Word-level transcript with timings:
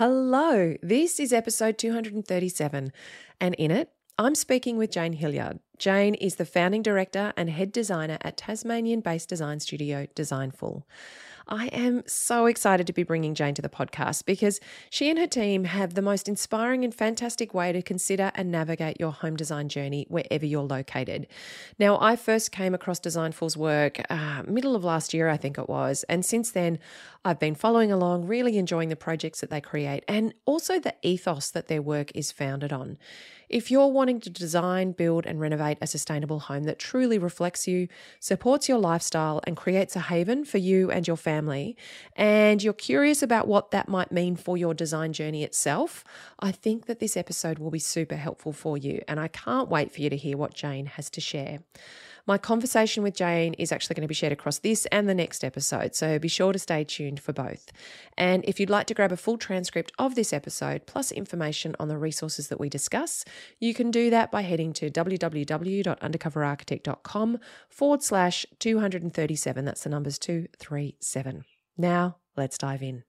Hello, 0.00 0.76
this 0.82 1.20
is 1.20 1.30
episode 1.30 1.76
237, 1.76 2.90
and 3.38 3.54
in 3.56 3.70
it, 3.70 3.90
I'm 4.16 4.34
speaking 4.34 4.78
with 4.78 4.90
Jane 4.90 5.12
Hilliard. 5.12 5.58
Jane 5.76 6.14
is 6.14 6.36
the 6.36 6.46
founding 6.46 6.80
director 6.80 7.34
and 7.36 7.50
head 7.50 7.70
designer 7.70 8.16
at 8.22 8.38
Tasmanian 8.38 9.00
based 9.00 9.28
design 9.28 9.60
studio 9.60 10.06
Designful. 10.14 10.86
I 11.50 11.66
am 11.66 12.04
so 12.06 12.46
excited 12.46 12.86
to 12.86 12.92
be 12.92 13.02
bringing 13.02 13.34
Jane 13.34 13.54
to 13.54 13.62
the 13.62 13.68
podcast 13.68 14.24
because 14.24 14.60
she 14.88 15.10
and 15.10 15.18
her 15.18 15.26
team 15.26 15.64
have 15.64 15.94
the 15.94 16.02
most 16.02 16.28
inspiring 16.28 16.84
and 16.84 16.94
fantastic 16.94 17.52
way 17.52 17.72
to 17.72 17.82
consider 17.82 18.30
and 18.36 18.52
navigate 18.52 19.00
your 19.00 19.10
home 19.10 19.34
design 19.34 19.68
journey 19.68 20.06
wherever 20.08 20.46
you're 20.46 20.62
located. 20.62 21.26
Now, 21.76 21.98
I 22.00 22.14
first 22.14 22.52
came 22.52 22.72
across 22.72 23.00
Designful's 23.00 23.56
work 23.56 24.00
uh, 24.08 24.44
middle 24.46 24.76
of 24.76 24.84
last 24.84 25.12
year, 25.12 25.28
I 25.28 25.36
think 25.36 25.58
it 25.58 25.68
was, 25.68 26.04
and 26.04 26.24
since 26.24 26.52
then 26.52 26.78
I've 27.24 27.40
been 27.40 27.56
following 27.56 27.90
along, 27.90 28.26
really 28.28 28.56
enjoying 28.56 28.88
the 28.88 28.96
projects 28.96 29.40
that 29.40 29.50
they 29.50 29.60
create 29.60 30.04
and 30.06 30.32
also 30.46 30.78
the 30.78 30.94
ethos 31.02 31.50
that 31.50 31.66
their 31.66 31.82
work 31.82 32.12
is 32.14 32.30
founded 32.30 32.72
on. 32.72 32.96
If 33.50 33.68
you're 33.68 33.88
wanting 33.88 34.20
to 34.20 34.30
design, 34.30 34.92
build, 34.92 35.26
and 35.26 35.40
renovate 35.40 35.78
a 35.80 35.86
sustainable 35.88 36.38
home 36.38 36.62
that 36.64 36.78
truly 36.78 37.18
reflects 37.18 37.66
you, 37.66 37.88
supports 38.20 38.68
your 38.68 38.78
lifestyle, 38.78 39.40
and 39.44 39.56
creates 39.56 39.96
a 39.96 40.00
haven 40.00 40.44
for 40.44 40.58
you 40.58 40.88
and 40.92 41.06
your 41.06 41.16
family, 41.16 41.76
and 42.14 42.62
you're 42.62 42.72
curious 42.72 43.24
about 43.24 43.48
what 43.48 43.72
that 43.72 43.88
might 43.88 44.12
mean 44.12 44.36
for 44.36 44.56
your 44.56 44.72
design 44.72 45.12
journey 45.12 45.42
itself, 45.42 46.04
I 46.38 46.52
think 46.52 46.86
that 46.86 47.00
this 47.00 47.16
episode 47.16 47.58
will 47.58 47.72
be 47.72 47.80
super 47.80 48.14
helpful 48.14 48.52
for 48.52 48.78
you. 48.78 49.02
And 49.08 49.18
I 49.18 49.26
can't 49.26 49.68
wait 49.68 49.90
for 49.90 50.00
you 50.00 50.10
to 50.10 50.16
hear 50.16 50.36
what 50.36 50.54
Jane 50.54 50.86
has 50.86 51.10
to 51.10 51.20
share. 51.20 51.58
My 52.26 52.36
conversation 52.38 53.02
with 53.02 53.14
Jane 53.14 53.54
is 53.54 53.72
actually 53.72 53.94
going 53.94 54.02
to 54.02 54.08
be 54.08 54.14
shared 54.14 54.32
across 54.32 54.58
this 54.58 54.86
and 54.86 55.08
the 55.08 55.14
next 55.14 55.44
episode, 55.44 55.94
so 55.94 56.18
be 56.18 56.28
sure 56.28 56.52
to 56.52 56.58
stay 56.58 56.84
tuned 56.84 57.20
for 57.20 57.32
both. 57.32 57.72
And 58.16 58.44
if 58.46 58.60
you'd 58.60 58.70
like 58.70 58.86
to 58.88 58.94
grab 58.94 59.12
a 59.12 59.16
full 59.16 59.38
transcript 59.38 59.92
of 59.98 60.14
this 60.14 60.32
episode, 60.32 60.86
plus 60.86 61.12
information 61.12 61.76
on 61.78 61.88
the 61.88 61.98
resources 61.98 62.48
that 62.48 62.58
we 62.60 62.68
discuss, 62.68 63.24
you 63.58 63.72
can 63.74 63.90
do 63.90 64.10
that 64.10 64.30
by 64.30 64.42
heading 64.42 64.72
to 64.74 64.90
www.undercoverarchitect.com 64.90 67.38
forward 67.68 68.02
slash 68.02 68.46
237. 68.58 69.64
That's 69.64 69.82
the 69.82 69.90
numbers 69.90 70.18
237. 70.18 71.44
Now, 71.76 72.16
let's 72.36 72.58
dive 72.58 72.82
in. 72.82 73.04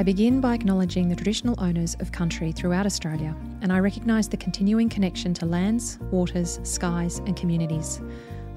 I 0.00 0.02
begin 0.02 0.40
by 0.40 0.54
acknowledging 0.54 1.10
the 1.10 1.14
traditional 1.14 1.62
owners 1.62 1.94
of 2.00 2.10
country 2.10 2.52
throughout 2.52 2.86
Australia, 2.86 3.36
and 3.60 3.70
I 3.70 3.80
recognise 3.80 4.30
the 4.30 4.36
continuing 4.38 4.88
connection 4.88 5.34
to 5.34 5.44
lands, 5.44 5.98
waters, 6.10 6.58
skies, 6.62 7.18
and 7.26 7.36
communities. 7.36 8.00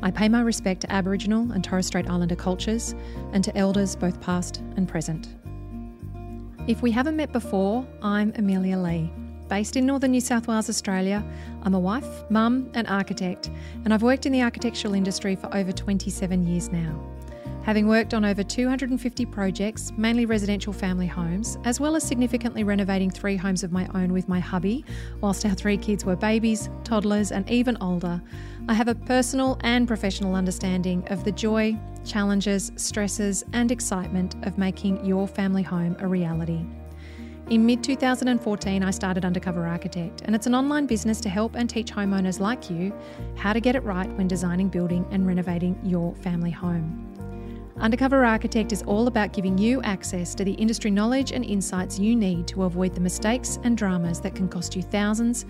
I 0.01 0.09
pay 0.09 0.29
my 0.29 0.39
respect 0.39 0.79
to 0.83 0.91
Aboriginal 0.93 1.51
and 1.51 1.61
Torres 1.61 1.85
Strait 1.85 2.09
Islander 2.09 2.37
cultures 2.37 2.95
and 3.33 3.43
to 3.43 3.53
elders 3.57 3.93
both 3.93 4.21
past 4.21 4.59
and 4.77 4.87
present. 4.87 5.35
If 6.69 6.81
we 6.81 6.91
haven't 6.91 7.17
met 7.17 7.33
before, 7.33 7.85
I'm 8.01 8.31
Amelia 8.37 8.77
Lee. 8.77 9.11
Based 9.49 9.75
in 9.75 9.85
northern 9.85 10.11
New 10.11 10.21
South 10.21 10.47
Wales, 10.47 10.69
Australia, 10.69 11.21
I'm 11.63 11.73
a 11.73 11.79
wife, 11.79 12.23
mum, 12.29 12.71
and 12.73 12.87
architect, 12.87 13.51
and 13.83 13.93
I've 13.93 14.01
worked 14.01 14.25
in 14.25 14.31
the 14.31 14.43
architectural 14.43 14.93
industry 14.93 15.35
for 15.35 15.53
over 15.53 15.73
27 15.73 16.47
years 16.47 16.69
now. 16.71 17.12
Having 17.63 17.87
worked 17.87 18.13
on 18.13 18.25
over 18.25 18.43
250 18.43 19.25
projects, 19.27 19.93
mainly 19.95 20.25
residential 20.25 20.73
family 20.73 21.07
homes, 21.07 21.57
as 21.63 21.79
well 21.79 21.95
as 21.95 22.03
significantly 22.03 22.65
renovating 22.65 23.09
three 23.09 23.37
homes 23.37 23.63
of 23.63 23.71
my 23.71 23.87
own 23.95 24.11
with 24.11 24.27
my 24.27 24.41
hubby, 24.41 24.83
whilst 25.21 25.45
our 25.45 25.53
three 25.53 25.77
kids 25.77 26.03
were 26.03 26.17
babies, 26.17 26.69
toddlers, 26.83 27.31
and 27.31 27.49
even 27.49 27.77
older, 27.79 28.21
I 28.67 28.73
have 28.73 28.89
a 28.89 28.95
personal 28.95 29.57
and 29.61 29.87
professional 29.87 30.35
understanding 30.35 31.07
of 31.07 31.23
the 31.23 31.31
joy, 31.31 31.79
challenges, 32.03 32.73
stresses, 32.75 33.45
and 33.53 33.71
excitement 33.71 34.35
of 34.45 34.57
making 34.57 35.05
your 35.05 35.25
family 35.25 35.63
home 35.63 35.95
a 35.99 36.07
reality. 36.07 36.65
In 37.49 37.65
mid 37.65 37.81
2014, 37.81 38.83
I 38.83 38.91
started 38.91 39.23
Undercover 39.23 39.65
Architect, 39.65 40.23
and 40.25 40.35
it's 40.35 40.47
an 40.47 40.55
online 40.55 40.85
business 40.85 41.21
to 41.21 41.29
help 41.29 41.55
and 41.55 41.69
teach 41.69 41.93
homeowners 41.93 42.41
like 42.41 42.69
you 42.69 42.93
how 43.37 43.53
to 43.53 43.61
get 43.61 43.77
it 43.77 43.83
right 43.83 44.09
when 44.17 44.27
designing, 44.27 44.67
building, 44.67 45.05
and 45.11 45.25
renovating 45.25 45.79
your 45.81 46.13
family 46.15 46.51
home. 46.51 47.22
Undercover 47.77 48.23
Architect 48.23 48.71
is 48.71 48.83
all 48.83 49.07
about 49.07 49.33
giving 49.33 49.57
you 49.57 49.81
access 49.81 50.35
to 50.35 50.45
the 50.45 50.53
industry 50.53 50.91
knowledge 50.91 51.31
and 51.31 51.43
insights 51.43 51.97
you 51.97 52.15
need 52.15 52.47
to 52.47 52.63
avoid 52.63 52.93
the 52.93 53.01
mistakes 53.01 53.59
and 53.63 53.75
dramas 53.75 54.21
that 54.21 54.35
can 54.35 54.47
cost 54.47 54.75
you 54.75 54.83
thousands, 54.83 55.45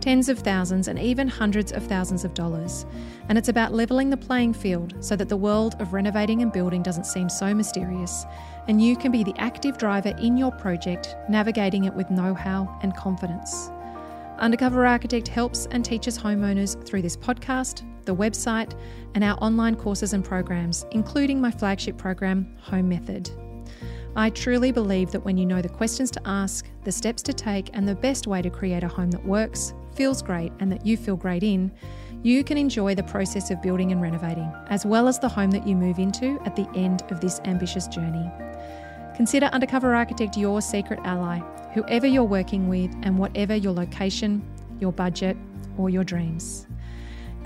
tens 0.00 0.28
of 0.28 0.38
thousands, 0.38 0.88
and 0.88 0.98
even 0.98 1.28
hundreds 1.28 1.72
of 1.72 1.86
thousands 1.86 2.24
of 2.24 2.32
dollars. 2.32 2.86
And 3.28 3.36
it's 3.36 3.50
about 3.50 3.74
levelling 3.74 4.08
the 4.08 4.16
playing 4.16 4.54
field 4.54 4.94
so 5.00 5.16
that 5.16 5.28
the 5.28 5.36
world 5.36 5.76
of 5.78 5.92
renovating 5.92 6.40
and 6.40 6.50
building 6.50 6.82
doesn't 6.82 7.06
seem 7.06 7.28
so 7.28 7.52
mysterious, 7.52 8.24
and 8.68 8.82
you 8.82 8.96
can 8.96 9.12
be 9.12 9.22
the 9.22 9.34
active 9.36 9.76
driver 9.76 10.14
in 10.18 10.36
your 10.36 10.52
project, 10.52 11.14
navigating 11.28 11.84
it 11.84 11.94
with 11.94 12.10
know 12.10 12.32
how 12.32 12.78
and 12.82 12.96
confidence. 12.96 13.70
Undercover 14.38 14.86
Architect 14.86 15.28
helps 15.28 15.66
and 15.70 15.84
teaches 15.84 16.18
homeowners 16.18 16.84
through 16.86 17.02
this 17.02 17.16
podcast, 17.16 17.84
the 18.06 18.16
website, 18.16 18.78
and 19.14 19.22
our 19.22 19.36
online 19.42 19.74
courses 19.74 20.12
and 20.12 20.24
programs, 20.24 20.86
including 20.92 21.40
my 21.40 21.50
flagship 21.50 21.98
program, 21.98 22.56
Home 22.62 22.88
Method. 22.88 23.30
I 24.16 24.30
truly 24.30 24.72
believe 24.72 25.10
that 25.10 25.24
when 25.24 25.36
you 25.36 25.44
know 25.44 25.60
the 25.60 25.68
questions 25.68 26.10
to 26.12 26.22
ask, 26.24 26.66
the 26.84 26.92
steps 26.92 27.22
to 27.24 27.34
take, 27.34 27.68
and 27.74 27.86
the 27.86 27.94
best 27.94 28.26
way 28.26 28.40
to 28.40 28.48
create 28.48 28.82
a 28.82 28.88
home 28.88 29.10
that 29.10 29.24
works, 29.24 29.74
feels 29.94 30.22
great, 30.22 30.52
and 30.60 30.72
that 30.72 30.86
you 30.86 30.96
feel 30.96 31.16
great 31.16 31.42
in, 31.42 31.70
you 32.22 32.42
can 32.42 32.56
enjoy 32.56 32.94
the 32.94 33.02
process 33.02 33.50
of 33.50 33.60
building 33.60 33.92
and 33.92 34.00
renovating, 34.00 34.50
as 34.68 34.86
well 34.86 35.06
as 35.06 35.18
the 35.18 35.28
home 35.28 35.50
that 35.50 35.66
you 35.66 35.76
move 35.76 35.98
into 35.98 36.40
at 36.46 36.56
the 36.56 36.66
end 36.74 37.02
of 37.10 37.20
this 37.20 37.40
ambitious 37.44 37.86
journey. 37.88 38.30
Consider 39.14 39.46
Undercover 39.46 39.94
Architect 39.94 40.36
your 40.36 40.62
secret 40.62 40.98
ally, 41.04 41.38
whoever 41.74 42.06
you're 42.06 42.24
working 42.24 42.68
with, 42.68 42.90
and 43.02 43.18
whatever 43.18 43.54
your 43.54 43.72
location, 43.72 44.42
your 44.80 44.92
budget, 44.92 45.36
or 45.76 45.90
your 45.90 46.04
dreams. 46.04 46.66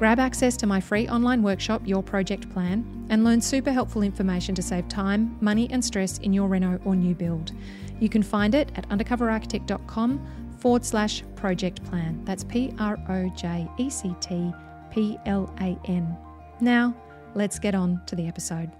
Grab 0.00 0.18
access 0.18 0.56
to 0.56 0.66
my 0.66 0.80
free 0.80 1.06
online 1.08 1.42
workshop, 1.42 1.82
Your 1.84 2.02
Project 2.02 2.48
Plan, 2.48 3.06
and 3.10 3.22
learn 3.22 3.38
super 3.38 3.70
helpful 3.70 4.00
information 4.00 4.54
to 4.54 4.62
save 4.62 4.88
time, 4.88 5.36
money, 5.42 5.68
and 5.70 5.84
stress 5.84 6.16
in 6.20 6.32
your 6.32 6.48
reno 6.48 6.80
or 6.86 6.96
new 6.96 7.14
build. 7.14 7.52
You 7.98 8.08
can 8.08 8.22
find 8.22 8.54
it 8.54 8.72
at 8.76 8.88
undercoverarchitect.com 8.88 10.56
forward 10.58 10.86
slash 10.86 11.22
project 11.36 11.84
plan. 11.84 12.18
That's 12.24 12.44
P 12.44 12.72
R 12.78 12.96
O 13.10 13.28
J 13.36 13.68
E 13.76 13.90
C 13.90 14.14
T 14.20 14.54
P 14.90 15.18
L 15.26 15.54
A 15.60 15.78
N. 15.84 16.16
Now, 16.62 16.96
let's 17.34 17.58
get 17.58 17.74
on 17.74 18.00
to 18.06 18.16
the 18.16 18.26
episode. 18.26 18.70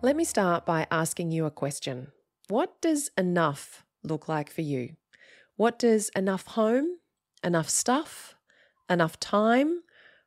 Let 0.00 0.14
me 0.14 0.22
start 0.22 0.64
by 0.64 0.86
asking 0.92 1.32
you 1.32 1.44
a 1.44 1.50
question. 1.50 2.12
What 2.46 2.80
does 2.80 3.10
enough 3.18 3.84
look 4.04 4.28
like 4.28 4.48
for 4.48 4.62
you? 4.62 4.94
What 5.56 5.76
does 5.76 6.08
enough 6.10 6.46
home, 6.46 6.98
enough 7.42 7.68
stuff, 7.68 8.35
enough 8.88 9.18
time? 9.20 9.82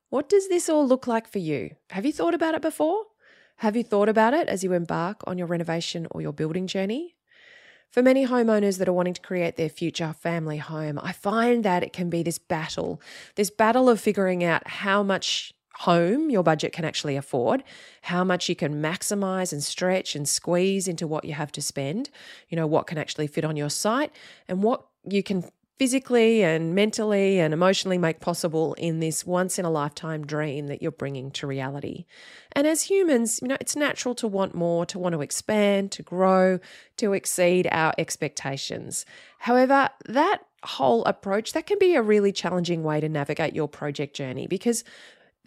What 0.10 0.30
does 0.30 0.48
this 0.50 0.70
all 0.70 0.88
look 0.88 1.08
like 1.08 1.28
for 1.28 1.40
you? 1.40 1.76
Have 1.92 2.06
you 2.06 2.14
thought 2.14 2.34
about 2.34 2.56
it 2.56 2.62
before? 2.62 3.06
Have 3.58 3.76
you 3.76 3.84
thought 3.84 4.10
about 4.10 4.34
it 4.34 4.48
as 4.48 4.64
you 4.64 4.74
embark 4.74 5.22
on 5.28 5.38
your 5.38 5.48
renovation 5.48 6.08
or 6.12 6.22
your 6.22 6.34
building 6.34 6.66
journey? 6.66 7.16
For 7.92 8.02
many 8.04 8.26
homeowners 8.26 8.78
that 8.78 8.88
are 8.88 8.94
wanting 8.94 9.16
to 9.16 9.22
create 9.22 9.56
their 9.56 9.70
future 9.70 10.14
family 10.14 10.58
home, 10.58 11.00
I 11.02 11.12
find 11.12 11.64
that 11.66 11.84
it 11.84 11.92
can 11.92 12.10
be 12.10 12.22
this 12.22 12.38
battle, 12.38 13.02
this 13.36 13.50
battle 13.50 13.90
of 13.90 14.00
figuring 14.00 14.44
out 14.44 14.68
how 14.68 15.02
much 15.02 15.54
home 15.80 16.30
your 16.30 16.44
budget 16.44 16.72
can 16.72 16.86
actually 16.86 17.16
afford, 17.16 17.64
how 18.04 18.24
much 18.24 18.48
you 18.48 18.56
can 18.56 18.82
maximize 18.82 19.52
and 19.52 19.64
stretch 19.64 20.16
and 20.16 20.28
squeeze 20.28 20.88
into 20.88 21.08
what 21.08 21.26
you 21.26 21.34
have 21.34 21.52
to 21.54 21.62
spend, 21.62 22.10
you 22.50 22.56
know, 22.56 22.68
what 22.68 22.86
can 22.86 22.98
actually 22.98 23.28
fit 23.28 23.46
on 23.46 23.56
your 23.56 23.70
site, 23.70 24.12
and 24.48 24.62
what 24.62 24.86
you 25.04 25.24
can 25.24 25.44
physically 25.80 26.44
and 26.44 26.76
mentally 26.76 27.40
and 27.40 27.54
emotionally 27.54 27.98
make 27.98 28.20
possible 28.20 28.74
in 28.74 29.00
this 29.00 29.26
once 29.26 29.58
in 29.58 29.64
a 29.64 29.70
lifetime 29.70 30.28
dream 30.28 30.68
that 30.68 30.82
you're 30.82 30.92
bringing 30.92 31.32
to 31.32 31.48
reality. 31.48 32.06
And 32.52 32.68
as 32.68 32.84
humans, 32.84 33.40
you 33.42 33.48
know, 33.48 33.56
it's 33.62 33.78
natural 33.78 34.14
to 34.16 34.28
want 34.28 34.54
more, 34.54 34.86
to 34.88 35.00
want 35.00 35.14
to 35.14 35.22
expand, 35.22 35.94
to 35.94 36.04
grow, 36.04 36.60
to 36.98 37.14
exceed 37.14 37.66
our 37.72 37.94
expectations. 37.98 39.06
However, 39.40 39.90
that 40.06 40.42
whole 40.64 41.06
approach 41.06 41.54
that 41.54 41.66
can 41.66 41.80
be 41.80 41.96
a 41.96 42.02
really 42.02 42.34
challenging 42.34 42.84
way 42.84 43.00
to 43.00 43.08
navigate 43.08 43.56
your 43.56 43.70
project 43.70 44.14
journey 44.14 44.48
because 44.48 44.84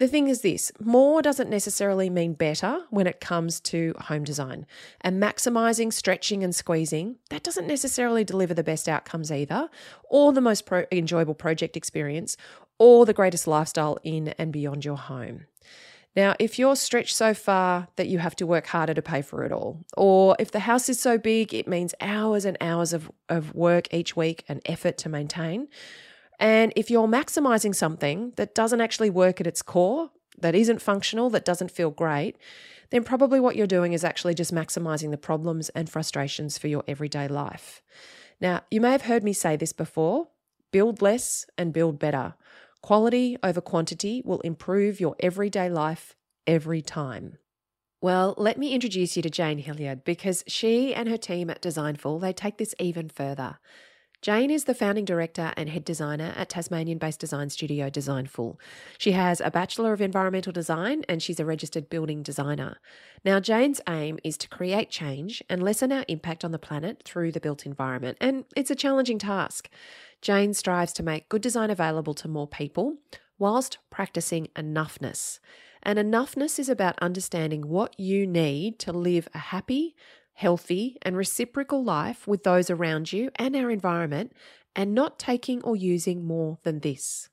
the 0.03 0.09
thing 0.09 0.27
is 0.27 0.41
this 0.41 0.69
more 0.81 1.21
doesn't 1.21 1.49
necessarily 1.49 2.09
mean 2.09 2.33
better 2.33 2.81
when 2.89 3.07
it 3.07 3.21
comes 3.21 3.61
to 3.61 3.95
home 4.01 4.25
design. 4.25 4.65
And 4.99 5.23
maximizing, 5.23 5.93
stretching, 5.93 6.43
and 6.43 6.53
squeezing, 6.53 7.15
that 7.29 7.41
doesn't 7.41 7.67
necessarily 7.67 8.25
deliver 8.25 8.53
the 8.53 8.65
best 8.65 8.89
outcomes 8.89 9.31
either, 9.31 9.69
or 10.09 10.33
the 10.33 10.41
most 10.41 10.65
pro- 10.65 10.85
enjoyable 10.91 11.35
project 11.35 11.77
experience, 11.77 12.35
or 12.77 13.05
the 13.05 13.13
greatest 13.13 13.47
lifestyle 13.47 13.97
in 14.03 14.29
and 14.37 14.51
beyond 14.51 14.83
your 14.83 14.97
home. 14.97 15.45
Now, 16.17 16.35
if 16.37 16.59
you're 16.59 16.75
stretched 16.75 17.15
so 17.15 17.33
far 17.33 17.87
that 17.95 18.07
you 18.07 18.19
have 18.19 18.35
to 18.35 18.45
work 18.45 18.67
harder 18.67 18.93
to 18.93 19.01
pay 19.01 19.21
for 19.21 19.45
it 19.45 19.53
all, 19.53 19.85
or 19.95 20.35
if 20.37 20.51
the 20.51 20.59
house 20.59 20.89
is 20.89 20.99
so 20.99 21.17
big 21.17 21.53
it 21.53 21.65
means 21.65 21.95
hours 22.01 22.43
and 22.43 22.57
hours 22.59 22.91
of, 22.91 23.09
of 23.29 23.55
work 23.55 23.91
each 23.93 24.17
week 24.17 24.43
and 24.49 24.61
effort 24.65 24.97
to 24.97 25.09
maintain, 25.09 25.69
and 26.43 26.73
if 26.75 26.91
you're 26.91 27.07
maximizing 27.07 27.73
something 27.73 28.33
that 28.35 28.53
doesn't 28.53 28.81
actually 28.81 29.09
work 29.09 29.39
at 29.39 29.47
its 29.47 29.61
core, 29.61 30.11
that 30.37 30.53
isn't 30.53 30.81
functional, 30.81 31.29
that 31.29 31.45
doesn't 31.45 31.71
feel 31.71 31.89
great, 31.89 32.37
then 32.89 33.05
probably 33.05 33.39
what 33.39 33.55
you're 33.55 33.65
doing 33.65 33.93
is 33.93 34.03
actually 34.03 34.33
just 34.33 34.53
maximizing 34.53 35.09
the 35.09 35.17
problems 35.17 35.69
and 35.69 35.89
frustrations 35.89 36.57
for 36.57 36.67
your 36.67 36.83
everyday 36.85 37.29
life. 37.29 37.81
Now, 38.41 38.63
you 38.69 38.81
may 38.81 38.91
have 38.91 39.03
heard 39.03 39.23
me 39.23 39.31
say 39.31 39.55
this 39.55 39.71
before 39.71 40.27
build 40.73 41.01
less 41.01 41.45
and 41.57 41.71
build 41.71 41.97
better. 41.97 42.33
Quality 42.81 43.37
over 43.41 43.61
quantity 43.61 44.21
will 44.25 44.41
improve 44.41 44.99
your 44.99 45.15
everyday 45.21 45.69
life 45.69 46.13
every 46.45 46.81
time. 46.81 47.37
Well, 48.01 48.33
let 48.37 48.57
me 48.57 48.73
introduce 48.73 49.15
you 49.15 49.23
to 49.23 49.29
Jane 49.29 49.59
Hilliard 49.59 50.03
because 50.03 50.43
she 50.45 50.93
and 50.93 51.07
her 51.07 51.15
team 51.15 51.49
at 51.49 51.61
Designful, 51.61 52.19
they 52.19 52.33
take 52.33 52.57
this 52.57 52.75
even 52.79 53.07
further. 53.07 53.59
Jane 54.23 54.51
is 54.51 54.63
the 54.63 54.73
founding 54.73 55.03
director 55.03 55.51
and 55.57 55.67
head 55.67 55.83
designer 55.83 56.33
at 56.37 56.47
Tasmanian 56.47 56.97
based 56.97 57.19
design 57.19 57.49
studio 57.49 57.89
Designful. 57.89 58.57
She 58.97 59.11
has 59.11 59.41
a 59.41 59.51
Bachelor 59.51 59.91
of 59.91 59.99
Environmental 59.99 60.53
Design 60.53 61.03
and 61.09 61.21
she's 61.21 61.41
a 61.41 61.45
registered 61.45 61.89
building 61.89 62.23
designer. 62.23 62.77
Now, 63.25 63.41
Jane's 63.41 63.81
aim 63.85 64.19
is 64.23 64.37
to 64.37 64.47
create 64.47 64.89
change 64.89 65.43
and 65.49 65.61
lessen 65.61 65.91
our 65.91 66.05
impact 66.07 66.45
on 66.45 66.53
the 66.53 66.57
planet 66.57 67.01
through 67.03 67.33
the 67.33 67.41
built 67.41 67.65
environment, 67.65 68.17
and 68.21 68.45
it's 68.55 68.71
a 68.71 68.75
challenging 68.75 69.19
task. 69.19 69.69
Jane 70.21 70.53
strives 70.53 70.93
to 70.93 71.03
make 71.03 71.27
good 71.27 71.41
design 71.41 71.69
available 71.69 72.13
to 72.13 72.29
more 72.29 72.47
people 72.47 72.99
whilst 73.37 73.77
practicing 73.89 74.47
enoughness. 74.55 75.39
And 75.85 75.99
enoughness 75.99 76.59
is 76.59 76.69
about 76.69 76.97
understanding 76.99 77.67
what 77.67 77.99
you 77.99 78.25
need 78.25 78.79
to 78.79 78.93
live 78.93 79.27
a 79.33 79.39
happy, 79.39 79.97
healthy, 80.33 80.97
and 81.01 81.15
reciprocal 81.15 81.83
life 81.83 82.27
with 82.27 82.43
those 82.43 82.69
around 82.69 83.13
you 83.13 83.29
and 83.35 83.55
our 83.55 83.69
environment, 83.69 84.33
and 84.75 84.93
not 84.93 85.19
taking 85.19 85.61
or 85.63 85.75
using 85.75 86.25
more 86.25 86.57
than 86.63 86.79
this. 86.79 87.29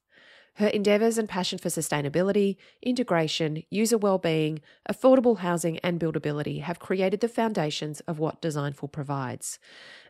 Her 0.55 0.67
endeavours 0.67 1.17
and 1.17 1.29
passion 1.29 1.59
for 1.59 1.71
sustainability, 1.71 2.57
integration, 2.83 3.63
user 3.71 3.97
well-being, 3.97 4.61
affordable 4.87 5.39
housing, 5.39 5.79
and 5.79 5.99
buildability 5.99 6.61
have 6.61 6.79
created 6.79 7.21
the 7.21 7.29
foundations 7.29 8.01
of 8.01 8.19
what 8.19 8.43
Designful 8.43 8.93
provides. 8.93 9.59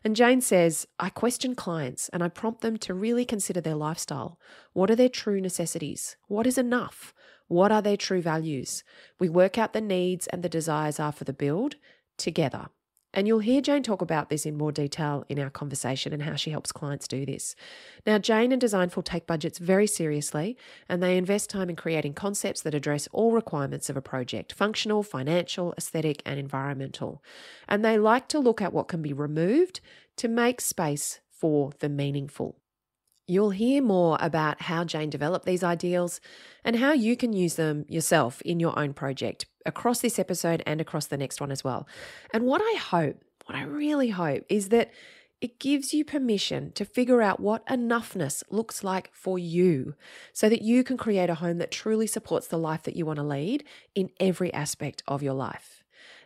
And 0.03 0.15
Jane 0.15 0.41
says, 0.41 0.87
I 0.99 1.09
question 1.09 1.55
clients 1.55 2.09
and 2.09 2.21
I 2.21 2.27
prompt 2.27 2.61
them 2.61 2.75
to 2.79 2.93
really 2.93 3.23
consider 3.23 3.61
their 3.61 3.75
lifestyle. 3.75 4.39
What 4.73 4.91
are 4.91 4.95
their 4.95 5.09
true 5.09 5.39
necessities? 5.39 6.17
What 6.27 6.45
is 6.45 6.57
enough? 6.57 7.13
What 7.47 7.71
are 7.71 7.81
their 7.81 7.95
true 7.95 8.21
values? 8.21 8.83
We 9.19 9.29
work 9.29 9.57
out 9.57 9.71
the 9.71 9.79
needs 9.79 10.27
and 10.27 10.43
the 10.43 10.49
desires 10.49 10.99
are 10.99 11.13
for 11.13 11.23
the 11.23 11.33
build 11.33 11.75
together. 12.17 12.67
And 13.13 13.27
you'll 13.27 13.39
hear 13.39 13.61
Jane 13.61 13.83
talk 13.83 14.01
about 14.01 14.29
this 14.29 14.45
in 14.45 14.57
more 14.57 14.71
detail 14.71 15.25
in 15.27 15.37
our 15.39 15.49
conversation 15.49 16.13
and 16.13 16.23
how 16.23 16.35
she 16.35 16.51
helps 16.51 16.71
clients 16.71 17.07
do 17.07 17.25
this. 17.25 17.55
Now, 18.05 18.17
Jane 18.17 18.51
and 18.51 18.61
Designful 18.61 19.03
take 19.03 19.27
budgets 19.27 19.59
very 19.59 19.87
seriously 19.87 20.57
and 20.87 21.03
they 21.03 21.17
invest 21.17 21.49
time 21.49 21.69
in 21.69 21.75
creating 21.75 22.13
concepts 22.13 22.61
that 22.61 22.73
address 22.73 23.09
all 23.11 23.31
requirements 23.31 23.89
of 23.89 23.97
a 23.97 24.01
project 24.01 24.53
functional, 24.53 25.03
financial, 25.03 25.73
aesthetic, 25.77 26.21
and 26.25 26.39
environmental. 26.39 27.21
And 27.67 27.83
they 27.83 27.97
like 27.97 28.27
to 28.29 28.39
look 28.39 28.61
at 28.61 28.73
what 28.73 28.87
can 28.87 29.01
be 29.01 29.13
removed 29.13 29.81
to 30.17 30.27
make 30.27 30.61
space 30.61 31.19
for 31.29 31.71
the 31.79 31.89
meaningful. 31.89 32.60
You'll 33.27 33.51
hear 33.51 33.81
more 33.81 34.17
about 34.19 34.63
how 34.63 34.83
Jane 34.83 35.09
developed 35.09 35.45
these 35.45 35.63
ideals 35.63 36.19
and 36.63 36.75
how 36.75 36.91
you 36.91 37.15
can 37.15 37.33
use 37.33 37.55
them 37.55 37.85
yourself 37.87 38.41
in 38.41 38.59
your 38.59 38.77
own 38.77 38.93
project 38.93 39.45
across 39.65 40.01
this 40.01 40.19
episode 40.19 40.63
and 40.65 40.81
across 40.81 41.07
the 41.07 41.17
next 41.17 41.39
one 41.39 41.51
as 41.51 41.63
well. 41.63 41.87
And 42.33 42.45
what 42.45 42.61
I 42.61 42.77
hope, 42.77 43.23
what 43.45 43.57
I 43.57 43.63
really 43.63 44.09
hope, 44.09 44.43
is 44.49 44.69
that 44.69 44.91
it 45.39 45.59
gives 45.59 45.93
you 45.93 46.05
permission 46.05 46.71
to 46.73 46.85
figure 46.85 47.21
out 47.21 47.39
what 47.39 47.65
enoughness 47.65 48.43
looks 48.51 48.83
like 48.83 49.09
for 49.11 49.39
you 49.39 49.95
so 50.33 50.47
that 50.49 50.61
you 50.61 50.83
can 50.83 50.97
create 50.97 51.31
a 51.31 51.35
home 51.35 51.57
that 51.57 51.71
truly 51.71 52.05
supports 52.05 52.47
the 52.47 52.59
life 52.59 52.83
that 52.83 52.95
you 52.95 53.05
want 53.05 53.17
to 53.17 53.23
lead 53.23 53.63
in 53.95 54.11
every 54.19 54.53
aspect 54.53 55.01
of 55.07 55.23
your 55.23 55.33
life. 55.33 55.80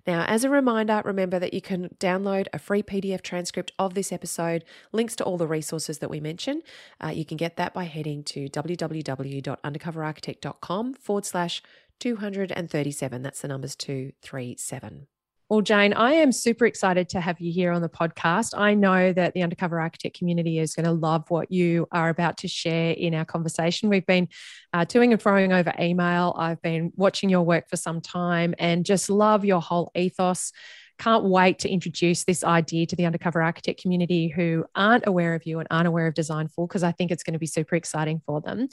Now, 0.08 0.24
as 0.26 0.44
a 0.44 0.50
reminder, 0.50 1.02
remember 1.04 1.40
that 1.40 1.54
you 1.54 1.62
can 1.62 1.90
download 2.00 2.48
a 2.54 2.60
free 2.60 2.84
PDF 2.84 3.22
transcript 3.22 3.72
of 3.80 3.96
this 3.96 4.12
episode, 4.12 4.66
links 4.92 5.16
to 5.16 5.24
all 5.24 5.38
the 5.38 5.48
resources 5.48 6.00
that 6.00 6.10
we 6.10 6.20
mention. 6.20 6.62
Uh, 7.04 7.10
you 7.10 7.26
can 7.26 7.38
get 7.38 7.58
that 7.58 7.74
by 7.74 7.86
heading 7.86 8.24
to 8.26 8.48
www.undercoverarchitect.com 8.50 10.94
forward 10.94 11.26
slash 11.26 11.64
237. 12.00 13.22
That's 13.22 13.42
the 13.42 13.48
numbers 13.48 13.76
237. 13.76 15.08
Well, 15.48 15.62
Jane, 15.62 15.94
I 15.94 16.14
am 16.14 16.32
super 16.32 16.66
excited 16.66 17.10
to 17.10 17.22
have 17.22 17.40
you 17.40 17.54
here 17.54 17.72
on 17.72 17.84
the 17.84 17.90
podcast. 17.90 18.58
I 18.58 18.74
know 18.74 19.14
that 19.14 19.36
the 19.36 19.44
Undercover 19.44 19.80
Architect 19.80 20.18
community 20.18 20.58
is 20.58 20.74
going 20.74 20.88
to 20.88 20.92
love 20.92 21.30
what 21.30 21.52
you 21.52 21.88
are 21.92 22.10
about 22.10 22.38
to 22.38 22.48
share 22.48 22.94
in 22.94 23.14
our 23.14 23.26
conversation. 23.26 23.90
We've 23.90 24.08
been 24.08 24.28
uh, 24.74 24.86
toing 24.86 25.12
and 25.12 25.22
froing 25.22 25.54
over 25.54 25.72
email. 25.80 26.36
I've 26.36 26.64
been 26.64 26.94
watching 26.96 27.30
your 27.30 27.44
work 27.44 27.70
for 27.70 27.78
some 27.78 28.02
time 28.02 28.56
and 28.58 28.84
just 28.84 29.08
love 29.08 29.46
your 29.46 29.62
whole 29.62 29.92
ethos. 29.94 30.52
Can't 30.98 31.26
wait 31.26 31.60
to 31.60 31.70
introduce 31.70 32.24
this 32.24 32.44
idea 32.44 32.88
to 32.88 32.96
the 32.96 33.06
Undercover 33.06 33.44
Architect 33.44 33.80
community 33.80 34.30
who 34.30 34.66
aren't 34.74 35.06
aware 35.06 35.36
of 35.36 35.46
you 35.46 35.60
and 35.60 35.68
aren't 35.70 35.88
aware 35.88 36.08
of 36.08 36.16
Designful 36.16 36.68
because 36.68 36.82
I 36.82 36.92
think 36.92 37.12
it's 37.12 37.22
going 37.22 37.34
to 37.34 37.40
be 37.40 37.46
super 37.46 37.76
exciting 37.76 38.20
for 38.26 38.42
them. 38.42 38.68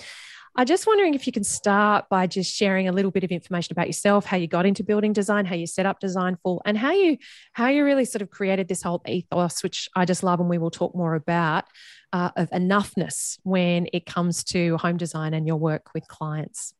I'm 0.54 0.66
just 0.66 0.86
wondering 0.86 1.14
if 1.14 1.26
you 1.26 1.32
can 1.32 1.44
start 1.44 2.10
by 2.10 2.26
just 2.26 2.54
sharing 2.54 2.86
a 2.86 2.92
little 2.92 3.10
bit 3.10 3.24
of 3.24 3.30
information 3.30 3.72
about 3.72 3.86
yourself, 3.86 4.26
how 4.26 4.36
you 4.36 4.46
got 4.46 4.66
into 4.66 4.84
building 4.84 5.14
design, 5.14 5.46
how 5.46 5.54
you 5.54 5.66
set 5.66 5.86
up 5.86 5.98
Designful, 5.98 6.60
and 6.66 6.76
how 6.76 6.92
you 6.92 7.16
how 7.54 7.68
you 7.68 7.84
really 7.84 8.04
sort 8.04 8.20
of 8.20 8.30
created 8.30 8.68
this 8.68 8.82
whole 8.82 9.02
ethos, 9.08 9.62
which 9.62 9.88
I 9.96 10.04
just 10.04 10.22
love, 10.22 10.40
and 10.40 10.50
we 10.50 10.58
will 10.58 10.70
talk 10.70 10.94
more 10.94 11.14
about 11.14 11.64
uh, 12.12 12.30
of 12.36 12.50
enoughness 12.50 13.38
when 13.44 13.88
it 13.94 14.04
comes 14.04 14.44
to 14.44 14.76
home 14.76 14.98
design 14.98 15.32
and 15.32 15.46
your 15.46 15.56
work 15.56 15.94
with 15.94 16.06
clients. 16.06 16.74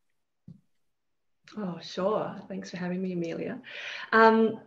Oh, 1.56 1.78
sure. 1.80 2.34
Thanks 2.48 2.70
for 2.70 2.76
having 2.76 3.00
me, 3.02 3.12
Amelia. 3.12 3.58
Um, 4.12 4.60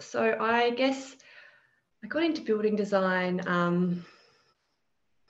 so 0.00 0.36
I 0.40 0.70
guess 0.70 1.14
I 2.02 2.08
got 2.08 2.24
into 2.24 2.42
building 2.42 2.74
design 2.74 3.40
um, 3.46 4.04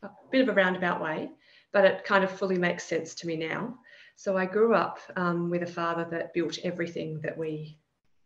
a 0.03 0.09
bit 0.31 0.41
of 0.41 0.49
a 0.49 0.55
roundabout 0.55 1.03
way 1.03 1.31
but 1.73 1.85
it 1.85 2.05
kind 2.05 2.25
of 2.25 2.31
fully 2.31 2.59
makes 2.59 2.85
sense 2.85 3.15
to 3.17 3.27
me 3.27 3.37
now. 3.37 3.79
So 4.17 4.37
I 4.37 4.47
grew 4.47 4.75
up 4.75 4.99
um, 5.17 5.51
with 5.51 5.63
a 5.63 5.67
father 5.67 6.07
that 6.11 6.35
built 6.35 6.59
everything 6.65 7.21
that 7.23 7.37
we, 7.37 7.79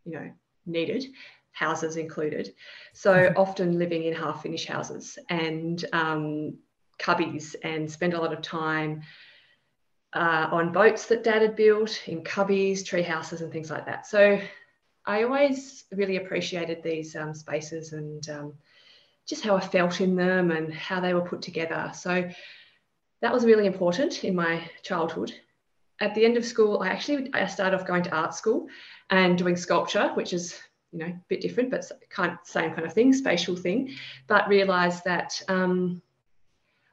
you 0.05 0.13
know, 0.13 0.31
needed, 0.67 1.07
houses 1.53 1.97
included. 1.97 2.55
So 2.93 3.15
mm-hmm. 3.15 3.41
often 3.41 3.79
living 3.79 4.05
in 4.05 4.15
half 4.15 4.43
finished 4.43 4.69
houses 4.69 5.19
and 5.31 5.85
um, 5.93 6.59
cubbies 6.99 7.55
and 7.63 7.91
spend 7.91 8.15
a 8.15 8.21
lot 8.21 8.33
of 8.33 8.43
time 8.43 9.03
uh, 10.13 10.49
on 10.51 10.73
boats 10.73 11.07
that 11.07 11.25
dad 11.25 11.43
had 11.43 11.57
built, 11.57 12.09
in 12.09 12.23
cubbies, 12.23 12.85
tree 12.85 13.03
houses, 13.03 13.41
and 13.43 13.53
things 13.53 13.71
like 13.71 13.87
that. 13.87 14.07
So 14.07 14.41
I 15.05 15.23
always 15.23 15.85
really 15.93 16.17
appreciated 16.17 16.83
these 16.83 17.15
um, 17.15 17.35
spaces 17.35 17.93
and 17.93 18.29
um, 18.29 18.55
just 19.27 19.45
how 19.45 19.57
I 19.57 19.61
felt 19.61 20.01
in 20.01 20.17
them 20.17 20.51
and 20.51 20.73
how 20.73 21.01
they 21.01 21.15
were 21.15 21.21
put 21.21 21.43
together. 21.43 21.91
So 21.95 22.29
that 23.23 23.33
was 23.33 23.45
really 23.45 23.67
important 23.67 24.25
in 24.25 24.35
my 24.35 24.69
childhood. 24.83 25.33
At 26.01 26.15
the 26.15 26.25
end 26.25 26.37
of 26.37 26.45
school, 26.45 26.83
I 26.83 26.89
actually 26.89 27.31
I 27.33 27.47
started 27.47 27.77
off 27.77 27.87
going 27.87 28.03
to 28.05 28.15
art 28.15 28.35
school 28.35 28.69
and 29.11 29.39
doing 29.39 29.57
sculpture, 29.57 30.11
which 30.15 30.33
is 30.33 30.59
you 30.93 30.99
know 30.99 31.07
a 31.07 31.21
bit 31.29 31.41
different, 31.41 31.71
but 31.71 31.91
kind 32.11 32.33
of 32.33 32.39
same 32.45 32.73
kind 32.75 32.87
of 32.87 32.93
thing, 32.93 33.13
spatial 33.13 33.57
thing. 33.57 33.95
But 34.27 34.49
realised 34.49 35.05
that 35.05 35.41
um, 35.49 36.03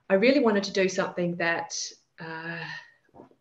I 0.10 0.15
really 0.15 0.39
wanted 0.39 0.63
to 0.65 0.74
do 0.74 0.88
something 0.88 1.36
that 1.38 1.75
uh, 2.20 2.60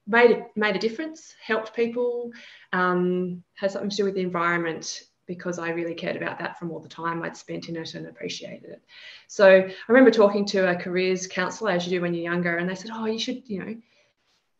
made 0.06 0.30
a, 0.32 0.46
made 0.56 0.76
a 0.76 0.80
difference, 0.80 1.34
helped 1.44 1.74
people, 1.74 2.32
um, 2.72 3.42
had 3.54 3.70
something 3.70 3.90
to 3.90 3.96
do 3.96 4.04
with 4.04 4.14
the 4.14 4.20
environment, 4.20 5.02
because 5.34 5.58
I 5.58 5.70
really 5.70 5.94
cared 5.94 6.16
about 6.16 6.38
that 6.40 6.58
from 6.58 6.70
all 6.70 6.78
the 6.78 6.88
time 6.88 7.22
I'd 7.22 7.36
spent 7.36 7.70
in 7.70 7.76
it 7.76 7.94
and 7.94 8.06
appreciated 8.06 8.68
it. 8.68 8.82
So 9.28 9.48
I 9.48 9.72
remember 9.88 10.10
talking 10.10 10.44
to 10.46 10.68
a 10.68 10.76
careers 10.76 11.26
counsellor, 11.26 11.70
as 11.70 11.86
you 11.86 11.90
do 11.90 12.02
when 12.02 12.12
you're 12.12 12.30
younger, 12.30 12.58
and 12.58 12.68
they 12.68 12.74
said, 12.74 12.90
"Oh, 12.92 13.06
you 13.06 13.18
should, 13.18 13.42
you 13.46 13.64
know, 13.64 13.76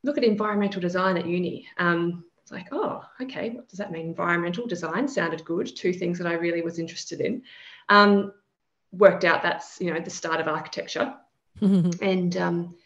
look 0.03 0.17
at 0.17 0.25
environmental 0.25 0.81
design 0.81 1.19
at 1.19 1.27
uni." 1.27 1.69
Um, 1.77 2.25
it's 2.41 2.51
like, 2.51 2.69
"Oh, 2.73 3.05
okay, 3.21 3.51
what 3.51 3.69
does 3.69 3.79
that 3.79 3.93
mean?" 3.93 4.07
Environmental 4.07 4.67
design 4.67 5.07
sounded 5.09 5.45
good. 5.45 5.77
Two 5.77 5.93
things 5.93 6.17
that 6.19 6.27
I 6.27 6.35
really 6.35 6.63
was 6.63 6.79
interested 6.79 7.21
in. 7.21 7.43
Um, 7.91 8.33
worked 8.93 9.25
out 9.25 9.43
that's 9.43 9.79
you 9.79 9.93
know 9.93 10.01
the 10.01 10.11
start 10.11 10.41
of 10.41 10.49
architecture, 10.49 11.15
and 11.61 12.35
um, 12.39 12.77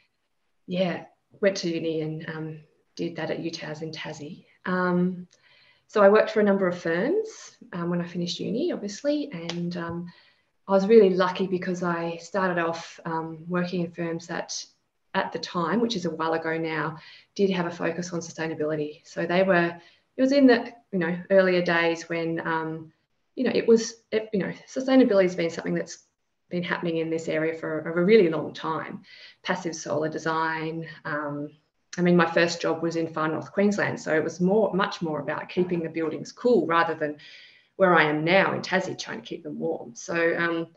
yeah, 0.67 1.05
went 1.41 1.57
to 1.59 1.69
uni 1.69 2.01
and 2.01 2.29
um, 2.29 2.61
did 2.97 3.15
that 3.17 3.31
at 3.31 3.43
UTAS 3.43 3.83
in 3.83 3.93
Tassie. 3.93 4.47
Um, 4.65 5.29
so 5.89 6.03
I 6.03 6.09
worked 6.09 6.31
for 6.31 6.41
a 6.41 6.45
number 6.45 6.67
of 6.67 6.79
firms 6.79 7.57
um, 7.73 7.91
when 7.91 8.01
I 8.01 8.07
finished 8.07 8.41
uni, 8.41 8.73
obviously, 8.73 9.31
and 9.33 9.77
um, 9.77 10.13
I 10.69 10.73
was 10.73 10.87
really 10.87 11.11
lucky 11.11 11.47
because 11.47 11.83
I 11.83 12.17
started 12.17 12.59
off 12.59 12.99
um, 13.05 13.45
working 13.49 13.83
in 13.83 13.93
firms 13.93 14.27
that, 14.27 14.65
at 15.15 15.33
the 15.33 15.39
time, 15.39 15.81
which 15.81 15.97
is 15.97 16.05
a 16.05 16.11
while 16.11 16.35
ago 16.35 16.59
now, 16.59 16.99
did 17.35 17.51
have 17.51 17.67
a 17.67 17.71
focus 17.71 18.13
on 18.13 18.21
sustainability. 18.21 19.01
So 19.05 19.25
they 19.25 19.43
were, 19.45 19.75
it 20.17 20.23
was 20.23 20.33
in 20.33 20.47
the 20.47 20.73
you 20.93 20.99
know 20.99 21.17
earlier 21.31 21.63
days 21.63 22.09
when 22.09 22.47
um, 22.47 22.93
you 23.35 23.45
know 23.45 23.53
it 23.55 23.67
was 23.67 23.95
it, 24.11 24.29
you 24.33 24.41
know 24.41 24.53
sustainability 24.69 25.23
has 25.23 25.37
been 25.37 25.51
something 25.51 25.75
that's 25.75 26.05
been 26.51 26.63
happening 26.63 26.99
in 26.99 27.11
this 27.11 27.29
area 27.29 27.55
for 27.55 27.81
a 27.81 28.05
really 28.05 28.29
long 28.29 28.53
time. 28.53 29.03
Passive 29.43 29.75
solar 29.75 30.09
design. 30.09 30.87
Um, 31.05 31.51
I 31.99 32.03
mean, 32.03 32.17
my 32.17 32.31
first 32.31 32.61
job 32.61 32.83
was 32.83 32.97
in 32.97 33.13
far 33.13 33.29
north 33.29 33.53
Queensland, 33.53 34.01
so 34.01 34.15
it 34.15 34.23
was 34.23 34.41
more, 34.41 34.73
much 34.75 35.01
more 35.01 35.21
about 35.21 35.49
keeping 35.49 35.83
the 35.83 35.89
buildings 35.89 36.33
cool 36.33 36.67
rather 36.67 36.95
than 36.95 37.17
where 37.77 37.95
I 37.95 38.05
am 38.05 38.25
now 38.25 38.55
in 38.55 38.63
Tassie, 38.63 38.99
trying 38.99 39.21
to 39.21 39.27
keep 39.27 39.43
them 39.43 39.59
warm. 39.59 39.95
So 39.95 40.37
um, 40.39 40.69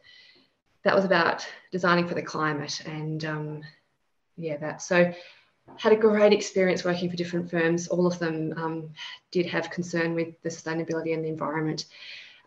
that 0.83 0.95
was 0.95 1.05
about 1.05 1.45
designing 1.71 2.07
for 2.07 2.15
the 2.15 2.21
climate, 2.21 2.81
and 2.85 3.23
um, 3.25 3.61
yeah, 4.37 4.57
that. 4.57 4.81
So 4.81 5.13
had 5.77 5.93
a 5.93 5.97
great 5.97 6.33
experience 6.33 6.83
working 6.83 7.09
for 7.09 7.15
different 7.15 7.49
firms. 7.49 7.87
All 7.87 8.07
of 8.07 8.17
them 8.19 8.53
um, 8.57 8.89
did 9.31 9.45
have 9.47 9.69
concern 9.69 10.13
with 10.15 10.41
the 10.41 10.49
sustainability 10.49 11.13
and 11.13 11.23
the 11.23 11.29
environment, 11.29 11.85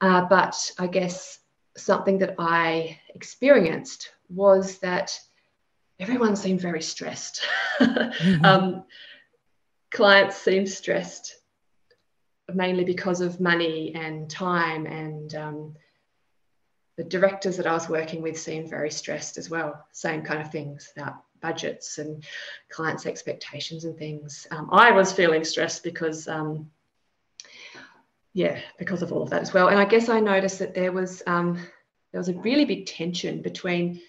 uh, 0.01 0.25
but 0.25 0.73
I 0.79 0.87
guess 0.87 1.41
something 1.77 2.19
that 2.19 2.35
I 2.39 2.99
experienced 3.15 4.13
was 4.29 4.79
that 4.79 5.19
everyone 6.03 6.35
seemed 6.35 6.61
very 6.61 6.83
stressed. 6.83 7.43
mm-hmm. 7.81 8.45
um, 8.45 8.85
clients 9.93 10.37
seemed 10.37 10.69
stressed 10.69 11.37
mainly 12.53 12.85
because 12.85 13.21
of 13.21 13.41
money 13.41 13.95
and 13.95 14.29
time 14.29 14.85
and 14.87 15.35
um, 15.37 15.75
the 16.97 17.05
directors 17.05 17.57
that 17.57 17.69
I 17.69 17.73
was 17.73 17.89
working 17.89 18.21
with 18.21 18.39
seemed 18.39 18.69
very 18.69 18.91
stressed 18.91 19.39
as 19.39 19.49
well. 19.49 19.87
Same 19.93 20.23
kind 20.23 20.43
of 20.43 20.51
things 20.51 20.93
about 20.97 21.23
budgets 21.41 21.99
and 21.99 22.25
clients' 22.69 23.07
expectations 23.07 23.85
and 23.85 23.97
things. 23.97 24.47
Um, 24.51 24.69
I 24.73 24.91
was 24.91 25.13
feeling 25.13 25.45
stressed 25.45 25.85
because, 25.85 26.27
um, 26.27 26.69
yeah, 28.35 28.61
because 28.79 29.03
of 29.03 29.13
all 29.13 29.23
of 29.23 29.31
that 29.31 29.43
as 29.43 29.55
well. 29.55 29.69
And 29.69 29.79
I 29.79 29.85
guess 29.85 30.09
I 30.09 30.19
noticed 30.19 30.59
that 30.59 30.75
there 30.75 30.93
was 30.93 31.23
um, 31.27 31.55
there 32.11 32.21
was 32.21 32.29
a 32.29 32.35
really 32.35 32.65
big 32.65 32.87
tension 32.87 33.41
between 33.41 34.01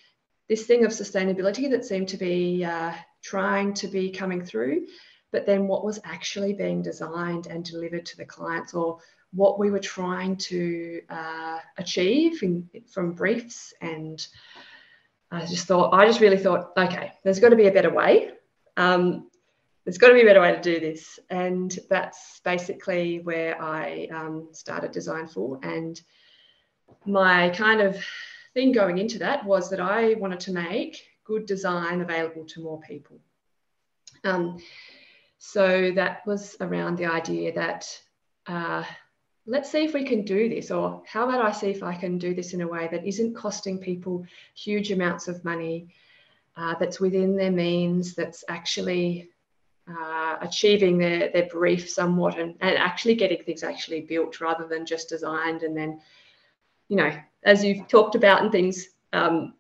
this 0.49 0.65
thing 0.65 0.85
of 0.85 0.91
sustainability 0.91 1.69
that 1.69 1.85
seemed 1.85 2.09
to 2.09 2.17
be 2.17 2.65
uh, 2.65 2.93
trying 3.23 3.73
to 3.75 3.87
be 3.87 4.11
coming 4.11 4.43
through, 4.43 4.87
but 5.31 5.45
then 5.45 5.67
what 5.67 5.85
was 5.85 5.99
actually 6.03 6.53
being 6.53 6.81
designed 6.81 7.47
and 7.47 7.63
delivered 7.63 8.05
to 8.05 8.17
the 8.17 8.25
clients 8.25 8.73
or 8.73 8.99
what 9.33 9.57
we 9.57 9.71
were 9.71 9.79
trying 9.79 10.35
to 10.37 11.01
uh, 11.09 11.57
achieve 11.77 12.43
in, 12.43 12.69
from 12.91 13.13
briefs. 13.13 13.73
And 13.81 14.25
I 15.31 15.45
just 15.45 15.65
thought, 15.65 15.93
I 15.93 16.05
just 16.05 16.19
really 16.19 16.37
thought, 16.37 16.71
okay, 16.77 17.13
there's 17.23 17.39
got 17.39 17.49
to 17.49 17.55
be 17.55 17.67
a 17.67 17.71
better 17.71 17.91
way. 17.91 18.29
Um, 18.77 19.29
there's 19.85 19.97
got 19.97 20.09
to 20.09 20.13
be 20.13 20.21
a 20.21 20.25
better 20.25 20.41
way 20.41 20.53
to 20.53 20.61
do 20.61 20.79
this. 20.79 21.19
And 21.29 21.77
that's 21.89 22.41
basically 22.43 23.19
where 23.21 23.59
I 23.61 24.07
um, 24.13 24.49
started 24.51 24.91
Designful. 24.91 25.59
And 25.63 25.99
my 27.05 27.49
kind 27.49 27.81
of 27.81 27.97
thing 28.53 28.71
going 28.71 28.97
into 28.97 29.19
that 29.19 29.45
was 29.45 29.69
that 29.69 29.79
I 29.79 30.13
wanted 30.15 30.39
to 30.41 30.53
make 30.53 31.01
good 31.25 31.45
design 31.45 32.01
available 32.01 32.45
to 32.45 32.61
more 32.61 32.79
people. 32.81 33.19
Um, 34.23 34.61
so 35.39 35.91
that 35.95 36.25
was 36.25 36.55
around 36.61 36.97
the 36.97 37.05
idea 37.05 37.53
that 37.53 37.99
uh, 38.47 38.83
let's 39.45 39.71
see 39.71 39.83
if 39.83 39.93
we 39.93 40.05
can 40.05 40.23
do 40.23 40.49
this, 40.49 40.71
or 40.71 41.03
how 41.05 41.27
about 41.27 41.43
I 41.43 41.51
see 41.51 41.69
if 41.69 41.83
I 41.83 41.95
can 41.95 42.17
do 42.17 42.33
this 42.33 42.53
in 42.53 42.61
a 42.61 42.67
way 42.67 42.87
that 42.91 43.05
isn't 43.05 43.35
costing 43.35 43.79
people 43.79 44.25
huge 44.55 44.91
amounts 44.91 45.27
of 45.27 45.43
money, 45.43 45.93
uh, 46.55 46.75
that's 46.79 46.99
within 46.99 47.35
their 47.35 47.51
means, 47.51 48.15
that's 48.15 48.43
actually 48.47 49.29
uh, 49.89 50.37
achieving 50.39 50.97
their, 50.97 51.29
their 51.29 51.47
brief 51.47 51.89
somewhat 51.89 52.39
and, 52.39 52.55
and 52.61 52.77
actually 52.77 53.15
getting 53.15 53.43
things 53.43 53.63
actually 53.63 54.01
built 54.01 54.39
rather 54.39 54.65
than 54.65 54.85
just 54.85 55.09
designed 55.09 55.63
and 55.63 55.75
then 55.75 55.99
you 56.93 56.97
know, 56.97 57.11
as 57.43 57.63
you've 57.63 57.87
talked 57.87 58.13
about 58.13 58.43
and 58.43 58.51
things, 58.51 58.89
um, 59.13 59.55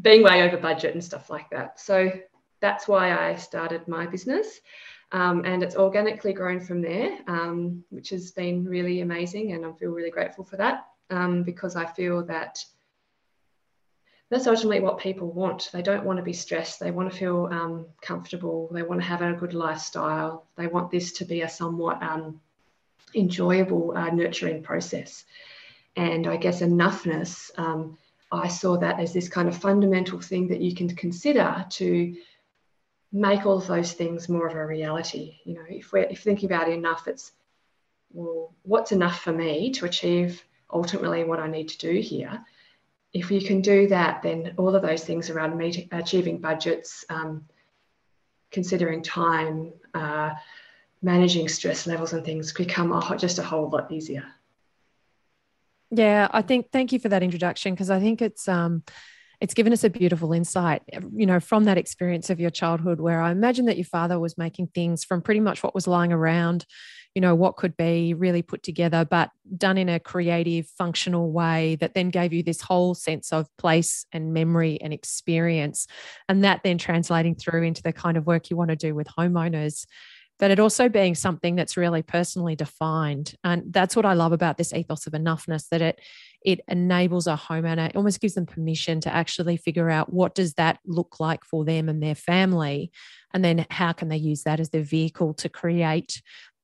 being 0.00 0.24
way 0.24 0.42
over 0.42 0.56
budget 0.56 0.94
and 0.94 1.04
stuff 1.04 1.30
like 1.30 1.48
that. 1.50 1.78
So 1.78 2.10
that's 2.58 2.88
why 2.88 3.16
I 3.16 3.36
started 3.36 3.86
my 3.86 4.04
business. 4.04 4.58
Um, 5.12 5.44
and 5.44 5.62
it's 5.62 5.76
organically 5.76 6.32
grown 6.32 6.58
from 6.58 6.82
there, 6.82 7.20
um, 7.28 7.84
which 7.90 8.10
has 8.10 8.32
been 8.32 8.64
really 8.64 9.00
amazing. 9.00 9.52
And 9.52 9.64
I 9.64 9.70
feel 9.74 9.90
really 9.90 10.10
grateful 10.10 10.42
for 10.42 10.56
that 10.56 10.86
um, 11.08 11.44
because 11.44 11.76
I 11.76 11.86
feel 11.86 12.24
that 12.24 12.58
that's 14.28 14.48
ultimately 14.48 14.80
what 14.80 14.98
people 14.98 15.30
want. 15.30 15.70
They 15.72 15.82
don't 15.82 16.04
want 16.04 16.16
to 16.16 16.24
be 16.24 16.32
stressed. 16.32 16.80
They 16.80 16.90
want 16.90 17.12
to 17.12 17.16
feel 17.16 17.48
um, 17.52 17.86
comfortable. 18.00 18.70
They 18.72 18.82
want 18.82 19.00
to 19.00 19.06
have 19.06 19.22
a 19.22 19.34
good 19.34 19.54
lifestyle. 19.54 20.46
They 20.56 20.66
want 20.66 20.90
this 20.90 21.12
to 21.12 21.24
be 21.24 21.42
a 21.42 21.48
somewhat 21.48 22.02
um, 22.02 22.40
enjoyable, 23.14 23.92
uh, 23.96 24.10
nurturing 24.10 24.64
process. 24.64 25.24
And 25.96 26.26
I 26.26 26.36
guess 26.36 26.62
enoughness, 26.62 27.50
um, 27.58 27.98
I 28.30 28.48
saw 28.48 28.78
that 28.78 28.98
as 28.98 29.12
this 29.12 29.28
kind 29.28 29.48
of 29.48 29.56
fundamental 29.56 30.20
thing 30.20 30.48
that 30.48 30.60
you 30.60 30.74
can 30.74 30.88
consider 30.96 31.66
to 31.70 32.16
make 33.12 33.44
all 33.44 33.58
of 33.58 33.66
those 33.66 33.92
things 33.92 34.28
more 34.28 34.46
of 34.46 34.54
a 34.54 34.66
reality. 34.66 35.36
You 35.44 35.54
know, 35.54 35.64
if 35.68 35.92
we're 35.92 36.04
if 36.04 36.22
thinking 36.22 36.50
about 36.50 36.70
enough, 36.70 37.06
it's 37.06 37.32
well, 38.10 38.54
what's 38.62 38.92
enough 38.92 39.20
for 39.20 39.32
me 39.32 39.70
to 39.72 39.84
achieve 39.84 40.42
ultimately 40.72 41.24
what 41.24 41.40
I 41.40 41.48
need 41.48 41.68
to 41.68 41.78
do 41.78 42.00
here? 42.00 42.42
If 43.12 43.30
you 43.30 43.42
can 43.42 43.60
do 43.60 43.88
that, 43.88 44.22
then 44.22 44.54
all 44.56 44.74
of 44.74 44.82
those 44.82 45.04
things 45.04 45.28
around 45.28 45.56
meeting, 45.56 45.88
achieving 45.92 46.38
budgets, 46.38 47.04
um, 47.10 47.44
considering 48.50 49.02
time, 49.02 49.72
uh, 49.92 50.30
managing 51.02 51.48
stress 51.48 51.86
levels 51.86 52.14
and 52.14 52.24
things 52.24 52.52
become 52.52 52.92
a, 52.92 53.16
just 53.18 53.38
a 53.38 53.42
whole 53.42 53.68
lot 53.68 53.92
easier. 53.92 54.24
Yeah, 55.94 56.28
I 56.30 56.40
think 56.42 56.70
thank 56.72 56.90
you 56.92 56.98
for 56.98 57.10
that 57.10 57.22
introduction 57.22 57.74
because 57.74 57.90
I 57.90 58.00
think 58.00 58.22
it's 58.22 58.48
um 58.48 58.82
it's 59.40 59.54
given 59.54 59.72
us 59.72 59.84
a 59.84 59.90
beautiful 59.90 60.32
insight, 60.32 60.82
you 61.14 61.26
know, 61.26 61.40
from 61.40 61.64
that 61.64 61.76
experience 61.76 62.30
of 62.30 62.40
your 62.40 62.50
childhood 62.50 63.00
where 63.00 63.20
I 63.20 63.32
imagine 63.32 63.66
that 63.66 63.76
your 63.76 63.84
father 63.84 64.18
was 64.18 64.38
making 64.38 64.68
things 64.68 65.04
from 65.04 65.20
pretty 65.20 65.40
much 65.40 65.64
what 65.64 65.74
was 65.74 65.88
lying 65.88 66.12
around, 66.12 66.64
you 67.14 67.20
know, 67.20 67.34
what 67.34 67.56
could 67.56 67.76
be 67.76 68.14
really 68.14 68.42
put 68.42 68.62
together, 68.62 69.04
but 69.04 69.30
done 69.58 69.78
in 69.78 69.88
a 69.88 70.00
creative, 70.00 70.68
functional 70.78 71.32
way 71.32 71.76
that 71.80 71.92
then 71.92 72.10
gave 72.10 72.32
you 72.32 72.44
this 72.44 72.62
whole 72.62 72.94
sense 72.94 73.32
of 73.32 73.48
place 73.58 74.06
and 74.12 74.32
memory 74.32 74.80
and 74.80 74.92
experience. 74.92 75.88
And 76.28 76.44
that 76.44 76.62
then 76.62 76.78
translating 76.78 77.34
through 77.34 77.64
into 77.64 77.82
the 77.82 77.92
kind 77.92 78.16
of 78.16 78.26
work 78.26 78.48
you 78.48 78.56
want 78.56 78.70
to 78.70 78.76
do 78.76 78.94
with 78.94 79.08
homeowners 79.08 79.86
but 80.42 80.50
it 80.50 80.58
also 80.58 80.88
being 80.88 81.14
something 81.14 81.54
that's 81.54 81.76
really 81.76 82.02
personally 82.02 82.56
defined. 82.56 83.36
And 83.44 83.72
that's 83.72 83.94
what 83.94 84.04
I 84.04 84.14
love 84.14 84.32
about 84.32 84.58
this 84.58 84.72
ethos 84.72 85.06
of 85.06 85.12
enoughness 85.12 85.68
that 85.68 85.80
it 85.80 86.00
it 86.44 86.58
enables 86.66 87.28
a 87.28 87.36
homeowner, 87.36 87.90
it 87.90 87.94
almost 87.94 88.20
gives 88.20 88.34
them 88.34 88.46
permission 88.46 89.00
to 89.02 89.14
actually 89.14 89.56
figure 89.56 89.88
out 89.88 90.12
what 90.12 90.34
does 90.34 90.54
that 90.54 90.80
look 90.84 91.20
like 91.20 91.44
for 91.44 91.64
them 91.64 91.88
and 91.88 92.02
their 92.02 92.16
family. 92.16 92.90
And 93.32 93.44
then 93.44 93.66
how 93.70 93.92
can 93.92 94.08
they 94.08 94.16
use 94.16 94.42
that 94.42 94.58
as 94.58 94.70
their 94.70 94.82
vehicle 94.82 95.32
to 95.34 95.48
create 95.48 96.20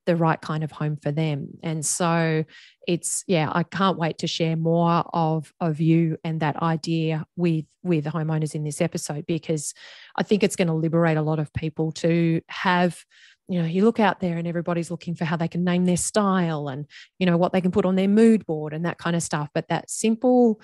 the 0.07 0.17
right 0.17 0.41
kind 0.41 0.65
of 0.65 0.73
home 0.73 0.97
for 0.97 1.13
them. 1.13 1.51
And 1.63 1.87
so 1.87 2.45
it's 2.89 3.23
yeah, 3.29 3.49
I 3.53 3.63
can't 3.63 3.99
wait 3.99 4.19
to 4.19 4.27
share 4.27 4.57
more 4.57 5.05
of 5.13 5.53
of 5.61 5.81
you 5.81 6.17
and 6.25 6.41
that 6.41 6.61
idea 6.61 7.27
with 7.37 7.67
with 7.85 8.07
homeowners 8.07 8.57
in 8.57 8.65
this 8.65 8.81
episode 8.81 9.25
because 9.27 9.73
I 10.17 10.25
think 10.25 10.43
it's 10.43 10.57
going 10.57 10.67
to 10.67 10.75
liberate 10.75 11.17
a 11.17 11.23
lot 11.23 11.39
of 11.39 11.53
people 11.53 11.93
to 11.93 12.41
have 12.49 13.05
you 13.49 13.61
know 13.61 13.67
you 13.67 13.85
look 13.85 13.99
out 13.99 14.21
there 14.21 14.37
and 14.37 14.47
everybody's 14.47 14.91
looking 14.91 15.15
for 15.15 15.25
how 15.25 15.37
they 15.37 15.49
can 15.49 15.65
name 15.65 15.87
their 15.87 15.97
style 15.97 16.69
and 16.69 16.87
you 17.19 17.27
know 17.27 17.37
what 17.37 17.53
they 17.53 17.61
can 17.61 17.71
put 17.71 17.87
on 17.87 17.97
their 17.97 18.09
mood 18.09 18.47
board 18.47 18.73
and 18.73 18.85
that 18.85 18.99
kind 18.99 19.17
of 19.17 19.23
stuff. 19.23 19.49
But 19.55 19.69
that 19.69 19.91
simple 19.91 20.61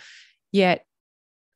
yet 0.52 0.84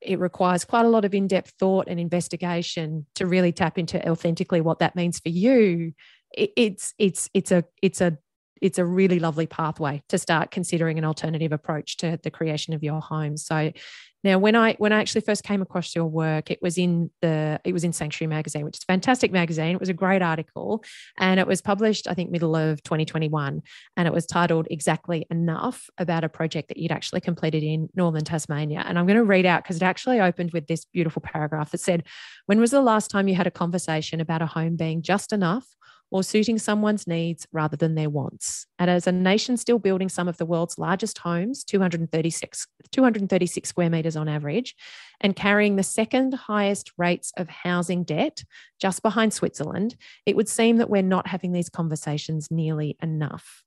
it 0.00 0.18
requires 0.18 0.64
quite 0.64 0.85
a 0.85 0.88
lot 0.88 1.04
of 1.04 1.14
in-depth 1.14 1.54
thought 1.58 1.88
and 1.88 1.99
investigation 1.99 3.04
to 3.16 3.26
really 3.26 3.52
tap 3.52 3.78
into 3.78 4.06
authentically 4.08 4.61
what 4.61 4.78
that 4.78 4.94
means 4.94 5.18
for 5.18 5.28
you. 5.28 5.92
It, 6.32 6.52
it's 6.56 6.94
it's 6.99 7.28
it's 7.35 7.50
a 7.50 7.64
it's 7.82 8.00
a 8.00 8.16
it's 8.61 8.78
a 8.78 8.85
really 8.85 9.18
lovely 9.18 9.47
pathway 9.47 10.02
to 10.08 10.18
start 10.18 10.50
considering 10.50 10.99
an 10.99 11.04
alternative 11.04 11.52
approach 11.52 11.97
to 11.99 12.18
the 12.23 12.30
creation 12.30 12.75
of 12.75 12.82
your 12.82 13.00
home. 13.00 13.37
So 13.37 13.73
now, 14.25 14.38
when 14.38 14.56
I 14.56 14.75
when 14.78 14.92
I 14.92 15.00
actually 15.00 15.20
first 15.20 15.44
came 15.44 15.62
across 15.62 15.94
your 15.94 16.06
work, 16.06 16.50
it 16.50 16.60
was 16.60 16.76
in 16.76 17.10
the 17.22 17.60
it 17.64 17.72
was 17.72 17.84
in 17.84 17.92
Sanctuary 17.92 18.28
magazine, 18.28 18.64
which 18.64 18.78
is 18.78 18.82
a 18.82 18.92
fantastic 18.92 19.30
magazine. 19.30 19.75
It 19.75 19.80
was 19.80 19.88
a 19.88 19.94
great 19.94 20.22
article, 20.22 20.82
and 21.18 21.38
it 21.38 21.46
was 21.46 21.62
published, 21.62 22.08
I 22.08 22.14
think, 22.14 22.30
middle 22.30 22.56
of 22.56 22.82
2021, 22.82 23.62
and 23.96 24.08
it 24.08 24.12
was 24.12 24.26
titled 24.26 24.66
"Exactly 24.70 25.25
Enough" 25.30 25.88
about 25.98 26.25
a 26.25 26.28
project 26.28 26.68
that 26.68 26.78
you'd 26.78 26.90
actually 26.90 27.20
completed 27.20 27.62
in 27.62 27.88
northern 27.94 28.25
Tasmania. 28.25 28.84
And 28.87 28.98
I'm 28.98 29.06
going 29.06 29.18
to 29.18 29.25
read 29.25 29.46
out 29.46 29.62
because 29.62 29.76
it 29.76 29.82
actually 29.82 30.20
opened 30.20 30.52
with 30.52 30.66
this 30.66 30.84
beautiful 30.84 31.22
paragraph 31.22 31.70
that 31.70 31.78
said, 31.78 32.04
"When 32.46 32.58
was 32.58 32.72
the 32.72 32.82
last 32.82 33.10
time 33.10 33.28
you 33.28 33.37
had 33.37 33.46
a 33.46 33.52
conversation 33.52 34.20
about 34.20 34.42
a 34.42 34.46
home 34.46 34.75
being 34.75 35.00
just 35.00 35.32
enough?" 35.32 35.76
Or 36.11 36.23
suiting 36.23 36.59
someone's 36.59 37.07
needs 37.07 37.47
rather 37.53 37.77
than 37.77 37.95
their 37.95 38.11
wants. 38.11 38.67
And 38.79 38.91
as 38.91 39.07
a 39.07 39.12
nation 39.12 39.57
still 39.57 39.79
building 39.79 40.09
some 40.09 40.29
of 40.29 40.38
the 40.38 40.47
world's 40.47 40.79
largest 40.79 41.19
homes, 41.19 41.65
236, 41.65 42.67
236 42.91 43.69
square 43.69 43.91
metres 43.91 44.17
on 44.17 44.29
average, 44.29 44.75
and 45.21 45.37
carrying 45.37 45.77
the 45.77 45.83
second 45.83 46.35
highest 46.35 46.93
rates 46.97 47.33
of 47.37 47.49
housing 47.49 48.05
debt 48.05 48.45
just 48.81 49.03
behind 49.03 49.35
Switzerland, 49.35 49.97
it 50.25 50.37
would 50.37 50.49
seem 50.49 50.77
that 50.79 50.91
we're 50.91 51.03
not 51.03 51.27
having 51.27 51.53
these 51.53 51.69
conversations 51.69 52.50
nearly 52.50 52.97
enough. 53.03 53.62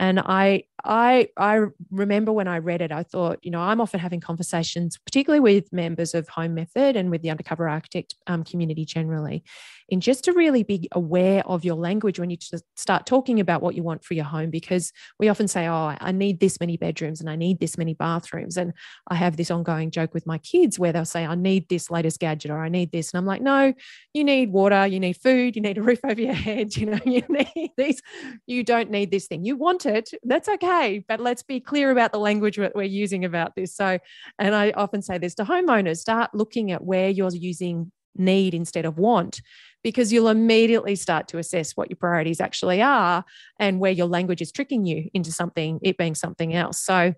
And 0.00 0.18
I 0.18 0.64
I 0.84 1.28
I 1.36 1.60
remember 1.90 2.32
when 2.32 2.48
I 2.48 2.58
read 2.58 2.80
it, 2.80 2.90
I 2.90 3.02
thought, 3.02 3.38
you 3.42 3.50
know, 3.50 3.60
I'm 3.60 3.82
often 3.82 4.00
having 4.00 4.20
conversations, 4.20 4.98
particularly 5.04 5.40
with 5.40 5.70
members 5.74 6.14
of 6.14 6.26
Home 6.30 6.54
Method 6.54 6.96
and 6.96 7.10
with 7.10 7.20
the 7.20 7.28
undercover 7.30 7.68
architect 7.68 8.14
um, 8.26 8.42
community 8.42 8.86
generally, 8.86 9.44
in 9.90 10.00
just 10.00 10.24
to 10.24 10.32
really 10.32 10.62
be 10.62 10.88
aware 10.92 11.46
of 11.46 11.66
your 11.66 11.74
language 11.74 12.18
when 12.18 12.30
you 12.30 12.38
start 12.76 13.04
talking 13.04 13.40
about 13.40 13.60
what 13.60 13.74
you 13.74 13.82
want 13.82 14.02
for 14.02 14.14
your 14.14 14.24
home, 14.24 14.48
because 14.48 14.90
we 15.18 15.28
often 15.28 15.48
say, 15.48 15.68
oh, 15.68 15.94
I 16.00 16.12
need 16.12 16.40
this 16.40 16.58
many 16.60 16.78
bedrooms 16.78 17.20
and 17.20 17.28
I 17.28 17.36
need 17.36 17.60
this 17.60 17.76
many 17.76 17.92
bathrooms, 17.92 18.56
and 18.56 18.72
I 19.08 19.16
have 19.16 19.36
this 19.36 19.50
ongoing 19.50 19.90
joke 19.90 20.14
with 20.14 20.26
my 20.26 20.38
kids 20.38 20.78
where 20.78 20.92
they'll 20.94 21.04
say, 21.04 21.26
I 21.26 21.34
need 21.34 21.68
this 21.68 21.90
latest 21.90 22.20
gadget 22.20 22.50
or 22.50 22.58
I 22.58 22.70
need 22.70 22.90
this, 22.90 23.12
and 23.12 23.18
I'm 23.18 23.26
like, 23.26 23.42
no, 23.42 23.74
you 24.14 24.24
need 24.24 24.50
water, 24.50 24.86
you 24.86 24.98
need 24.98 25.18
food, 25.18 25.56
you 25.56 25.62
need 25.62 25.76
a 25.76 25.82
roof 25.82 26.00
over 26.04 26.20
your 26.20 26.32
head, 26.48 26.74
you 26.74 26.86
know, 26.86 26.98
you 27.04 27.22
need 27.28 27.72
these, 27.76 28.00
you 28.46 28.64
don't 28.64 28.90
need 28.90 29.10
this 29.10 29.26
thing. 29.26 29.44
You 29.44 29.56
want 29.56 29.84
it, 29.84 29.89
that's 30.22 30.48
okay 30.48 30.70
okay, 30.80 31.04
but 31.08 31.20
let's 31.20 31.42
be 31.42 31.60
clear 31.60 31.90
about 31.90 32.12
the 32.12 32.18
language 32.18 32.56
that 32.56 32.74
we're 32.74 32.82
using 32.82 33.24
about 33.24 33.54
this. 33.54 33.74
So, 33.74 33.98
and 34.38 34.54
I 34.54 34.70
often 34.72 35.02
say 35.02 35.18
this 35.18 35.34
to 35.36 35.44
homeowners 35.44 35.98
start 35.98 36.34
looking 36.34 36.70
at 36.72 36.84
where 36.84 37.08
you're 37.08 37.30
using 37.30 37.92
need 38.16 38.54
instead 38.54 38.84
of 38.84 38.98
want 38.98 39.40
because 39.82 40.12
you'll 40.12 40.28
immediately 40.28 40.96
start 40.96 41.28
to 41.28 41.38
assess 41.38 41.76
what 41.76 41.88
your 41.88 41.96
priorities 41.96 42.40
actually 42.40 42.82
are 42.82 43.24
and 43.58 43.78
where 43.78 43.92
your 43.92 44.08
language 44.08 44.42
is 44.42 44.50
tricking 44.50 44.84
you 44.84 45.08
into 45.14 45.30
something 45.30 45.78
it 45.82 45.96
being 45.96 46.16
something 46.16 46.52
else 46.52 46.80
so 46.80 47.14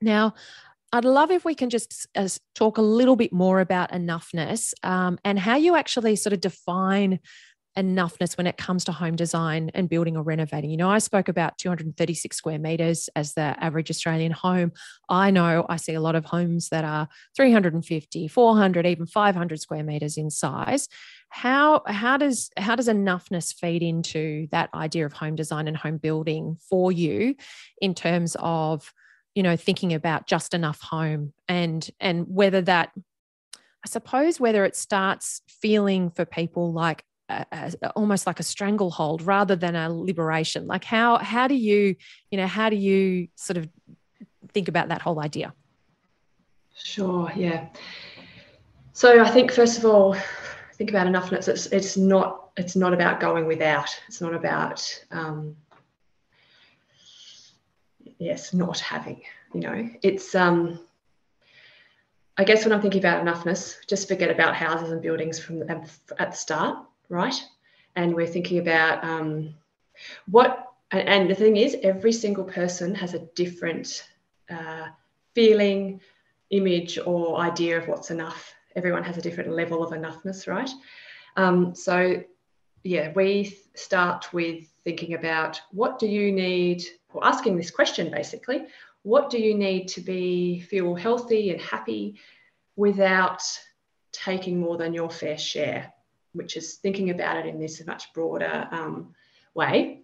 now 0.00 0.32
I'd 0.90 1.04
love 1.04 1.30
if 1.30 1.44
we 1.44 1.54
can 1.54 1.68
just 1.68 2.06
uh, 2.16 2.26
talk 2.54 2.78
a 2.78 2.82
little 2.82 3.16
bit 3.16 3.34
more 3.34 3.60
about 3.60 3.92
enoughness 3.92 4.72
um, 4.82 5.18
and 5.26 5.38
how 5.38 5.56
you 5.56 5.76
actually 5.76 6.16
sort 6.16 6.32
of 6.32 6.40
define 6.40 7.20
enoughness 7.78 8.36
when 8.36 8.48
it 8.48 8.56
comes 8.56 8.84
to 8.84 8.92
home 8.92 9.14
design 9.14 9.70
and 9.72 9.88
building 9.88 10.16
or 10.16 10.22
renovating. 10.24 10.70
You 10.70 10.76
know, 10.76 10.90
I 10.90 10.98
spoke 10.98 11.28
about 11.28 11.56
236 11.58 12.36
square 12.36 12.58
meters 12.58 13.08
as 13.14 13.34
the 13.34 13.54
average 13.58 13.88
Australian 13.88 14.32
home. 14.32 14.72
I 15.08 15.30
know 15.30 15.64
I 15.68 15.76
see 15.76 15.94
a 15.94 16.00
lot 16.00 16.16
of 16.16 16.24
homes 16.24 16.70
that 16.70 16.84
are 16.84 17.08
350, 17.36 18.28
400, 18.28 18.86
even 18.86 19.06
500 19.06 19.60
square 19.60 19.84
meters 19.84 20.16
in 20.18 20.28
size. 20.28 20.88
How 21.30 21.82
how 21.86 22.16
does 22.16 22.50
how 22.56 22.74
does 22.74 22.88
enoughness 22.88 23.54
feed 23.54 23.82
into 23.82 24.48
that 24.50 24.70
idea 24.74 25.06
of 25.06 25.12
home 25.12 25.36
design 25.36 25.68
and 25.68 25.76
home 25.76 25.98
building 25.98 26.56
for 26.68 26.90
you 26.90 27.36
in 27.80 27.94
terms 27.94 28.34
of 28.40 28.92
you 29.34 29.42
know 29.42 29.56
thinking 29.56 29.92
about 29.92 30.26
just 30.26 30.54
enough 30.54 30.80
home 30.80 31.34
and 31.46 31.88
and 32.00 32.26
whether 32.28 32.62
that 32.62 32.92
I 33.84 33.88
suppose 33.88 34.40
whether 34.40 34.64
it 34.64 34.74
starts 34.74 35.42
feeling 35.46 36.10
for 36.10 36.24
people 36.24 36.72
like 36.72 37.04
a, 37.28 37.46
a, 37.52 37.90
almost 37.90 38.26
like 38.26 38.40
a 38.40 38.42
stranglehold 38.42 39.22
rather 39.22 39.56
than 39.56 39.74
a 39.76 39.92
liberation. 39.92 40.66
Like 40.66 40.84
how 40.84 41.18
how 41.18 41.46
do 41.48 41.54
you 41.54 41.96
you 42.30 42.38
know 42.38 42.46
how 42.46 42.70
do 42.70 42.76
you 42.76 43.28
sort 43.36 43.56
of 43.56 43.68
think 44.52 44.68
about 44.68 44.88
that 44.88 45.02
whole 45.02 45.20
idea? 45.20 45.52
Sure 46.74 47.30
yeah. 47.36 47.68
So 48.92 49.22
i 49.22 49.30
think 49.30 49.52
first 49.52 49.78
of 49.78 49.84
all 49.84 50.16
think 50.74 50.90
about 50.90 51.06
enoughness 51.06 51.48
it's 51.48 51.66
it's 51.66 51.96
not 51.96 52.48
it's 52.58 52.74
not 52.76 52.92
about 52.92 53.20
going 53.20 53.46
without. 53.46 53.88
It's 54.08 54.20
not 54.20 54.34
about 54.34 54.82
um 55.10 55.56
yes 58.18 58.52
not 58.52 58.80
having 58.80 59.22
you 59.54 59.60
know. 59.60 59.90
It's 60.02 60.34
um 60.34 60.80
I 62.36 62.44
guess 62.44 62.64
when 62.64 62.72
I'm 62.72 62.80
thinking 62.80 63.00
about 63.00 63.24
enoughness, 63.24 63.76
just 63.88 64.06
forget 64.06 64.30
about 64.30 64.54
houses 64.54 64.92
and 64.92 65.02
buildings 65.02 65.38
from 65.38 65.62
at 65.70 65.90
the 66.18 66.32
start 66.32 66.84
right? 67.08 67.34
And 67.96 68.14
we're 68.14 68.26
thinking 68.26 68.58
about 68.58 69.02
um, 69.04 69.54
what, 70.30 70.72
and 70.90 71.28
the 71.28 71.34
thing 71.34 71.56
is, 71.56 71.76
every 71.82 72.12
single 72.12 72.44
person 72.44 72.94
has 72.94 73.14
a 73.14 73.26
different 73.34 74.06
uh, 74.50 74.88
feeling, 75.34 76.00
image, 76.50 76.98
or 77.04 77.38
idea 77.38 77.78
of 77.78 77.88
what's 77.88 78.10
enough. 78.10 78.54
Everyone 78.76 79.04
has 79.04 79.18
a 79.18 79.22
different 79.22 79.50
level 79.50 79.82
of 79.82 79.92
enoughness, 79.92 80.46
right? 80.46 80.70
Um, 81.36 81.74
so, 81.74 82.22
yeah, 82.84 83.12
we 83.14 83.58
start 83.74 84.32
with 84.32 84.68
thinking 84.84 85.14
about 85.14 85.60
what 85.72 85.98
do 85.98 86.06
you 86.06 86.32
need, 86.32 86.84
or 87.12 87.26
asking 87.26 87.56
this 87.56 87.70
question 87.70 88.10
basically 88.10 88.66
what 89.02 89.30
do 89.30 89.38
you 89.38 89.54
need 89.54 89.88
to 89.88 90.00
be 90.00 90.60
feel 90.60 90.94
healthy 90.94 91.50
and 91.50 91.60
happy 91.60 92.18
without 92.76 93.42
taking 94.12 94.58
more 94.60 94.76
than 94.76 94.92
your 94.92 95.10
fair 95.10 95.38
share 95.38 95.92
which 96.32 96.56
is 96.56 96.76
thinking 96.76 97.10
about 97.10 97.36
it 97.36 97.46
in 97.46 97.58
this 97.58 97.84
much 97.86 98.12
broader 98.12 98.68
um, 98.70 99.14
way. 99.54 100.02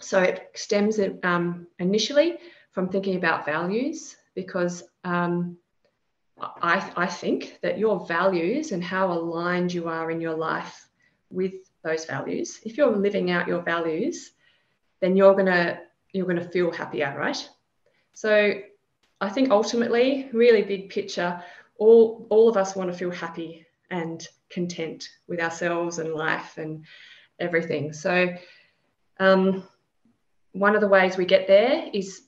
So 0.00 0.20
it 0.20 0.50
stems 0.54 1.00
um, 1.22 1.66
initially 1.78 2.38
from 2.72 2.88
thinking 2.88 3.16
about 3.16 3.46
values 3.46 4.16
because 4.34 4.82
um, 5.04 5.56
I, 6.38 6.92
I 6.96 7.06
think 7.06 7.58
that 7.62 7.78
your 7.78 8.06
values 8.06 8.72
and 8.72 8.84
how 8.84 9.12
aligned 9.12 9.72
you 9.72 9.88
are 9.88 10.10
in 10.10 10.20
your 10.20 10.34
life 10.36 10.86
with 11.30 11.54
those 11.82 12.04
values, 12.04 12.60
if 12.64 12.76
you're 12.76 12.94
living 12.94 13.30
out 13.30 13.48
your 13.48 13.62
values, 13.62 14.32
then 15.00 15.16
you're 15.16 15.34
gonna 15.34 15.80
you're 16.12 16.26
gonna 16.26 16.48
feel 16.48 16.70
happier, 16.70 17.14
right? 17.16 17.48
So 18.12 18.54
I 19.20 19.28
think 19.28 19.50
ultimately, 19.50 20.28
really 20.32 20.62
big 20.62 20.90
picture, 20.90 21.42
all 21.78 22.26
all 22.30 22.48
of 22.48 22.56
us 22.56 22.76
want 22.76 22.90
to 22.90 22.96
feel 22.96 23.10
happy 23.10 23.65
and 23.90 24.26
content 24.50 25.08
with 25.28 25.40
ourselves 25.40 25.98
and 25.98 26.14
life 26.14 26.58
and 26.58 26.84
everything. 27.38 27.92
So, 27.92 28.28
um, 29.18 29.64
one 30.52 30.74
of 30.74 30.80
the 30.80 30.88
ways 30.88 31.16
we 31.16 31.26
get 31.26 31.46
there 31.46 31.88
is 31.92 32.22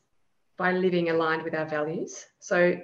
by 0.56 0.72
living 0.72 1.08
aligned 1.08 1.42
with 1.42 1.54
our 1.54 1.66
values. 1.66 2.26
So, 2.40 2.78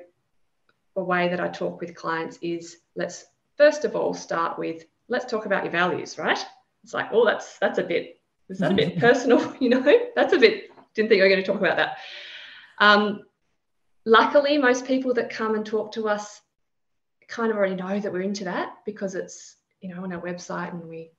a 0.96 1.02
way 1.02 1.28
that 1.28 1.40
I 1.40 1.48
talk 1.48 1.80
with 1.80 1.94
clients 1.94 2.38
is 2.40 2.78
let's 2.96 3.26
first 3.56 3.84
of 3.84 3.96
all 3.96 4.14
start 4.14 4.58
with 4.58 4.84
let's 5.08 5.24
talk 5.24 5.46
about 5.46 5.64
your 5.64 5.72
values, 5.72 6.18
right? 6.18 6.38
It's 6.82 6.94
like, 6.94 7.08
oh, 7.12 7.24
that's 7.24 7.58
that's 7.58 7.78
a 7.78 7.82
bit 7.82 8.20
is 8.48 8.58
that 8.58 8.72
a 8.72 8.74
bit 8.74 8.98
personal? 9.00 9.54
You 9.60 9.70
know, 9.70 9.98
that's 10.14 10.32
a 10.32 10.38
bit. 10.38 10.70
Didn't 10.94 11.08
think 11.08 11.18
we 11.18 11.22
were 11.22 11.28
going 11.28 11.42
to 11.42 11.46
talk 11.46 11.60
about 11.60 11.76
that. 11.76 11.96
Um, 12.78 13.22
luckily, 14.04 14.58
most 14.58 14.86
people 14.86 15.14
that 15.14 15.30
come 15.30 15.54
and 15.54 15.64
talk 15.64 15.92
to 15.92 16.08
us 16.08 16.40
kind 17.28 17.50
of 17.50 17.56
already 17.56 17.74
know 17.74 17.98
that 17.98 18.12
we're 18.12 18.22
into 18.22 18.44
that 18.44 18.76
because 18.84 19.14
it's 19.14 19.56
you 19.80 19.94
know 19.94 20.02
on 20.02 20.12
our 20.12 20.20
website 20.20 20.72
and 20.72 20.88
we 20.88 21.10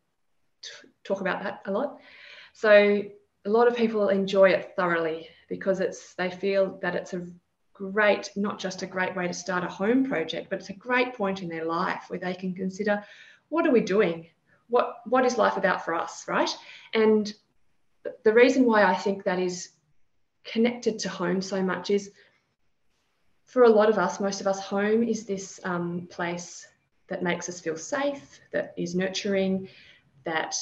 t- 0.61 0.89
talk 1.03 1.21
about 1.21 1.43
that 1.43 1.61
a 1.65 1.71
lot. 1.71 1.99
So 2.53 3.03
a 3.45 3.49
lot 3.49 3.67
of 3.67 3.75
people 3.75 4.09
enjoy 4.09 4.49
it 4.49 4.73
thoroughly 4.75 5.29
because 5.49 5.79
it's 5.79 6.13
they 6.15 6.31
feel 6.31 6.79
that 6.81 6.95
it's 6.95 7.13
a 7.13 7.27
great 7.73 8.31
not 8.35 8.57
just 8.57 8.81
a 8.81 8.87
great 8.87 9.15
way 9.15 9.27
to 9.27 9.33
start 9.33 9.63
a 9.63 9.67
home 9.67 10.05
project 10.05 10.49
but 10.49 10.59
it's 10.59 10.69
a 10.69 10.73
great 10.73 11.13
point 11.13 11.41
in 11.41 11.49
their 11.49 11.65
life 11.65 12.05
where 12.07 12.19
they 12.19 12.33
can 12.33 12.53
consider 12.55 13.03
what 13.49 13.67
are 13.67 13.71
we 13.71 13.81
doing? 13.81 14.27
What 14.69 14.95
what 15.05 15.25
is 15.25 15.37
life 15.37 15.57
about 15.57 15.85
for 15.85 15.93
us 15.93 16.25
right? 16.27 16.49
And 16.93 17.31
the 18.23 18.33
reason 18.33 18.65
why 18.65 18.83
i 18.83 18.95
think 18.95 19.23
that 19.23 19.39
is 19.39 19.69
connected 20.43 20.99
to 20.99 21.09
home 21.09 21.41
so 21.41 21.61
much 21.61 21.89
is 21.89 22.11
for 23.45 23.63
a 23.63 23.69
lot 23.69 23.89
of 23.89 23.97
us, 23.97 24.19
most 24.19 24.41
of 24.41 24.47
us, 24.47 24.59
home 24.59 25.03
is 25.03 25.25
this 25.25 25.59
um, 25.63 26.07
place 26.09 26.67
that 27.07 27.23
makes 27.23 27.47
us 27.47 27.59
feel 27.59 27.77
safe, 27.77 28.39
that 28.51 28.73
is 28.75 28.95
nurturing, 28.95 29.69
that 30.25 30.55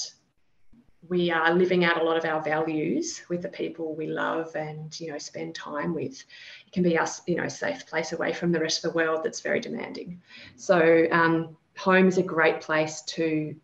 we 1.10 1.32
are 1.32 1.54
living 1.54 1.84
out 1.84 2.02
a 2.02 2.04
lot 2.04 2.18
of 2.18 2.26
our 2.26 2.42
values 2.42 3.22
with 3.30 3.42
the 3.42 3.50
people 3.50 3.96
we 3.96 4.08
love 4.08 4.56
and 4.56 4.98
you 5.00 5.12
know 5.12 5.18
spend 5.18 5.54
time 5.54 5.94
with. 5.94 6.24
It 6.66 6.72
can 6.72 6.84
be 6.84 6.98
us 6.98 7.22
you 7.28 7.36
know 7.36 7.48
safe 7.48 7.86
place 7.88 8.14
away 8.14 8.34
from 8.34 8.52
the 8.52 8.60
rest 8.60 8.84
of 8.84 8.92
the 8.92 8.98
world 8.98 9.22
that's 9.24 9.42
very 9.42 9.60
demanding. 9.60 10.22
So 10.56 11.08
um, 11.12 11.58
home 11.78 12.08
is 12.08 12.18
a 12.18 12.24
great 12.24 12.62
place 12.62 13.02
to 13.02 13.56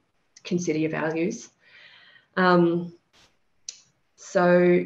consider 0.43 0.79
your 0.79 0.89
values. 0.89 1.49
Um, 2.35 2.93
so 4.15 4.85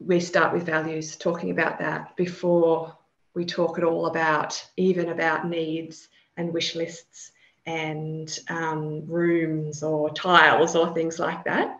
we 0.00 0.20
start 0.20 0.52
with 0.52 0.66
values 0.66 1.16
talking 1.16 1.50
about 1.50 1.78
that 1.78 2.14
before 2.16 2.96
we 3.34 3.44
talk 3.44 3.78
at 3.78 3.84
all 3.84 4.06
about, 4.06 4.64
even 4.76 5.08
about 5.08 5.46
needs 5.46 6.08
and 6.36 6.52
wish 6.52 6.74
lists 6.74 7.32
and 7.66 8.38
um, 8.48 9.06
rooms 9.06 9.82
or 9.82 10.10
tiles 10.10 10.76
or 10.76 10.92
things 10.92 11.18
like 11.18 11.44
that. 11.44 11.78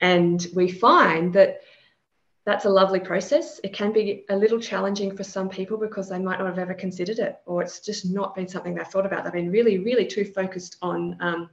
And 0.00 0.46
we 0.54 0.70
find 0.70 1.32
that 1.34 1.60
that's 2.44 2.64
a 2.64 2.70
lovely 2.70 3.00
process. 3.00 3.60
It 3.62 3.74
can 3.74 3.92
be 3.92 4.24
a 4.30 4.36
little 4.36 4.58
challenging 4.58 5.14
for 5.14 5.22
some 5.22 5.48
people 5.48 5.76
because 5.76 6.08
they 6.08 6.18
might 6.18 6.38
not 6.38 6.48
have 6.48 6.58
ever 6.58 6.72
considered 6.72 7.18
it, 7.18 7.38
or 7.44 7.62
it's 7.62 7.80
just 7.80 8.06
not 8.06 8.34
been 8.34 8.48
something 8.48 8.74
they've 8.74 8.86
thought 8.86 9.04
about. 9.04 9.24
They've 9.24 9.32
been 9.32 9.50
really, 9.50 9.78
really 9.78 10.06
too 10.06 10.24
focused 10.24 10.76
on, 10.80 11.16
um, 11.20 11.50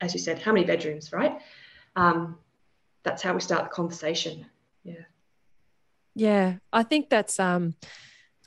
as 0.00 0.14
you 0.14 0.18
said, 0.18 0.40
how 0.40 0.52
many 0.52 0.66
bedrooms, 0.66 1.12
right? 1.12 1.38
Um, 1.94 2.38
that's 3.04 3.22
how 3.22 3.34
we 3.34 3.40
start 3.40 3.64
the 3.64 3.70
conversation. 3.70 4.46
Yeah. 4.82 5.04
Yeah, 6.14 6.54
I 6.72 6.82
think 6.82 7.08
that's 7.08 7.38
um, 7.38 7.74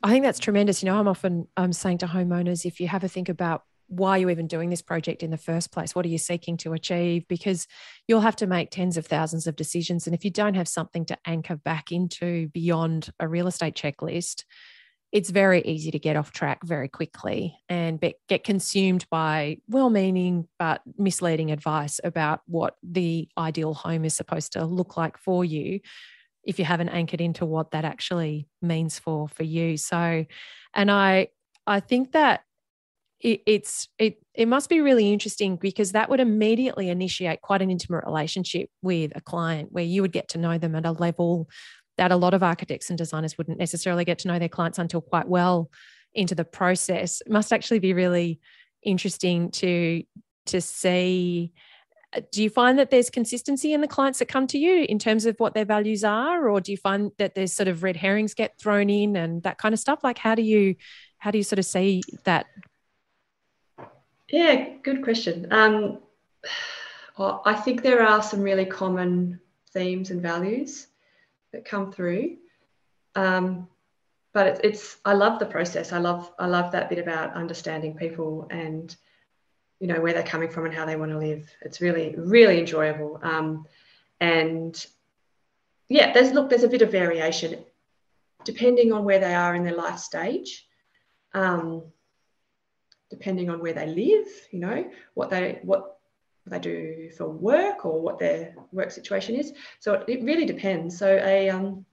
I 0.03 0.11
think 0.11 0.23
that's 0.23 0.39
tremendous. 0.39 0.83
You 0.83 0.87
know, 0.87 0.97
I'm 0.97 1.07
often 1.07 1.47
I'm 1.57 1.73
saying 1.73 1.99
to 1.99 2.07
homeowners, 2.07 2.65
if 2.65 2.79
you 2.79 2.87
have 2.87 3.03
a 3.03 3.07
think 3.07 3.29
about 3.29 3.63
why 3.87 4.17
you're 4.17 4.29
you 4.29 4.33
even 4.33 4.47
doing 4.47 4.69
this 4.69 4.81
project 4.81 5.23
in 5.23 5.31
the 5.31 5.37
first 5.37 5.71
place? 5.71 5.93
What 5.93 6.05
are 6.05 6.09
you 6.09 6.17
seeking 6.17 6.57
to 6.57 6.73
achieve? 6.73 7.27
Because 7.27 7.67
you'll 8.07 8.21
have 8.21 8.35
to 8.37 8.47
make 8.47 8.71
tens 8.71 8.97
of 8.97 9.05
thousands 9.05 9.47
of 9.47 9.55
decisions. 9.55 10.07
And 10.07 10.15
if 10.15 10.25
you 10.25 10.31
don't 10.31 10.55
have 10.55 10.67
something 10.67 11.05
to 11.05 11.17
anchor 11.25 11.55
back 11.55 11.91
into 11.91 12.47
beyond 12.49 13.09
a 13.19 13.27
real 13.27 13.47
estate 13.47 13.75
checklist, 13.75 14.43
it's 15.11 15.29
very 15.29 15.61
easy 15.61 15.91
to 15.91 15.99
get 15.99 16.17
off 16.17 16.31
track 16.31 16.63
very 16.63 16.89
quickly 16.89 17.57
and 17.69 17.99
be, 17.99 18.15
get 18.27 18.43
consumed 18.43 19.05
by 19.09 19.57
well 19.69 19.89
meaning 19.89 20.47
but 20.59 20.81
misleading 20.97 21.51
advice 21.51 22.01
about 22.03 22.41
what 22.47 22.75
the 22.83 23.29
ideal 23.37 23.73
home 23.73 24.03
is 24.03 24.13
supposed 24.13 24.53
to 24.53 24.65
look 24.65 24.97
like 24.97 25.17
for 25.17 25.45
you 25.45 25.79
if 26.45 26.59
you 26.59 26.65
haven't 26.65 26.89
anchored 26.89 27.21
into 27.21 27.45
what 27.45 27.71
that 27.71 27.85
actually 27.85 28.47
means 28.61 28.99
for 28.99 29.27
for 29.27 29.43
you. 29.43 29.77
So 29.77 30.25
and 30.75 30.91
i 30.91 31.27
i 31.65 31.79
think 31.79 32.11
that 32.11 32.41
it, 33.21 33.41
it's 33.47 33.87
it 33.97 34.17
it 34.33 34.47
must 34.47 34.69
be 34.69 34.81
really 34.81 35.11
interesting 35.11 35.55
because 35.55 35.93
that 35.93 36.09
would 36.09 36.19
immediately 36.19 36.89
initiate 36.89 37.41
quite 37.41 37.61
an 37.61 37.71
intimate 37.71 38.03
relationship 38.05 38.69
with 38.81 39.11
a 39.15 39.21
client 39.21 39.71
where 39.71 39.83
you 39.83 40.01
would 40.01 40.11
get 40.11 40.27
to 40.29 40.37
know 40.37 40.57
them 40.57 40.75
at 40.75 40.85
a 40.85 40.91
level 40.91 41.49
that 41.97 42.11
a 42.11 42.17
lot 42.17 42.33
of 42.33 42.43
architects 42.43 42.89
and 42.89 42.97
designers 42.97 43.37
wouldn't 43.37 43.57
necessarily 43.57 44.03
get 44.03 44.19
to 44.19 44.27
know 44.27 44.37
their 44.37 44.49
clients 44.49 44.77
until 44.77 44.99
quite 44.99 45.29
well 45.29 45.71
into 46.13 46.35
the 46.35 46.43
process. 46.43 47.21
It 47.21 47.31
must 47.31 47.53
actually 47.53 47.79
be 47.79 47.93
really 47.93 48.39
interesting 48.83 49.49
to 49.51 50.03
to 50.47 50.61
see 50.61 51.53
do 52.31 52.43
you 52.43 52.49
find 52.49 52.79
that 52.79 52.89
there's 52.89 53.09
consistency 53.09 53.73
in 53.73 53.81
the 53.81 53.87
clients 53.87 54.19
that 54.19 54.27
come 54.27 54.47
to 54.47 54.57
you 54.57 54.85
in 54.87 54.99
terms 54.99 55.25
of 55.25 55.35
what 55.39 55.53
their 55.53 55.65
values 55.65 56.03
are 56.03 56.47
or 56.49 56.61
do 56.61 56.71
you 56.71 56.77
find 56.77 57.11
that 57.17 57.35
there's 57.35 57.53
sort 57.53 57.67
of 57.67 57.83
red 57.83 57.95
herrings 57.95 58.33
get 58.33 58.57
thrown 58.59 58.89
in 58.89 59.15
and 59.15 59.43
that 59.43 59.57
kind 59.57 59.73
of 59.73 59.79
stuff 59.79 60.03
like 60.03 60.17
how 60.17 60.35
do 60.35 60.41
you 60.41 60.75
how 61.17 61.31
do 61.31 61.37
you 61.37 61.43
sort 61.43 61.59
of 61.59 61.65
see 61.65 62.01
that 62.23 62.45
yeah 64.29 64.69
good 64.83 65.03
question 65.03 65.47
um, 65.51 65.99
i 67.45 67.53
think 67.53 67.81
there 67.81 68.05
are 68.05 68.23
some 68.23 68.41
really 68.41 68.65
common 68.65 69.39
themes 69.75 70.09
and 70.09 70.21
values 70.21 70.87
that 71.51 71.65
come 71.65 71.91
through. 71.91 72.37
Um, 73.15 73.67
but 74.33 74.47
it's, 74.47 74.59
it's 74.63 74.97
I 75.05 75.13
love 75.13 75.39
the 75.39 75.45
process. 75.45 75.93
I 75.93 75.99
love 75.99 76.31
I 76.39 76.47
love 76.47 76.71
that 76.71 76.89
bit 76.89 76.99
about 76.99 77.33
understanding 77.33 77.95
people 77.95 78.47
and 78.49 78.93
you 79.85 79.93
know 79.93 80.01
where 80.01 80.13
they're 80.13 80.23
coming 80.23 80.49
from 80.49 80.65
and 80.65 80.73
how 80.73 80.83
they 80.83 80.95
want 80.95 81.11
to 81.11 81.19
live. 81.19 81.47
It's 81.61 81.79
really 81.79 82.15
really 82.17 82.57
enjoyable. 82.59 83.19
Um, 83.21 83.67
and 84.19 84.73
yeah, 85.89 86.11
there's 86.11 86.31
look 86.31 86.49
there's 86.49 86.63
a 86.63 86.67
bit 86.67 86.81
of 86.81 86.91
variation 86.91 87.63
depending 88.45 88.91
on 88.91 89.03
where 89.05 89.19
they 89.19 89.35
are 89.35 89.53
in 89.53 89.63
their 89.63 89.75
life 89.75 89.99
stage. 89.99 90.67
Um, 91.35 91.83
depending 93.11 93.51
on 93.51 93.59
where 93.59 93.73
they 93.73 93.85
live, 93.85 94.27
you 94.49 94.59
know, 94.59 94.89
what 95.13 95.29
they 95.29 95.59
what 95.61 95.99
they 96.47 96.57
do 96.57 97.11
for 97.15 97.29
work 97.29 97.85
or 97.85 98.01
what 98.01 98.17
their 98.17 98.55
work 98.71 98.89
situation 98.89 99.35
is. 99.35 99.53
So 99.79 99.93
it, 99.93 100.05
it 100.07 100.23
really 100.23 100.45
depends. 100.45 100.97
So 100.97 101.07
a 101.23 101.49
um, 101.49 101.85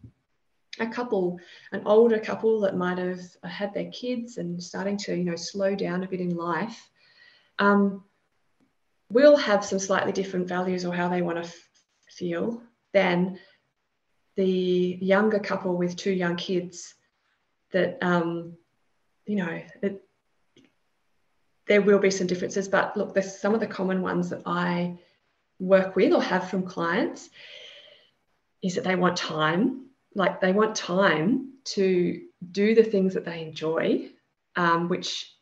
a 0.80 0.86
couple, 0.86 1.38
an 1.72 1.82
older 1.84 2.18
couple 2.18 2.60
that 2.60 2.74
might 2.74 2.96
have 2.96 3.20
had 3.44 3.74
their 3.74 3.90
kids 3.90 4.38
and 4.38 4.62
starting 4.62 4.96
to 5.04 5.14
you 5.14 5.24
know 5.24 5.36
slow 5.36 5.74
down 5.74 6.02
a 6.02 6.08
bit 6.08 6.20
in 6.20 6.34
life, 6.34 6.90
um, 7.58 8.04
will 9.10 9.36
have 9.36 9.64
some 9.64 9.78
slightly 9.78 10.12
different 10.12 10.48
values 10.48 10.84
or 10.84 10.94
how 10.94 11.08
they 11.08 11.22
want 11.22 11.36
to 11.36 11.48
f- 11.48 11.68
feel 12.08 12.62
than 12.92 13.38
the 14.36 14.98
younger 15.00 15.38
couple 15.38 15.76
with 15.76 15.96
two 15.96 16.12
young 16.12 16.36
kids 16.36 16.94
that 17.72 17.98
um, 18.02 18.56
you 19.26 19.36
know 19.36 19.60
it, 19.82 20.02
there 21.66 21.82
will 21.82 21.98
be 21.98 22.10
some 22.10 22.26
differences, 22.26 22.68
but 22.68 22.96
look, 22.96 23.14
there's 23.14 23.38
some 23.38 23.54
of 23.54 23.60
the 23.60 23.66
common 23.66 24.02
ones 24.02 24.30
that 24.30 24.42
I 24.46 24.98
work 25.58 25.94
with 25.94 26.12
or 26.12 26.22
have 26.22 26.50
from 26.50 26.64
clients 26.64 27.30
is 28.62 28.74
that 28.74 28.84
they 28.84 28.96
want 28.96 29.16
time, 29.16 29.86
like 30.14 30.40
they 30.40 30.52
want 30.52 30.74
time 30.76 31.52
to 31.64 32.20
do 32.50 32.74
the 32.74 32.82
things 32.82 33.14
that 33.14 33.24
they 33.24 33.42
enjoy, 33.42 34.10
um, 34.56 34.88
which 34.88 35.32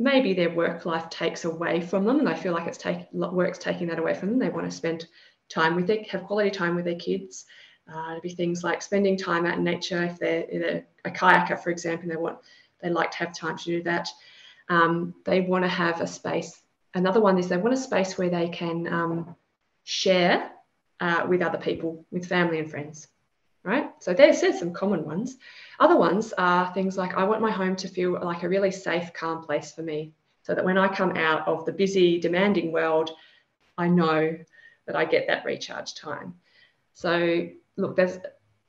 maybe 0.00 0.32
their 0.32 0.50
work 0.50 0.86
life 0.86 1.10
takes 1.10 1.44
away 1.44 1.82
from 1.82 2.04
them, 2.04 2.18
and 2.18 2.26
they 2.26 2.34
feel 2.34 2.54
like 2.54 2.66
it's 2.66 2.78
take 2.78 3.12
work's 3.12 3.58
taking 3.58 3.86
that 3.88 3.98
away 3.98 4.14
from 4.14 4.30
them. 4.30 4.38
They 4.38 4.48
want 4.48 4.68
to 4.68 4.76
spend 4.76 5.06
time 5.50 5.76
with 5.76 5.86
their 5.86 6.02
have 6.10 6.24
quality 6.24 6.50
time 6.50 6.74
with 6.74 6.86
their 6.86 6.96
kids. 6.96 7.44
Uh, 7.86 8.12
it'd 8.12 8.22
be 8.22 8.30
things 8.30 8.64
like 8.64 8.80
spending 8.80 9.16
time 9.16 9.44
out 9.44 9.58
in 9.58 9.64
nature. 9.64 10.02
If 10.02 10.18
they're, 10.18 10.46
they're 10.50 10.86
a 11.04 11.10
kayaker, 11.10 11.62
for 11.62 11.70
example, 11.70 12.08
they 12.08 12.16
want 12.16 12.38
they 12.80 12.88
like 12.88 13.10
to 13.12 13.18
have 13.18 13.34
time 13.34 13.58
to 13.58 13.64
do 13.64 13.82
that. 13.82 14.08
Um, 14.70 15.14
they 15.26 15.42
want 15.42 15.64
to 15.64 15.68
have 15.68 16.00
a 16.00 16.06
space. 16.06 16.62
Another 16.94 17.20
one 17.20 17.38
is 17.38 17.48
they 17.48 17.58
want 17.58 17.74
a 17.74 17.76
space 17.76 18.16
where 18.16 18.30
they 18.30 18.48
can 18.48 18.86
um, 18.92 19.36
share 19.84 20.50
uh, 21.00 21.26
with 21.28 21.42
other 21.42 21.58
people, 21.58 22.06
with 22.10 22.26
family 22.26 22.58
and 22.58 22.70
friends, 22.70 23.08
right? 23.62 23.90
So 24.00 24.14
there's, 24.14 24.40
some 24.58 24.72
common 24.72 25.04
ones. 25.04 25.36
Other 25.78 25.96
ones 25.96 26.32
are 26.36 26.72
things 26.72 26.96
like 26.96 27.14
I 27.14 27.24
want 27.24 27.42
my 27.42 27.50
home 27.50 27.76
to 27.76 27.88
feel 27.88 28.18
like 28.22 28.42
a 28.42 28.48
really 28.48 28.70
safe, 28.70 29.12
calm 29.12 29.42
place 29.42 29.72
for 29.72 29.82
me, 29.82 30.12
so 30.42 30.54
that 30.54 30.64
when 30.64 30.78
I 30.78 30.88
come 30.88 31.16
out 31.16 31.46
of 31.46 31.64
the 31.64 31.72
busy, 31.72 32.18
demanding 32.18 32.72
world, 32.72 33.10
I 33.76 33.88
know 33.88 34.36
that 34.86 34.96
I 34.96 35.04
get 35.04 35.26
that 35.26 35.44
recharge 35.44 35.94
time. 35.94 36.34
So 36.94 37.48
look, 37.76 37.96
there's 37.96 38.18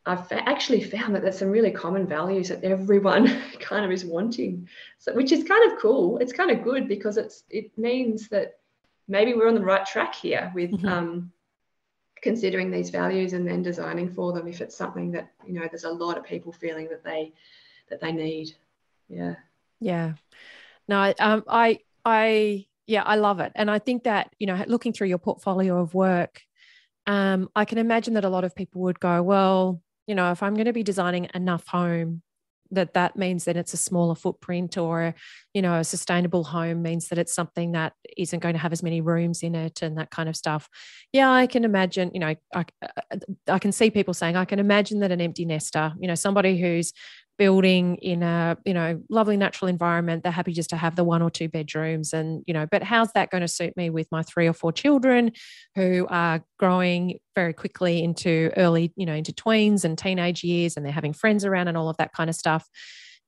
I've 0.05 0.31
actually 0.31 0.81
found 0.81 1.13
that 1.13 1.21
there's 1.21 1.37
some 1.37 1.51
really 1.51 1.69
common 1.69 2.07
values 2.07 2.49
that 2.49 2.63
everyone 2.63 3.41
kind 3.59 3.85
of 3.85 3.91
is 3.91 4.03
wanting, 4.03 4.67
so, 4.97 5.13
which 5.13 5.31
is 5.31 5.43
kind 5.43 5.71
of 5.71 5.79
cool. 5.79 6.17
It's 6.17 6.33
kind 6.33 6.49
of 6.49 6.63
good 6.63 6.87
because 6.87 7.17
it's 7.17 7.43
it 7.49 7.77
means 7.77 8.27
that 8.29 8.59
maybe 9.07 9.33
we're 9.33 9.47
on 9.47 9.55
the 9.55 9.61
right 9.61 9.85
track 9.85 10.15
here 10.15 10.51
with 10.55 10.71
mm-hmm. 10.71 10.87
um, 10.87 11.31
considering 12.21 12.69
these 12.69 12.89
values 12.89 13.33
and 13.33 13.47
then 13.47 13.61
designing 13.61 14.09
for 14.09 14.31
them 14.31 14.47
if 14.47 14.61
it's 14.61 14.77
something 14.77 15.11
that 15.11 15.31
you 15.45 15.53
know 15.53 15.67
there's 15.69 15.83
a 15.83 15.89
lot 15.89 16.17
of 16.17 16.23
people 16.23 16.51
feeling 16.51 16.87
that 16.89 17.03
they 17.03 17.33
that 17.89 17.99
they 17.99 18.11
need. 18.11 18.55
Yeah. 19.09 19.35
Yeah. 19.79 20.13
No, 20.87 21.13
um, 21.19 21.43
I 21.47 21.79
I 22.05 22.65
yeah, 22.87 23.03
I 23.03 23.15
love 23.15 23.39
it, 23.39 23.51
and 23.55 23.69
I 23.69 23.79
think 23.79 24.03
that 24.03 24.33
you 24.39 24.47
know 24.47 24.63
looking 24.67 24.93
through 24.93 25.07
your 25.07 25.17
portfolio 25.17 25.79
of 25.79 25.93
work. 25.93 26.41
Um, 27.07 27.49
I 27.55 27.65
can 27.65 27.79
imagine 27.79 28.13
that 28.13 28.25
a 28.25 28.29
lot 28.29 28.43
of 28.43 28.55
people 28.55 28.81
would 28.81 28.99
go, 28.99 29.23
well, 29.23 29.81
you 30.05 30.13
know, 30.13 30.31
if 30.31 30.43
I'm 30.43 30.53
going 30.53 30.65
to 30.65 30.73
be 30.73 30.83
designing 30.83 31.29
enough 31.33 31.65
home, 31.65 32.21
that 32.71 32.93
that 32.93 33.15
means 33.15 33.45
that 33.45 33.57
it's 33.57 33.73
a 33.73 33.77
smaller 33.77 34.15
footprint 34.15 34.77
or 34.77 35.13
you 35.53 35.61
know 35.61 35.79
a 35.79 35.83
sustainable 35.83 36.43
home 36.43 36.81
means 36.81 37.09
that 37.09 37.17
it's 37.17 37.33
something 37.33 37.73
that 37.73 37.93
isn't 38.17 38.39
going 38.39 38.53
to 38.53 38.59
have 38.59 38.71
as 38.71 38.83
many 38.83 39.01
rooms 39.01 39.43
in 39.43 39.55
it 39.55 39.81
and 39.81 39.97
that 39.97 40.11
kind 40.11 40.29
of 40.29 40.35
stuff. 40.35 40.69
Yeah 41.11 41.31
i 41.31 41.47
can 41.47 41.63
imagine 41.63 42.11
you 42.13 42.19
know 42.19 42.35
i, 42.53 42.65
I 43.47 43.59
can 43.59 43.71
see 43.71 43.89
people 43.91 44.13
saying 44.13 44.35
i 44.35 44.45
can 44.45 44.59
imagine 44.59 44.99
that 44.99 45.11
an 45.11 45.21
empty 45.21 45.45
nester 45.45 45.93
you 45.99 46.07
know 46.07 46.15
somebody 46.15 46.59
who's 46.59 46.93
building 47.41 47.95
in 48.03 48.21
a 48.21 48.55
you 48.67 48.73
know 48.73 49.01
lovely 49.09 49.35
natural 49.35 49.67
environment 49.67 50.21
they're 50.21 50.31
happy 50.31 50.53
just 50.53 50.69
to 50.69 50.75
have 50.75 50.95
the 50.95 51.03
one 51.03 51.23
or 51.23 51.31
two 51.31 51.49
bedrooms 51.49 52.13
and 52.13 52.43
you 52.45 52.53
know 52.53 52.67
but 52.69 52.83
how's 52.83 53.11
that 53.13 53.31
going 53.31 53.41
to 53.41 53.47
suit 53.47 53.75
me 53.75 53.89
with 53.89 54.07
my 54.11 54.21
three 54.21 54.45
or 54.45 54.53
four 54.53 54.71
children 54.71 55.31
who 55.73 56.05
are 56.11 56.43
growing 56.59 57.17
very 57.33 57.51
quickly 57.51 58.03
into 58.03 58.51
early 58.57 58.93
you 58.95 59.07
know 59.07 59.15
into 59.15 59.33
tweens 59.33 59.83
and 59.83 59.97
teenage 59.97 60.43
years 60.43 60.77
and 60.77 60.85
they're 60.85 60.93
having 60.93 61.13
friends 61.13 61.43
around 61.43 61.67
and 61.67 61.75
all 61.75 61.89
of 61.89 61.97
that 61.97 62.13
kind 62.13 62.29
of 62.29 62.35
stuff? 62.35 62.69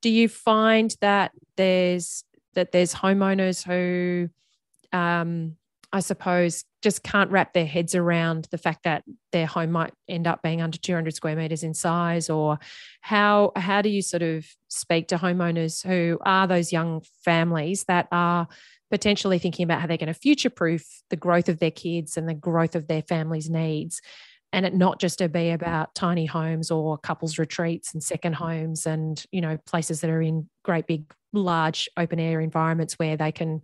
Do 0.03 0.11
you 0.11 0.29
find 0.29 0.95
that 1.01 1.31
there's 1.57 2.23
that 2.53 2.71
there's 2.71 2.93
homeowners 2.93 3.65
who 3.65 4.29
um 4.95 5.55
I 5.93 5.99
suppose, 5.99 6.65
just 6.81 7.03
can't 7.03 7.29
wrap 7.29 7.53
their 7.53 7.67
heads 7.67 7.93
around 7.93 8.47
the 8.49 8.57
fact 8.57 8.83
that 8.83 9.03
their 9.31 9.45
home 9.45 9.71
might 9.71 9.93
end 10.09 10.25
up 10.25 10.41
being 10.41 10.59
under 10.59 10.77
200 10.77 11.13
square 11.13 11.35
meters 11.35 11.63
in 11.63 11.75
size 11.75 12.31
or 12.31 12.57
how 13.01 13.51
how 13.55 13.81
do 13.83 13.89
you 13.89 14.01
sort 14.01 14.23
of 14.23 14.45
speak 14.67 15.07
to 15.09 15.17
homeowners 15.17 15.85
who 15.85 16.17
are 16.25 16.47
those 16.47 16.73
young 16.73 17.03
families 17.23 17.85
that 17.85 18.07
are 18.11 18.47
potentially 18.89 19.37
thinking 19.39 19.63
about 19.63 19.81
how 19.81 19.87
they're 19.87 19.97
going 19.97 20.07
to 20.07 20.13
future 20.13 20.49
proof 20.49 20.83
the 21.09 21.15
growth 21.15 21.47
of 21.47 21.59
their 21.59 21.71
kids 21.71 22.17
and 22.17 22.27
the 22.27 22.33
growth 22.33 22.75
of 22.75 22.87
their 22.87 23.03
family's 23.03 23.49
needs? 23.49 24.01
And 24.51 24.65
it 24.65 24.73
not 24.73 24.99
just 24.99 25.19
to 25.19 25.29
be 25.29 25.51
about 25.51 25.95
tiny 25.95 26.25
homes 26.25 26.69
or 26.69 26.97
couples 26.97 27.37
retreats 27.37 27.93
and 27.93 28.03
second 28.03 28.33
homes 28.33 28.87
and 28.87 29.23
you 29.31 29.41
know 29.41 29.57
places 29.67 30.01
that 30.01 30.09
are 30.09 30.21
in 30.21 30.49
great 30.63 30.87
big 30.87 31.13
large 31.33 31.89
open 31.97 32.19
air 32.19 32.39
environments 32.39 32.99
where 32.99 33.17
they 33.17 33.31
can 33.31 33.61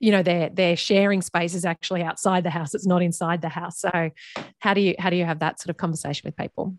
you 0.00 0.10
know 0.10 0.22
their 0.22 0.48
their 0.48 0.76
sharing 0.76 1.22
space 1.22 1.54
is 1.54 1.64
actually 1.64 2.02
outside 2.02 2.42
the 2.42 2.50
house 2.50 2.74
it's 2.74 2.86
not 2.86 3.02
inside 3.02 3.42
the 3.42 3.48
house. 3.48 3.78
So 3.78 4.10
how 4.58 4.74
do 4.74 4.80
you 4.80 4.94
how 4.98 5.10
do 5.10 5.16
you 5.16 5.24
have 5.24 5.38
that 5.38 5.60
sort 5.60 5.70
of 5.70 5.76
conversation 5.76 6.22
with 6.24 6.36
people? 6.36 6.74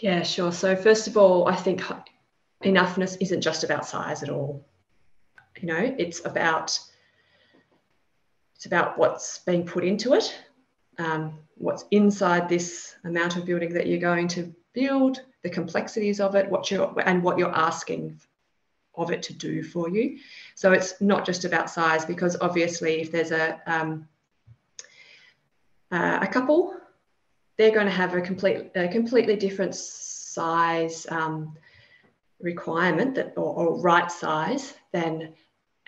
Yeah 0.00 0.22
sure. 0.22 0.50
So 0.52 0.74
first 0.74 1.06
of 1.06 1.16
all 1.16 1.46
i 1.46 1.54
think 1.54 1.82
enoughness 2.64 3.16
isn't 3.20 3.42
just 3.42 3.62
about 3.62 3.86
size 3.86 4.22
at 4.22 4.30
all. 4.30 4.66
You 5.60 5.68
know 5.68 5.94
it's 5.98 6.24
about 6.24 6.78
it's 8.56 8.66
about 8.66 8.98
what's 8.98 9.40
being 9.40 9.64
put 9.66 9.84
into 9.84 10.14
it 10.14 10.34
um, 10.98 11.38
what's 11.56 11.84
inside 11.90 12.48
this 12.48 12.94
amount 13.04 13.36
of 13.36 13.44
building 13.44 13.72
that 13.74 13.86
you're 13.86 13.98
going 13.98 14.28
to 14.28 14.54
build 14.72 15.20
the 15.42 15.50
complexities 15.50 16.20
of 16.20 16.34
it 16.34 16.48
what 16.50 16.70
you're 16.70 16.94
and 17.04 17.22
what 17.22 17.38
you're 17.38 17.54
asking 17.54 18.18
of 18.94 19.10
it 19.10 19.22
to 19.24 19.34
do 19.34 19.62
for 19.62 19.88
you. 19.88 20.18
So 20.54 20.72
it's 20.72 21.00
not 21.00 21.24
just 21.24 21.44
about 21.44 21.70
size 21.70 22.04
because 22.04 22.36
obviously 22.40 23.00
if 23.00 23.10
there's 23.10 23.32
a 23.32 23.60
um, 23.66 24.08
uh, 25.90 26.18
a 26.22 26.26
couple, 26.26 26.74
they're 27.58 27.70
going 27.70 27.86
to 27.86 27.92
have 27.92 28.14
a 28.14 28.20
complete 28.20 28.70
a 28.74 28.88
completely 28.88 29.36
different 29.36 29.74
size 29.74 31.06
um, 31.10 31.56
requirement 32.40 33.14
that 33.14 33.34
or, 33.36 33.54
or 33.54 33.80
right 33.80 34.10
size 34.10 34.74
than 34.92 35.34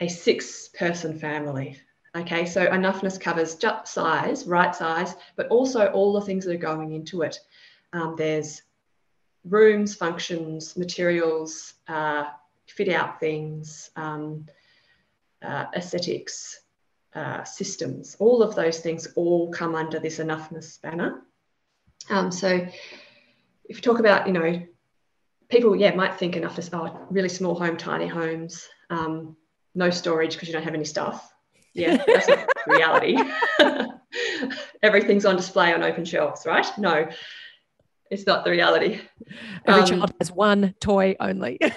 a 0.00 0.08
six 0.08 0.68
person 0.68 1.18
family. 1.18 1.80
Okay, 2.16 2.46
so 2.46 2.66
enoughness 2.66 3.20
covers 3.20 3.56
just 3.56 3.92
size, 3.92 4.46
right 4.46 4.74
size, 4.74 5.16
but 5.34 5.48
also 5.48 5.86
all 5.86 6.12
the 6.12 6.20
things 6.20 6.44
that 6.44 6.54
are 6.54 6.58
going 6.58 6.92
into 6.92 7.22
it. 7.22 7.40
Um, 7.92 8.14
there's 8.16 8.62
rooms, 9.44 9.96
functions, 9.96 10.76
materials, 10.76 11.74
uh, 11.88 12.26
fit 12.66 12.88
out 12.88 13.20
things, 13.20 13.90
um, 13.96 14.46
uh, 15.42 15.66
aesthetics, 15.74 16.60
uh, 17.14 17.44
systems, 17.44 18.16
all 18.18 18.42
of 18.42 18.54
those 18.54 18.80
things 18.80 19.06
all 19.16 19.50
come 19.50 19.74
under 19.74 19.98
this 19.98 20.18
enoughness 20.18 20.80
banner. 20.80 21.22
Um, 22.10 22.30
so 22.32 22.48
if 23.64 23.76
you 23.76 23.82
talk 23.82 24.00
about, 24.00 24.26
you 24.26 24.32
know, 24.32 24.62
people, 25.48 25.76
yeah, 25.76 25.94
might 25.94 26.16
think 26.16 26.34
enoughness, 26.34 26.70
oh, 26.72 27.06
really 27.10 27.28
small 27.28 27.54
home, 27.54 27.76
tiny 27.76 28.06
homes, 28.06 28.68
um, 28.90 29.36
no 29.74 29.90
storage 29.90 30.34
because 30.34 30.48
you 30.48 30.54
don't 30.54 30.64
have 30.64 30.74
any 30.74 30.84
stuff. 30.84 31.32
Yeah, 31.72 32.02
that's 32.06 32.28
reality. 32.66 33.16
Everything's 34.82 35.26
on 35.26 35.36
display 35.36 35.72
on 35.72 35.82
open 35.82 36.04
shelves, 36.04 36.46
right? 36.46 36.66
No, 36.78 37.08
it's 38.14 38.26
not 38.26 38.44
the 38.44 38.50
reality. 38.50 39.00
Every 39.66 39.82
um, 39.82 39.86
child 39.86 40.12
has 40.20 40.32
one 40.32 40.74
toy 40.80 41.16
only. 41.20 41.58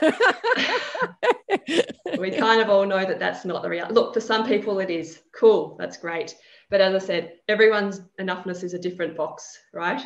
we 2.18 2.32
kind 2.32 2.62
of 2.62 2.70
all 2.70 2.86
know 2.86 3.06
that 3.06 3.20
that's 3.20 3.44
not 3.44 3.64
the 3.64 3.70
reality. 3.70 3.94
Look, 3.94 4.14
for 4.14 4.22
some 4.22 4.48
people 4.48 4.80
it 4.80 4.90
is. 4.90 5.22
Cool, 5.34 5.76
that's 5.80 5.98
great. 5.98 6.36
But 6.70 6.82
as 6.82 7.04
I 7.04 7.06
said, 7.06 7.34
everyone's 7.48 8.02
enoughness 8.20 8.64
is 8.64 8.74
a 8.74 8.80
different 8.80 9.16
box, 9.16 9.58
right? 9.74 10.02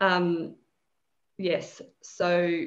Um, 0.00 0.56
yes. 1.38 1.80
So 2.02 2.66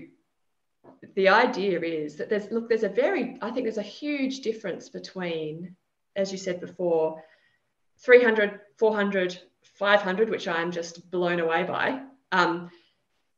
the 1.16 1.30
idea 1.30 1.80
is 1.82 2.16
that 2.18 2.30
there's, 2.30 2.50
look, 2.52 2.70
there's 2.70 2.84
a 2.84 2.90
very, 2.90 3.38
I 3.42 3.52
think 3.52 3.66
there's 3.66 3.78
a 3.78 3.84
huge 3.84 4.40
difference 4.42 4.90
between, 4.90 5.76
as 6.16 6.32
you 6.32 6.38
said 6.38 6.60
before, 6.60 7.22
300, 8.00 8.62
400, 8.78 9.40
500, 9.64 10.30
which 10.30 10.48
I'm 10.48 10.72
just 10.72 11.12
blown 11.12 11.40
away 11.40 11.64
by, 11.64 12.02
um, 12.32 12.70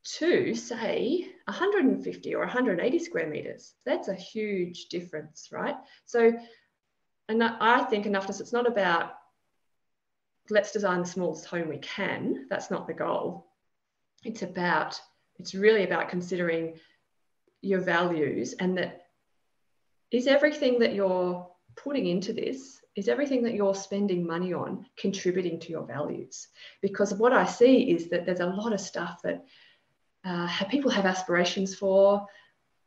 to 0.03 0.55
say 0.55 1.27
150 1.45 2.35
or 2.35 2.39
180 2.39 2.99
square 2.99 3.27
meters. 3.27 3.73
That's 3.85 4.07
a 4.07 4.15
huge 4.15 4.87
difference, 4.87 5.49
right? 5.51 5.75
So, 6.05 6.33
and 7.29 7.43
I 7.43 7.83
think 7.83 8.05
enoughness, 8.05 8.41
it's 8.41 8.53
not 8.53 8.67
about 8.67 9.13
let's 10.49 10.71
design 10.71 11.01
the 11.01 11.07
smallest 11.07 11.45
home 11.45 11.69
we 11.69 11.77
can. 11.77 12.47
That's 12.49 12.71
not 12.71 12.87
the 12.87 12.93
goal. 12.93 13.47
It's 14.23 14.41
about, 14.41 14.99
it's 15.39 15.55
really 15.55 15.83
about 15.83 16.09
considering 16.09 16.79
your 17.61 17.79
values 17.79 18.53
and 18.53 18.77
that 18.77 19.03
is 20.09 20.27
everything 20.27 20.79
that 20.79 20.93
you're 20.93 21.47
putting 21.75 22.07
into 22.07 22.33
this 22.33 22.81
is 22.95 23.07
everything 23.07 23.43
that 23.43 23.53
you're 23.53 23.75
spending 23.75 24.25
money 24.25 24.53
on 24.53 24.85
contributing 24.97 25.59
to 25.61 25.69
your 25.69 25.85
values? 25.85 26.47
Because 26.81 27.13
what 27.13 27.31
I 27.31 27.45
see 27.45 27.89
is 27.91 28.09
that 28.09 28.25
there's 28.25 28.41
a 28.41 28.45
lot 28.45 28.73
of 28.73 28.81
stuff 28.81 29.21
that 29.23 29.45
uh, 30.25 30.47
people 30.69 30.91
have 30.91 31.05
aspirations 31.05 31.75
for, 31.75 32.27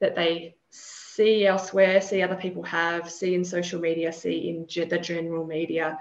that 0.01 0.15
they 0.15 0.57
see 0.71 1.47
elsewhere, 1.47 2.01
see 2.01 2.23
other 2.23 2.37
people 2.37 2.63
have, 2.63 3.11
see 3.11 3.35
in 3.35 3.45
social 3.45 3.81
media, 3.81 4.13
see 4.13 4.49
in 4.49 4.67
ge- 4.67 4.89
the 4.89 4.99
general 4.99 5.47
media 5.47 5.99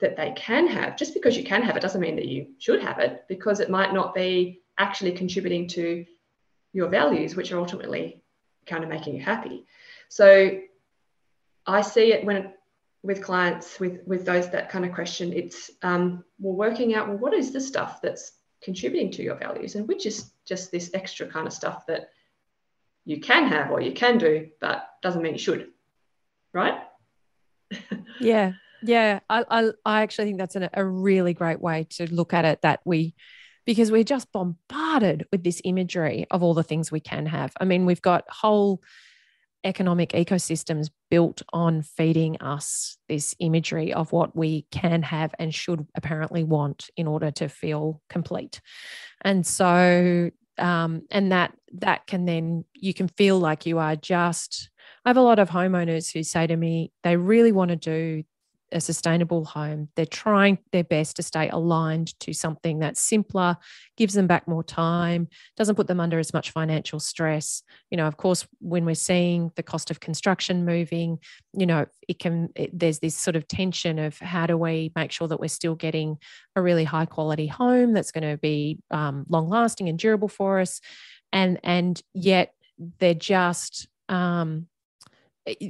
that 0.00 0.16
they 0.16 0.32
can 0.36 0.66
have. 0.66 0.96
Just 0.96 1.14
because 1.14 1.36
you 1.36 1.44
can 1.44 1.62
have 1.62 1.76
it 1.76 1.82
doesn't 1.82 2.00
mean 2.00 2.16
that 2.16 2.28
you 2.28 2.48
should 2.58 2.82
have 2.82 2.98
it, 2.98 3.24
because 3.28 3.60
it 3.60 3.70
might 3.70 3.92
not 3.92 4.14
be 4.14 4.62
actually 4.78 5.12
contributing 5.12 5.68
to 5.68 6.04
your 6.72 6.88
values, 6.88 7.34
which 7.34 7.52
are 7.52 7.58
ultimately 7.58 8.22
kind 8.66 8.84
of 8.84 8.90
making 8.90 9.14
you 9.14 9.22
happy. 9.22 9.64
So 10.08 10.60
I 11.66 11.82
see 11.82 12.12
it 12.12 12.24
when 12.24 12.52
with 13.02 13.22
clients 13.22 13.78
with 13.78 14.00
with 14.06 14.24
those 14.24 14.50
that 14.50 14.70
kind 14.70 14.84
of 14.84 14.92
question 14.92 15.32
it's 15.32 15.70
um, 15.82 16.24
well 16.40 16.54
working 16.54 16.94
out 16.94 17.08
well 17.08 17.16
what 17.16 17.32
is 17.32 17.52
the 17.52 17.60
stuff 17.60 18.00
that's 18.02 18.32
contributing 18.62 19.10
to 19.12 19.22
your 19.22 19.36
values 19.36 19.74
and 19.74 19.86
which 19.86 20.06
is 20.06 20.32
just 20.44 20.70
this 20.72 20.90
extra 20.94 21.26
kind 21.26 21.46
of 21.46 21.52
stuff 21.52 21.86
that 21.86 22.10
you 23.04 23.20
can 23.20 23.46
have 23.46 23.70
or 23.70 23.80
you 23.80 23.92
can 23.92 24.18
do 24.18 24.48
but 24.60 24.88
doesn't 25.02 25.22
mean 25.22 25.32
you 25.32 25.38
should 25.38 25.68
right? 26.52 26.80
Yeah. 28.20 28.52
Yeah. 28.82 29.20
I, 29.30 29.44
I, 29.48 29.70
I 29.84 30.02
actually 30.02 30.26
think 30.26 30.38
that's 30.38 30.56
an, 30.56 30.68
a 30.72 30.84
really 30.84 31.34
great 31.34 31.60
way 31.60 31.86
to 31.90 32.12
look 32.12 32.34
at 32.34 32.44
it 32.44 32.62
that 32.62 32.80
we 32.84 33.14
because 33.64 33.92
we're 33.92 34.02
just 34.04 34.32
bombarded 34.32 35.26
with 35.30 35.44
this 35.44 35.60
imagery 35.64 36.26
of 36.30 36.42
all 36.42 36.54
the 36.54 36.62
things 36.62 36.90
we 36.90 37.00
can 37.00 37.26
have. 37.26 37.52
I 37.60 37.64
mean 37.64 37.86
we've 37.86 38.02
got 38.02 38.24
whole 38.28 38.82
economic 39.64 40.10
ecosystems 40.10 40.90
built 41.10 41.42
on 41.52 41.82
feeding 41.82 42.40
us 42.40 42.96
this 43.08 43.34
imagery 43.38 43.92
of 43.92 44.12
what 44.12 44.36
we 44.36 44.66
can 44.70 45.02
have 45.02 45.34
and 45.38 45.54
should 45.54 45.86
apparently 45.96 46.44
want 46.44 46.90
in 46.96 47.06
order 47.06 47.30
to 47.30 47.48
feel 47.48 48.00
complete. 48.08 48.60
And 49.22 49.46
so, 49.46 50.30
um, 50.58 51.02
and 51.10 51.32
that 51.32 51.54
that 51.74 52.06
can 52.06 52.24
then 52.24 52.64
you 52.74 52.94
can 52.94 53.08
feel 53.08 53.38
like 53.38 53.66
you 53.66 53.78
are 53.78 53.96
just. 53.96 54.70
I 55.04 55.10
have 55.10 55.16
a 55.16 55.22
lot 55.22 55.38
of 55.38 55.50
homeowners 55.50 56.12
who 56.12 56.22
say 56.22 56.46
to 56.46 56.56
me 56.56 56.92
they 57.02 57.16
really 57.16 57.52
want 57.52 57.70
to 57.70 57.76
do 57.76 58.24
a 58.72 58.80
sustainable 58.80 59.44
home. 59.44 59.88
They're 59.96 60.06
trying 60.06 60.58
their 60.72 60.84
best 60.84 61.16
to 61.16 61.22
stay 61.22 61.48
aligned 61.48 62.18
to 62.20 62.32
something 62.32 62.78
that's 62.78 63.00
simpler, 63.00 63.56
gives 63.96 64.14
them 64.14 64.26
back 64.26 64.46
more 64.46 64.62
time, 64.62 65.28
doesn't 65.56 65.76
put 65.76 65.86
them 65.86 66.00
under 66.00 66.18
as 66.18 66.32
much 66.32 66.50
financial 66.50 67.00
stress. 67.00 67.62
You 67.90 67.96
know, 67.96 68.06
of 68.06 68.16
course, 68.16 68.46
when 68.60 68.84
we're 68.84 68.94
seeing 68.94 69.50
the 69.56 69.62
cost 69.62 69.90
of 69.90 70.00
construction 70.00 70.64
moving, 70.64 71.18
you 71.52 71.66
know, 71.66 71.86
it 72.08 72.18
can, 72.18 72.50
it, 72.54 72.78
there's 72.78 72.98
this 72.98 73.16
sort 73.16 73.36
of 73.36 73.48
tension 73.48 73.98
of 73.98 74.18
how 74.18 74.46
do 74.46 74.56
we 74.56 74.92
make 74.94 75.12
sure 75.12 75.28
that 75.28 75.40
we're 75.40 75.48
still 75.48 75.74
getting 75.74 76.18
a 76.54 76.62
really 76.62 76.84
high 76.84 77.06
quality 77.06 77.46
home 77.46 77.92
that's 77.92 78.12
going 78.12 78.28
to 78.28 78.36
be 78.36 78.78
um, 78.90 79.24
long 79.28 79.48
lasting 79.48 79.88
and 79.88 79.98
durable 79.98 80.28
for 80.28 80.60
us. 80.60 80.80
And, 81.32 81.58
and 81.62 82.02
yet 82.14 82.52
they're 82.98 83.14
just, 83.14 83.88
um, 84.08 84.66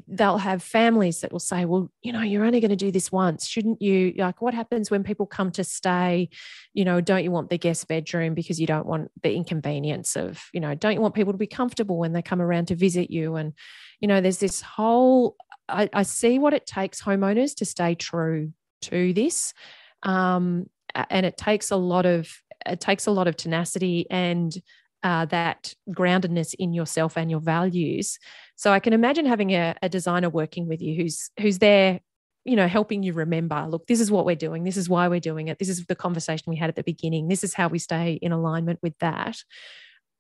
they'll 0.07 0.39
have 0.39 0.63
families 0.63 1.21
that 1.21 1.33
will 1.33 1.39
say, 1.39 1.65
well, 1.65 1.91
you 2.03 2.13
know, 2.13 2.23
you're 2.23 2.45
only 2.45 2.61
going 2.61 2.71
to 2.71 2.77
do 2.77 2.91
this 2.91 3.13
once. 3.13 3.47
Shouldn't 3.47 3.81
you? 3.81 4.15
Like, 4.17 4.41
what 4.41 4.55
happens 4.55 4.91
when 4.91 5.05
people 5.05 5.27
come 5.27 5.51
to 5.53 5.65
stay? 5.65 6.31
You 6.75 6.85
know, 6.85 7.01
don't 7.01 7.25
you 7.25 7.31
want 7.31 7.51
the 7.51 7.59
guest 7.59 7.89
bedroom 7.89 8.35
because 8.35 8.61
you 8.61 8.67
don't 8.67 8.87
want 8.87 9.11
the 9.23 9.35
inconvenience 9.35 10.17
of, 10.17 10.43
you 10.53 10.61
know, 10.61 10.75
don't 10.75 10.95
you 10.95 11.01
want 11.01 11.15
people 11.15 11.33
to 11.33 11.39
be 11.39 11.47
comfortable 11.47 11.99
when 11.99 12.13
they 12.13 12.23
come 12.23 12.41
around 12.41 12.67
to 12.69 12.75
visit 12.75 13.11
you? 13.11 13.37
And, 13.37 13.53
you 14.01 14.09
know, 14.09 14.21
there's 14.21 14.39
this 14.39 14.61
whole, 14.61 15.37
I, 15.69 15.89
I 15.93 16.03
see 16.03 16.39
what 16.39 16.55
it 16.55 16.67
takes 16.67 17.03
homeowners 17.03 17.55
to 17.57 17.65
stay 17.65 17.95
true 17.95 18.53
to 18.83 19.13
this. 19.13 19.55
Um, 20.03 20.71
and 20.95 21.27
it 21.27 21.37
takes 21.37 21.71
a 21.71 21.77
lot 21.77 22.07
of, 22.07 22.31
it 22.67 22.81
takes 22.81 23.07
a 23.07 23.11
lot 23.11 23.29
of 23.29 23.37
tenacity 23.37 24.07
and 24.11 24.55
uh, 25.03 25.25
that 25.27 25.75
groundedness 25.91 26.55
in 26.59 26.73
yourself 26.73 27.17
and 27.17 27.31
your 27.31 27.41
values. 27.41 28.19
So 28.57 28.73
I 28.73 28.81
can 28.81 28.93
imagine 28.93 29.27
having 29.27 29.51
a, 29.51 29.75
a 29.83 29.89
designer 29.89 30.29
working 30.29 30.67
with 30.67 30.83
you 30.83 30.95
who's 31.01 31.31
who's 31.41 31.59
there 31.59 32.01
you 32.45 32.57
know 32.57 32.69
helping 32.69 33.03
you 33.03 33.13
remember 33.13 33.67
look 33.69 33.87
this 33.87 34.01
is 34.01 34.11
what 34.11 34.25
we're 34.25 34.37
doing. 34.37 34.65
This 34.65 34.77
is 34.77 34.89
why 34.89 35.09
we're 35.09 35.21
doing 35.21 35.49
it. 35.49 35.59
This 35.59 35.69
is 35.69 35.85
the 35.87 35.95
conversation 35.95 36.45
we 36.49 36.57
had 36.57 36.69
at 36.69 36.77
the 36.77 36.83
beginning. 36.83 37.29
This 37.29 37.45
is 37.45 37.55
how 37.55 37.69
we 37.69 37.79
stay 37.79 38.19
in 38.21 38.33
alignment 38.33 38.81
with 38.83 38.97
that 38.99 39.37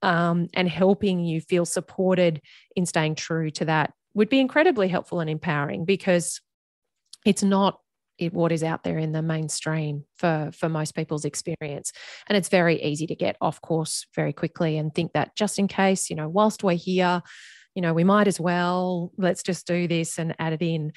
um, 0.02 0.48
and 0.54 0.68
helping 0.68 1.24
you 1.24 1.40
feel 1.40 1.64
supported 1.64 2.40
in 2.76 2.86
staying 2.86 3.14
true 3.14 3.50
to 3.52 3.64
that 3.64 3.92
would 4.14 4.28
be 4.28 4.40
incredibly 4.40 4.88
helpful 4.88 5.20
and 5.20 5.30
empowering 5.30 5.84
because 5.84 6.40
it's 7.24 7.42
not 7.42 7.80
it, 8.18 8.32
what 8.32 8.52
is 8.52 8.62
out 8.62 8.82
there 8.84 8.98
in 8.98 9.12
the 9.12 9.22
mainstream 9.22 10.04
for 10.16 10.50
for 10.52 10.68
most 10.68 10.94
people's 10.94 11.24
experience. 11.24 11.92
And 12.26 12.36
it's 12.36 12.48
very 12.48 12.82
easy 12.82 13.06
to 13.06 13.14
get 13.14 13.36
off 13.40 13.60
course 13.60 14.06
very 14.14 14.32
quickly 14.32 14.76
and 14.78 14.94
think 14.94 15.12
that 15.12 15.36
just 15.36 15.58
in 15.58 15.68
case 15.68 16.10
you 16.10 16.16
know 16.16 16.28
whilst 16.28 16.62
we're 16.62 16.74
here 16.74 17.22
you 17.74 17.82
know 17.82 17.94
we 17.94 18.04
might 18.04 18.26
as 18.26 18.40
well 18.40 19.12
let's 19.16 19.42
just 19.42 19.66
do 19.66 19.86
this 19.88 20.18
and 20.18 20.34
add 20.38 20.52
it 20.52 20.62
in. 20.62 20.92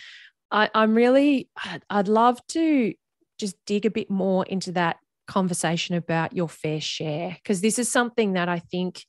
I, 0.52 0.70
i'm 0.74 0.96
really 0.96 1.50
I'd, 1.64 1.84
I'd 1.90 2.08
love 2.08 2.46
to 2.50 2.94
just 3.40 3.56
dig 3.66 3.86
a 3.86 3.92
bit 3.92 4.10
more 4.10 4.46
into 4.46 4.74
that 4.74 4.98
conversation 5.28 5.96
about 5.96 6.34
your 6.34 6.50
fair 6.50 6.82
share 6.82 7.38
because 7.42 7.62
this 7.62 7.80
is 7.80 7.90
something 7.90 8.34
that 8.34 8.50
i 8.50 8.60
think 8.60 9.06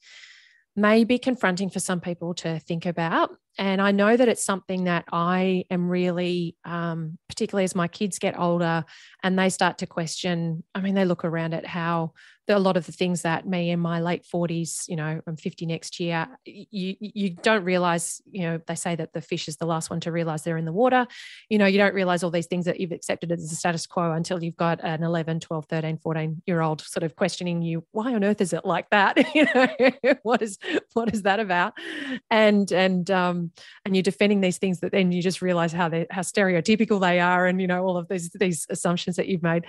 may 0.77 1.05
be 1.05 1.19
confronting 1.19 1.69
for 1.69 1.81
some 1.81 2.01
people 2.01 2.35
to 2.35 2.59
think 2.61 2.87
about 2.87 3.31
and 3.59 3.83
I 3.83 3.91
know 3.93 4.17
that 4.17 4.29
it's 4.29 4.45
something 4.45 4.85
that 4.85 5.05
I 5.13 5.65
am 5.71 5.89
really, 5.89 6.57
um, 6.65 7.19
particularly 7.29 7.65
as 7.65 7.75
my 7.75 7.89
kids 7.89 8.19
get 8.19 8.39
older 8.39 8.85
and 9.23 9.39
they 9.39 9.51
start 9.51 9.79
to 9.79 9.87
question. 9.87 10.65
I 10.75 10.81
mean, 10.81 10.95
they 10.95 11.05
look 11.05 11.25
around 11.25 11.55
at 11.55 11.67
how 11.67 12.13
a 12.49 12.59
lot 12.59 12.77
of 12.77 12.87
the 12.87 12.93
things 12.93 13.23
that 13.23 13.47
me 13.47 13.71
in 13.71 13.81
my 13.81 14.01
late 14.01 14.25
40s, 14.25 14.89
you 14.89 14.97
know, 14.97 15.21
I'm 15.27 15.37
50 15.37 15.67
next 15.67 16.01
year, 16.01 16.29
you 16.45 16.97
you 17.01 17.31
don't 17.31 17.65
realize, 17.65 18.21
you 18.31 18.43
know, 18.43 18.61
they 18.67 18.75
say 18.75 18.95
that 18.95 19.13
the 19.13 19.21
fish 19.21 19.49
is 19.49 19.57
the 19.57 19.67
last 19.67 19.91
one 19.91 20.01
to 20.01 20.13
realize 20.13 20.43
they're 20.43 20.57
in 20.57 20.65
the 20.65 20.73
water. 20.73 21.07
You 21.49 21.59
know, 21.59 21.67
you 21.67 21.79
don't 21.79 21.95
realize 21.95 22.23
all 22.23 22.31
these 22.31 22.47
things 22.47 22.65
that 22.65 22.81
you've 22.81 22.93
accepted 22.93 23.33
as 23.33 23.49
the 23.49 23.57
status 23.57 23.87
quo 23.87 24.13
until 24.13 24.43
you've 24.43 24.57
got 24.57 24.83
an 24.83 25.03
11, 25.03 25.41
12, 25.41 25.67
13, 25.67 25.99
14 25.99 26.43
year 26.47 26.61
old 26.61 26.81
sort 26.81 27.05
of 27.05 27.17
questioning 27.17 27.63
you, 27.63 27.85
why 27.93 28.15
on 28.15 28.25
earth 28.25 28.41
is 28.41 28.53
it 28.53 28.65
like 28.65 28.91
that? 28.91 29.17
you 29.35 29.47
know, 29.55 30.17
what 30.23 30.43
is 30.43 30.59
what 30.93 31.13
is 31.15 31.23
that 31.23 31.41
about? 31.41 31.75
And 32.31 32.71
and 32.73 33.11
um 33.11 33.42
Um, 33.43 33.53
and 33.85 33.97
you're 33.97 34.03
defending 34.03 34.41
these 34.41 34.59
things 34.59 34.81
that 34.81 34.93
then 34.93 35.13
you 35.13 35.23
just 35.23 35.43
realize 35.43 35.73
how 35.73 35.89
they 35.89 36.07
how 36.11 36.23
stereotypical 36.23 37.01
they 37.01 37.21
are 37.21 37.47
and 37.47 37.61
you 37.61 37.67
know 37.67 37.85
all 37.85 37.97
of 37.97 38.09
these 38.09 38.31
these 38.31 38.67
assumptions 38.71 39.17
that 39.17 39.29
you've 39.29 39.43
made. 39.43 39.65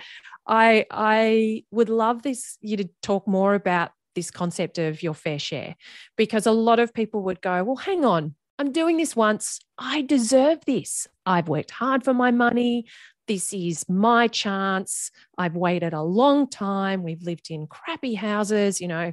I 0.46 0.86
I 0.90 1.64
would 1.70 1.88
love 1.88 2.22
this 2.22 2.58
you 2.60 2.76
to 2.78 2.88
talk 3.02 3.26
more 3.26 3.54
about 3.54 3.90
this 4.14 4.30
concept 4.30 4.78
of 4.78 5.02
your 5.02 5.14
fair 5.14 5.38
share 5.38 5.74
because 6.16 6.46
a 6.46 6.52
lot 6.52 6.78
of 6.78 6.94
people 6.94 7.22
would 7.22 7.40
go, 7.40 7.64
well, 7.64 7.76
hang 7.76 8.04
on, 8.04 8.34
I'm 8.58 8.70
doing 8.70 8.96
this 8.96 9.16
once. 9.16 9.58
I 9.78 10.02
deserve 10.02 10.64
this. 10.66 11.08
I've 11.26 11.48
worked 11.48 11.72
hard 11.72 12.04
for 12.04 12.14
my 12.14 12.30
money. 12.30 12.86
This 13.26 13.52
is 13.52 13.88
my 13.88 14.28
chance. 14.28 15.10
I've 15.38 15.56
waited 15.56 15.94
a 15.94 16.02
long 16.02 16.48
time. 16.48 17.02
We've 17.02 17.22
lived 17.22 17.50
in 17.50 17.66
crappy 17.66 18.14
houses. 18.14 18.80
You 18.80 18.88
know, 18.88 19.12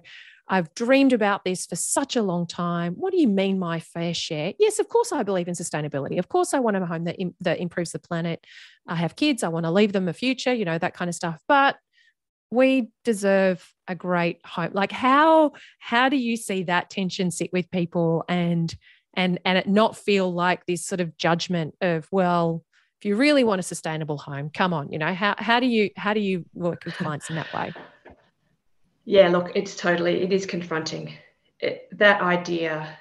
I've 0.51 0.73
dreamed 0.75 1.13
about 1.13 1.45
this 1.45 1.65
for 1.65 1.77
such 1.77 2.17
a 2.17 2.21
long 2.21 2.45
time. 2.45 2.95
What 2.95 3.13
do 3.13 3.19
you 3.21 3.29
mean, 3.29 3.57
my 3.57 3.79
fair 3.79 4.13
share? 4.13 4.51
Yes, 4.59 4.79
of 4.79 4.89
course, 4.89 5.13
I 5.13 5.23
believe 5.23 5.47
in 5.47 5.53
sustainability. 5.53 6.19
Of 6.19 6.27
course, 6.27 6.53
I 6.53 6.59
want 6.59 6.75
a 6.75 6.85
home 6.85 7.05
that, 7.05 7.15
that 7.39 7.61
improves 7.61 7.93
the 7.93 7.99
planet. 7.99 8.45
I 8.85 8.95
have 8.95 9.15
kids. 9.15 9.43
I 9.43 9.47
want 9.47 9.65
to 9.65 9.71
leave 9.71 9.93
them 9.93 10.09
a 10.09 10.13
future, 10.13 10.53
you 10.53 10.65
know, 10.65 10.77
that 10.77 10.93
kind 10.93 11.07
of 11.07 11.15
stuff. 11.15 11.41
But 11.47 11.77
we 12.51 12.89
deserve 13.05 13.65
a 13.87 13.95
great 13.95 14.45
home. 14.45 14.71
Like 14.73 14.91
how 14.91 15.53
how 15.79 16.09
do 16.09 16.17
you 16.17 16.35
see 16.35 16.63
that 16.63 16.89
tension 16.89 17.31
sit 17.31 17.53
with 17.53 17.71
people 17.71 18.25
and 18.27 18.75
and 19.13 19.39
and 19.45 19.57
it 19.57 19.67
not 19.67 19.95
feel 19.95 20.33
like 20.33 20.65
this 20.65 20.85
sort 20.85 20.99
of 20.99 21.17
judgment 21.17 21.75
of 21.79 22.09
well 22.11 22.63
if 22.99 23.05
you 23.05 23.15
really 23.15 23.45
want 23.45 23.59
a 23.59 23.63
sustainable 23.63 24.17
home 24.17 24.49
come 24.53 24.73
on 24.73 24.91
you 24.91 24.99
know 24.99 25.13
how 25.13 25.35
how 25.37 25.59
do 25.59 25.65
you 25.65 25.89
how 25.97 26.13
do 26.13 26.19
you 26.19 26.45
work 26.53 26.85
with 26.85 26.93
clients 26.97 27.29
in 27.29 27.35
that 27.35 27.51
way 27.53 27.73
yeah, 29.05 29.29
look, 29.29 29.51
it's 29.55 29.75
totally, 29.75 30.21
it 30.21 30.31
is 30.31 30.45
confronting. 30.45 31.13
It, 31.59 31.87
that 31.97 32.21
idea 32.21 32.97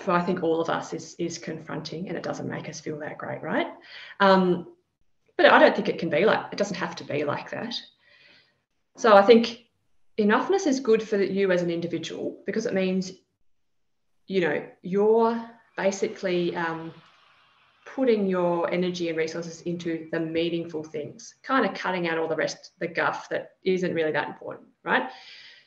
for 0.00 0.12
I 0.12 0.22
think 0.22 0.42
all 0.42 0.60
of 0.60 0.70
us 0.70 0.92
is 0.92 1.14
is 1.18 1.38
confronting, 1.38 2.08
and 2.08 2.16
it 2.16 2.22
doesn't 2.22 2.48
make 2.48 2.68
us 2.68 2.80
feel 2.80 2.98
that 3.00 3.18
great, 3.18 3.42
right? 3.42 3.68
Um, 4.18 4.66
but 5.36 5.46
I 5.46 5.58
don't 5.58 5.74
think 5.76 5.88
it 5.88 5.98
can 5.98 6.10
be 6.10 6.24
like 6.24 6.46
it 6.52 6.56
doesn't 6.56 6.76
have 6.76 6.96
to 6.96 7.04
be 7.04 7.24
like 7.24 7.50
that. 7.50 7.74
So 8.96 9.14
I 9.14 9.22
think 9.22 9.66
enoughness 10.18 10.66
is 10.66 10.80
good 10.80 11.02
for 11.02 11.22
you 11.22 11.52
as 11.52 11.62
an 11.62 11.70
individual 11.70 12.42
because 12.46 12.66
it 12.66 12.74
means, 12.74 13.12
you 14.26 14.40
know, 14.40 14.66
you're 14.82 15.42
basically 15.76 16.56
um, 16.56 16.92
putting 17.86 18.26
your 18.26 18.70
energy 18.72 19.08
and 19.08 19.18
resources 19.18 19.62
into 19.62 20.08
the 20.12 20.20
meaningful 20.20 20.82
things, 20.82 21.34
kind 21.42 21.66
of 21.66 21.74
cutting 21.74 22.08
out 22.08 22.18
all 22.18 22.28
the 22.28 22.36
rest, 22.36 22.72
the 22.78 22.86
guff 22.86 23.28
that 23.28 23.52
isn't 23.64 23.94
really 23.94 24.12
that 24.12 24.28
important, 24.28 24.68
right? 24.84 25.10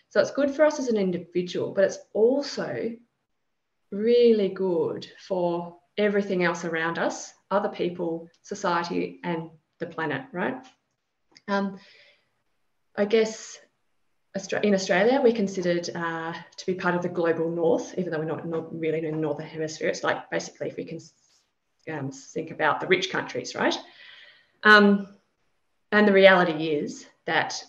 So 0.10 0.22
it's 0.22 0.32
good 0.32 0.52
for 0.52 0.66
us 0.66 0.80
as 0.80 0.88
an 0.88 0.98
individual, 0.98 1.74
but 1.74 1.86
it's 1.86 2.00
also 2.14 2.92
really 3.92 4.50
good 4.50 5.08
for 5.28 5.78
everything 5.98 6.44
else 6.44 6.66
around 6.66 6.98
us, 6.98 7.34
other 7.52 7.70
people, 7.70 8.30
society, 8.42 9.20
and 9.24 9.50
the 9.80 9.86
planet, 9.86 10.24
right? 10.32 10.56
Um, 11.48 11.80
I 12.96 13.06
guess 13.06 13.58
in 14.64 14.74
Australia, 14.74 15.22
we're 15.24 15.34
considered 15.34 15.90
uh, 15.96 16.34
to 16.58 16.66
be 16.66 16.74
part 16.74 16.96
of 16.96 17.02
the 17.02 17.10
global 17.10 17.50
north, 17.52 17.94
even 17.98 18.12
though 18.12 18.20
we're 18.20 18.26
not, 18.26 18.48
not 18.48 18.80
really 18.80 19.06
in 19.06 19.12
the 19.12 19.18
northern 19.18 19.46
hemisphere. 19.46 19.90
It's 19.90 20.04
like 20.04 20.30
basically 20.32 20.70
if 20.70 20.78
we 20.78 20.86
can 20.86 21.00
um, 21.92 22.12
think 22.12 22.52
about 22.52 22.80
the 22.80 22.88
rich 22.88 23.10
countries, 23.10 23.56
right? 23.56 23.78
Um, 24.64 25.08
and 25.92 26.08
the 26.08 26.14
reality 26.14 26.68
is 26.68 27.06
that 27.26 27.64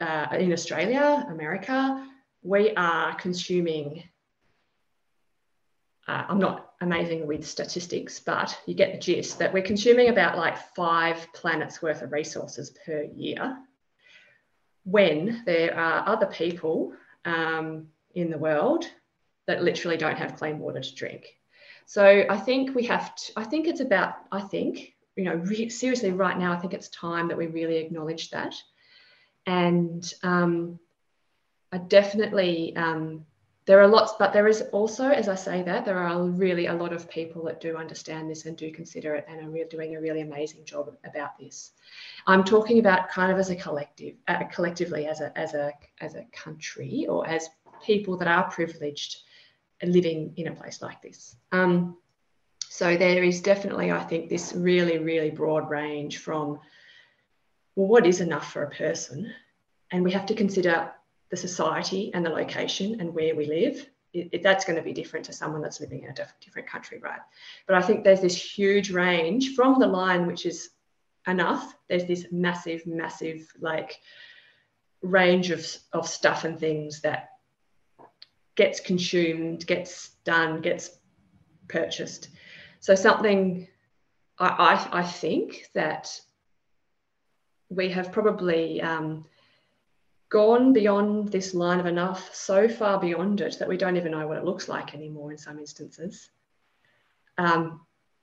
uh, 0.00 0.26
in 0.38 0.52
Australia, 0.52 1.26
America, 1.28 2.06
we 2.42 2.74
are 2.74 3.14
consuming. 3.14 4.04
Uh, 6.06 6.24
I'm 6.28 6.38
not 6.38 6.72
amazing 6.80 7.26
with 7.26 7.46
statistics, 7.46 8.20
but 8.20 8.58
you 8.66 8.74
get 8.74 8.92
the 8.92 8.98
gist 8.98 9.38
that 9.38 9.52
we're 9.52 9.62
consuming 9.62 10.10
about 10.10 10.36
like 10.36 10.58
five 10.74 11.26
planets 11.32 11.80
worth 11.80 12.02
of 12.02 12.12
resources 12.12 12.72
per 12.84 13.04
year 13.14 13.56
when 14.84 15.42
there 15.46 15.76
are 15.78 16.06
other 16.06 16.26
people 16.26 16.92
um, 17.24 17.86
in 18.14 18.30
the 18.30 18.38
world 18.38 18.84
that 19.46 19.62
literally 19.62 19.96
don't 19.96 20.18
have 20.18 20.36
clean 20.36 20.58
water 20.58 20.80
to 20.80 20.94
drink. 20.94 21.38
So 21.86 22.24
I 22.28 22.36
think 22.36 22.74
we 22.74 22.84
have 22.84 23.14
to, 23.14 23.32
I 23.36 23.44
think 23.44 23.66
it's 23.66 23.80
about, 23.80 24.14
I 24.32 24.40
think, 24.40 24.94
you 25.16 25.24
know, 25.24 25.34
re- 25.34 25.68
seriously, 25.68 26.10
right 26.12 26.38
now, 26.38 26.52
I 26.52 26.56
think 26.56 26.74
it's 26.74 26.88
time 26.88 27.28
that 27.28 27.36
we 27.36 27.46
really 27.46 27.76
acknowledge 27.76 28.30
that. 28.30 28.54
And 29.46 30.12
um, 30.22 30.78
I 31.72 31.78
definitely, 31.78 32.74
um, 32.76 33.26
there 33.66 33.80
are 33.80 33.88
lots, 33.88 34.14
but 34.18 34.32
there 34.32 34.46
is 34.46 34.62
also, 34.72 35.08
as 35.08 35.28
I 35.28 35.34
say 35.34 35.62
that, 35.62 35.84
there 35.84 35.98
are 35.98 36.22
really 36.24 36.66
a 36.66 36.74
lot 36.74 36.92
of 36.92 37.08
people 37.08 37.44
that 37.44 37.60
do 37.60 37.76
understand 37.76 38.30
this 38.30 38.44
and 38.44 38.56
do 38.56 38.70
consider 38.70 39.14
it 39.14 39.26
and 39.28 39.40
are 39.40 39.64
doing 39.64 39.96
a 39.96 40.00
really 40.00 40.20
amazing 40.20 40.64
job 40.64 40.94
about 41.04 41.38
this. 41.38 41.72
I'm 42.26 42.44
talking 42.44 42.78
about 42.78 43.08
kind 43.08 43.32
of 43.32 43.38
as 43.38 43.50
a 43.50 43.56
collective, 43.56 44.16
uh, 44.28 44.44
collectively 44.44 45.06
as 45.06 45.20
a 45.20 45.36
as 45.38 45.54
a 45.54 45.72
as 46.00 46.14
a 46.14 46.26
country 46.32 47.06
or 47.08 47.26
as 47.26 47.48
people 47.82 48.16
that 48.18 48.28
are 48.28 48.50
privileged 48.50 49.22
living 49.86 50.34
in 50.36 50.48
a 50.48 50.54
place 50.54 50.82
like 50.82 51.02
this. 51.02 51.36
Um, 51.52 51.96
so 52.68 52.96
there 52.96 53.22
is 53.22 53.40
definitely, 53.40 53.92
I 53.92 54.02
think, 54.02 54.28
this 54.28 54.52
really, 54.52 54.98
really 54.98 55.30
broad 55.30 55.70
range 55.70 56.18
from, 56.18 56.58
well, 57.76 57.88
what 57.88 58.06
is 58.06 58.20
enough 58.20 58.52
for 58.52 58.64
a 58.64 58.70
person? 58.70 59.32
And 59.90 60.02
we 60.02 60.12
have 60.12 60.26
to 60.26 60.34
consider 60.34 60.90
the 61.30 61.36
society 61.36 62.12
and 62.14 62.24
the 62.24 62.30
location 62.30 63.00
and 63.00 63.14
where 63.14 63.36
we 63.36 63.46
live. 63.46 63.86
It, 64.12 64.28
it, 64.32 64.42
that's 64.42 64.64
going 64.64 64.76
to 64.76 64.82
be 64.82 64.92
different 64.92 65.26
to 65.26 65.32
someone 65.32 65.62
that's 65.62 65.80
living 65.80 66.02
in 66.04 66.10
a 66.10 66.14
diff- 66.14 66.34
different 66.40 66.68
country, 66.68 66.98
right? 66.98 67.20
But 67.66 67.76
I 67.76 67.82
think 67.82 68.02
there's 68.02 68.20
this 68.20 68.36
huge 68.36 68.90
range 68.90 69.54
from 69.54 69.78
the 69.78 69.86
line, 69.86 70.26
which 70.26 70.46
is 70.46 70.70
enough. 71.26 71.74
There's 71.88 72.06
this 72.06 72.26
massive, 72.30 72.86
massive, 72.86 73.52
like, 73.60 74.00
range 75.02 75.50
of, 75.50 75.66
of 75.92 76.08
stuff 76.08 76.44
and 76.44 76.58
things 76.58 77.02
that 77.02 77.30
gets 78.56 78.80
consumed, 78.80 79.66
gets 79.66 80.10
done, 80.24 80.60
gets 80.60 80.90
purchased. 81.68 82.28
So 82.80 82.94
something 82.94 83.68
I, 84.38 84.46
I, 84.92 85.00
I 85.00 85.02
think 85.02 85.68
that 85.74 86.20
we 87.68 87.88
have 87.90 88.12
probably 88.12 88.80
um, 88.80 89.24
gone 90.28 90.72
beyond 90.72 91.28
this 91.30 91.54
line 91.54 91.80
of 91.80 91.86
enough, 91.86 92.34
so 92.34 92.68
far 92.68 93.00
beyond 93.00 93.40
it 93.40 93.58
that 93.58 93.68
we 93.68 93.76
don't 93.76 93.96
even 93.96 94.12
know 94.12 94.26
what 94.26 94.38
it 94.38 94.44
looks 94.44 94.68
like 94.68 94.94
anymore 94.94 95.32
in 95.32 95.38
some 95.38 95.58
instances. 95.58 96.30
Um, 97.38 97.80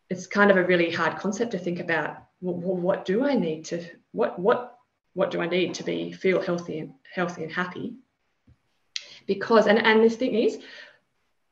it's 0.09 0.27
kind 0.27 0.51
of 0.51 0.57
a 0.57 0.63
really 0.65 0.91
hard 0.91 1.17
concept 1.17 1.51
to 1.51 1.57
think 1.57 1.79
about. 1.79 2.17
Well, 2.41 2.55
what 2.55 3.05
do 3.05 3.23
I 3.23 3.35
need 3.35 3.65
to 3.65 3.85
what 4.11 4.37
what 4.37 4.77
what 5.13 5.31
do 5.31 5.41
I 5.41 5.47
need 5.47 5.73
to 5.75 5.83
be 5.83 6.11
feel 6.11 6.41
healthy 6.41 6.79
and 6.79 6.93
healthy 7.13 7.43
and 7.43 7.51
happy? 7.51 7.95
Because 9.33 9.65
and 9.65 9.79
and 9.89 10.03
the 10.03 10.09
thing 10.09 10.35
is 10.35 10.59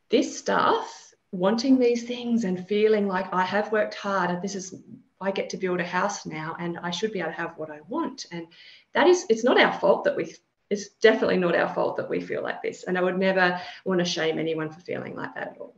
this 0.10 0.38
stuff 0.38 1.14
wanting 1.32 1.80
these 1.80 2.04
things 2.04 2.44
and 2.44 2.68
feeling 2.68 3.08
like 3.08 3.28
i 3.34 3.46
have 3.56 3.72
worked 3.72 3.96
hard 3.96 4.30
and 4.32 4.42
this 4.42 4.56
is 4.60 4.76
i 5.22 5.32
get 5.32 5.50
to 5.50 5.62
build 5.64 5.80
a 5.80 5.86
house 6.00 6.26
now 6.26 6.50
and 6.60 6.78
i 6.80 6.92
should 6.92 7.14
be 7.14 7.22
able 7.22 7.32
to 7.32 7.42
have 7.44 7.54
what 7.58 7.72
i 7.72 7.80
want. 7.88 8.26
And 8.34 8.48
that 8.96 9.08
is 9.08 9.26
it's 9.30 9.46
not 9.46 9.62
our 9.64 9.74
fault 9.80 10.04
that 10.04 10.18
we 10.18 10.36
it's 10.70 10.90
definitely 11.08 11.38
not 11.38 11.56
our 11.56 11.74
fault 11.74 11.98
that 11.98 12.10
we 12.10 12.20
feel 12.22 12.44
like 12.44 12.62
this. 12.62 12.84
And 12.84 12.98
i 12.98 13.02
would 13.02 13.18
never 13.18 13.62
want 13.86 14.00
to 14.00 14.06
shame 14.06 14.38
anyone 14.38 14.70
for 14.72 14.82
feeling 14.82 15.16
like 15.16 15.34
that 15.36 15.52
at 15.52 15.58
all. 15.60 15.76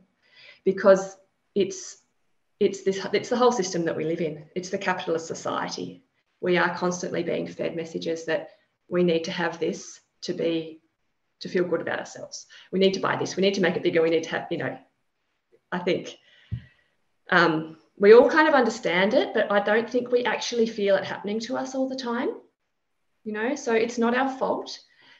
Because 0.64 1.16
it's 1.54 1.98
it's 2.58 2.82
this 2.82 2.98
it's 3.12 3.30
the 3.30 3.40
whole 3.42 3.52
system 3.52 3.84
that 3.84 3.96
we 3.96 4.04
live 4.04 4.20
in. 4.20 4.44
It's 4.56 4.70
the 4.70 4.86
capitalist 4.88 5.26
society. 5.26 6.02
We 6.40 6.56
are 6.62 6.76
constantly 6.84 7.22
being 7.22 7.46
fed 7.46 7.76
messages 7.76 8.24
that 8.24 8.50
we 8.88 9.02
need 9.04 9.24
to 9.24 9.32
have 9.42 9.60
this 9.60 10.00
to 10.22 10.32
be 10.34 10.81
to 11.42 11.48
feel 11.48 11.64
good 11.64 11.80
about 11.80 11.98
ourselves. 11.98 12.46
We 12.72 12.78
need 12.78 12.94
to 12.94 13.00
buy 13.00 13.16
this. 13.16 13.36
We 13.36 13.42
need 13.42 13.54
to 13.54 13.60
make 13.60 13.76
it 13.76 13.82
bigger. 13.82 14.02
We 14.02 14.10
need 14.10 14.24
to 14.24 14.30
have, 14.30 14.46
you 14.50 14.58
know, 14.58 14.78
I 15.70 15.78
think 15.78 16.16
um, 17.30 17.76
we 17.98 18.14
all 18.14 18.30
kind 18.30 18.48
of 18.48 18.54
understand 18.54 19.14
it, 19.14 19.34
but 19.34 19.52
I 19.52 19.60
don't 19.60 19.88
think 19.88 20.10
we 20.10 20.24
actually 20.24 20.66
feel 20.66 20.96
it 20.96 21.04
happening 21.04 21.40
to 21.40 21.56
us 21.56 21.74
all 21.74 21.88
the 21.88 21.96
time. 21.96 22.30
You 23.24 23.32
know, 23.32 23.54
so 23.54 23.72
it's 23.72 23.98
not 23.98 24.16
our 24.16 24.30
fault, 24.38 24.78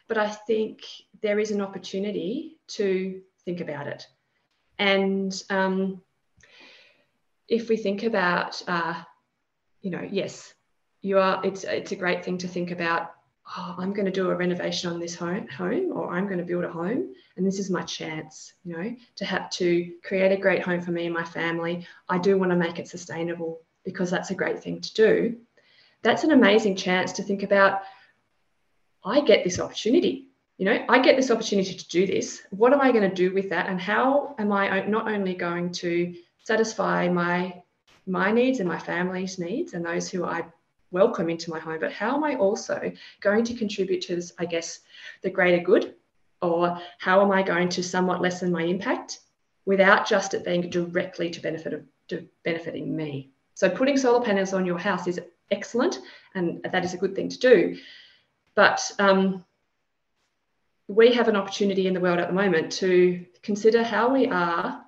but 0.08 0.18
I 0.18 0.28
think 0.28 0.80
there 1.22 1.38
is 1.38 1.50
an 1.52 1.60
opportunity 1.60 2.58
to 2.68 3.20
think 3.44 3.60
about 3.60 3.86
it 3.86 4.06
And 4.78 5.42
um, 5.50 6.02
if 7.48 7.68
we 7.68 7.76
think 7.76 8.02
about, 8.02 8.62
uh, 8.66 9.02
you 9.80 9.90
know, 9.90 10.06
yes, 10.10 10.54
you 11.02 11.18
are. 11.18 11.40
It's 11.44 11.64
it's 11.64 11.92
a 11.92 11.96
great 11.96 12.24
thing 12.24 12.38
to 12.38 12.48
think 12.48 12.70
about. 12.70 13.12
Oh, 13.46 13.74
I'm 13.78 13.92
going 13.92 14.06
to 14.06 14.12
do 14.12 14.30
a 14.30 14.34
renovation 14.34 14.90
on 14.90 15.00
this 15.00 15.14
home, 15.14 15.48
home, 15.48 15.92
or 15.92 16.10
I'm 16.10 16.26
going 16.26 16.38
to 16.38 16.44
build 16.44 16.64
a 16.64 16.70
home, 16.70 17.14
and 17.36 17.46
this 17.46 17.58
is 17.58 17.70
my 17.70 17.82
chance, 17.82 18.54
you 18.64 18.76
know, 18.76 18.96
to 19.16 19.24
have 19.24 19.50
to 19.50 19.92
create 20.04 20.32
a 20.32 20.40
great 20.40 20.62
home 20.62 20.80
for 20.80 20.92
me 20.92 21.06
and 21.06 21.14
my 21.14 21.24
family. 21.24 21.86
I 22.08 22.18
do 22.18 22.38
want 22.38 22.52
to 22.52 22.56
make 22.56 22.78
it 22.78 22.88
sustainable 22.88 23.60
because 23.84 24.10
that's 24.10 24.30
a 24.30 24.34
great 24.34 24.62
thing 24.62 24.80
to 24.80 24.94
do. 24.94 25.36
That's 26.02 26.24
an 26.24 26.30
amazing 26.30 26.76
chance 26.76 27.12
to 27.14 27.22
think 27.22 27.42
about. 27.42 27.82
I 29.04 29.20
get 29.20 29.42
this 29.42 29.58
opportunity 29.58 30.28
you 30.62 30.66
know, 30.66 30.84
I 30.88 31.00
get 31.00 31.16
this 31.16 31.32
opportunity 31.32 31.74
to 31.74 31.88
do 31.88 32.06
this. 32.06 32.42
What 32.50 32.72
am 32.72 32.80
I 32.80 32.92
going 32.92 33.08
to 33.08 33.14
do 33.14 33.34
with 33.34 33.50
that? 33.50 33.68
And 33.68 33.80
how 33.80 34.36
am 34.38 34.52
I 34.52 34.82
not 34.82 35.08
only 35.08 35.34
going 35.34 35.72
to 35.72 36.14
satisfy 36.44 37.08
my 37.08 37.62
my 38.06 38.30
needs 38.30 38.60
and 38.60 38.68
my 38.68 38.78
family's 38.78 39.40
needs 39.40 39.74
and 39.74 39.84
those 39.84 40.08
who 40.08 40.24
I 40.24 40.44
welcome 40.92 41.28
into 41.28 41.50
my 41.50 41.58
home, 41.58 41.80
but 41.80 41.92
how 41.92 42.14
am 42.14 42.22
I 42.22 42.36
also 42.36 42.92
going 43.20 43.44
to 43.44 43.54
contribute 43.54 44.02
to 44.02 44.14
this, 44.14 44.32
I 44.38 44.44
guess, 44.44 44.80
the 45.22 45.30
greater 45.30 45.62
good? 45.62 45.94
Or 46.40 46.78
how 46.98 47.22
am 47.22 47.30
I 47.32 47.42
going 47.42 47.68
to 47.70 47.82
somewhat 47.82 48.20
lessen 48.20 48.52
my 48.52 48.62
impact 48.62 49.20
without 49.64 50.06
just 50.06 50.34
it 50.34 50.44
being 50.44 50.68
directly 50.70 51.30
to 51.30 51.40
benefit 51.40 51.72
of 51.72 51.84
to 52.08 52.28
benefiting 52.44 52.94
me? 52.94 53.30
So 53.54 53.70
putting 53.70 53.96
solar 53.96 54.24
panels 54.24 54.52
on 54.52 54.66
your 54.66 54.78
house 54.78 55.06
is 55.06 55.20
excellent 55.50 55.98
and 56.34 56.62
that 56.62 56.84
is 56.84 56.94
a 56.94 56.98
good 56.98 57.14
thing 57.14 57.28
to 57.28 57.38
do. 57.38 57.76
But 58.54 58.90
um, 58.98 59.44
we 60.88 61.14
have 61.14 61.28
an 61.28 61.36
opportunity 61.36 61.86
in 61.86 61.94
the 61.94 62.00
world 62.00 62.18
at 62.18 62.28
the 62.28 62.34
moment 62.34 62.72
to 62.72 63.24
consider 63.42 63.82
how 63.82 64.12
we 64.12 64.26
are 64.26 64.84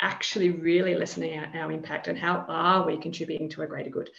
actually 0.00 0.50
really 0.50 0.94
lessening 0.94 1.38
our, 1.38 1.62
our 1.62 1.72
impact 1.72 2.08
and 2.08 2.18
how 2.18 2.44
are 2.48 2.86
we 2.86 2.96
contributing 2.96 3.48
to 3.50 3.62
a 3.62 3.66
greater 3.66 3.90
good. 3.90 4.10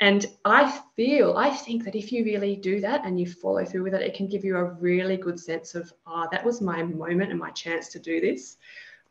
And 0.00 0.26
I 0.44 0.80
feel, 0.96 1.36
I 1.36 1.50
think 1.50 1.84
that 1.84 1.94
if 1.94 2.10
you 2.10 2.24
really 2.24 2.56
do 2.56 2.80
that 2.80 3.04
and 3.04 3.20
you 3.20 3.26
follow 3.26 3.64
through 3.64 3.84
with 3.84 3.94
it, 3.94 4.02
it 4.02 4.14
can 4.14 4.26
give 4.26 4.44
you 4.44 4.56
a 4.56 4.64
really 4.64 5.16
good 5.16 5.38
sense 5.38 5.74
of, 5.74 5.92
ah, 6.06 6.24
oh, 6.24 6.28
that 6.32 6.44
was 6.44 6.60
my 6.60 6.82
moment 6.82 7.30
and 7.30 7.38
my 7.38 7.50
chance 7.50 7.88
to 7.90 8.00
do 8.00 8.20
this, 8.20 8.56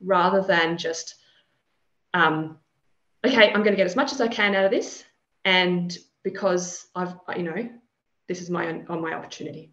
rather 0.01 0.41
than 0.41 0.77
just, 0.77 1.15
um, 2.13 2.57
okay, 3.25 3.53
I'm 3.53 3.63
going 3.63 3.71
to 3.71 3.77
get 3.77 3.85
as 3.85 3.95
much 3.95 4.11
as 4.11 4.19
I 4.19 4.27
can 4.27 4.53
out 4.53 4.65
of 4.65 4.71
this, 4.71 5.05
and 5.45 5.97
because 6.23 6.87
I've, 6.93 7.13
you 7.37 7.43
know, 7.43 7.69
this 8.27 8.41
is 8.41 8.49
my 8.49 8.83
on 8.89 9.01
my 9.01 9.13
opportunity. 9.13 9.71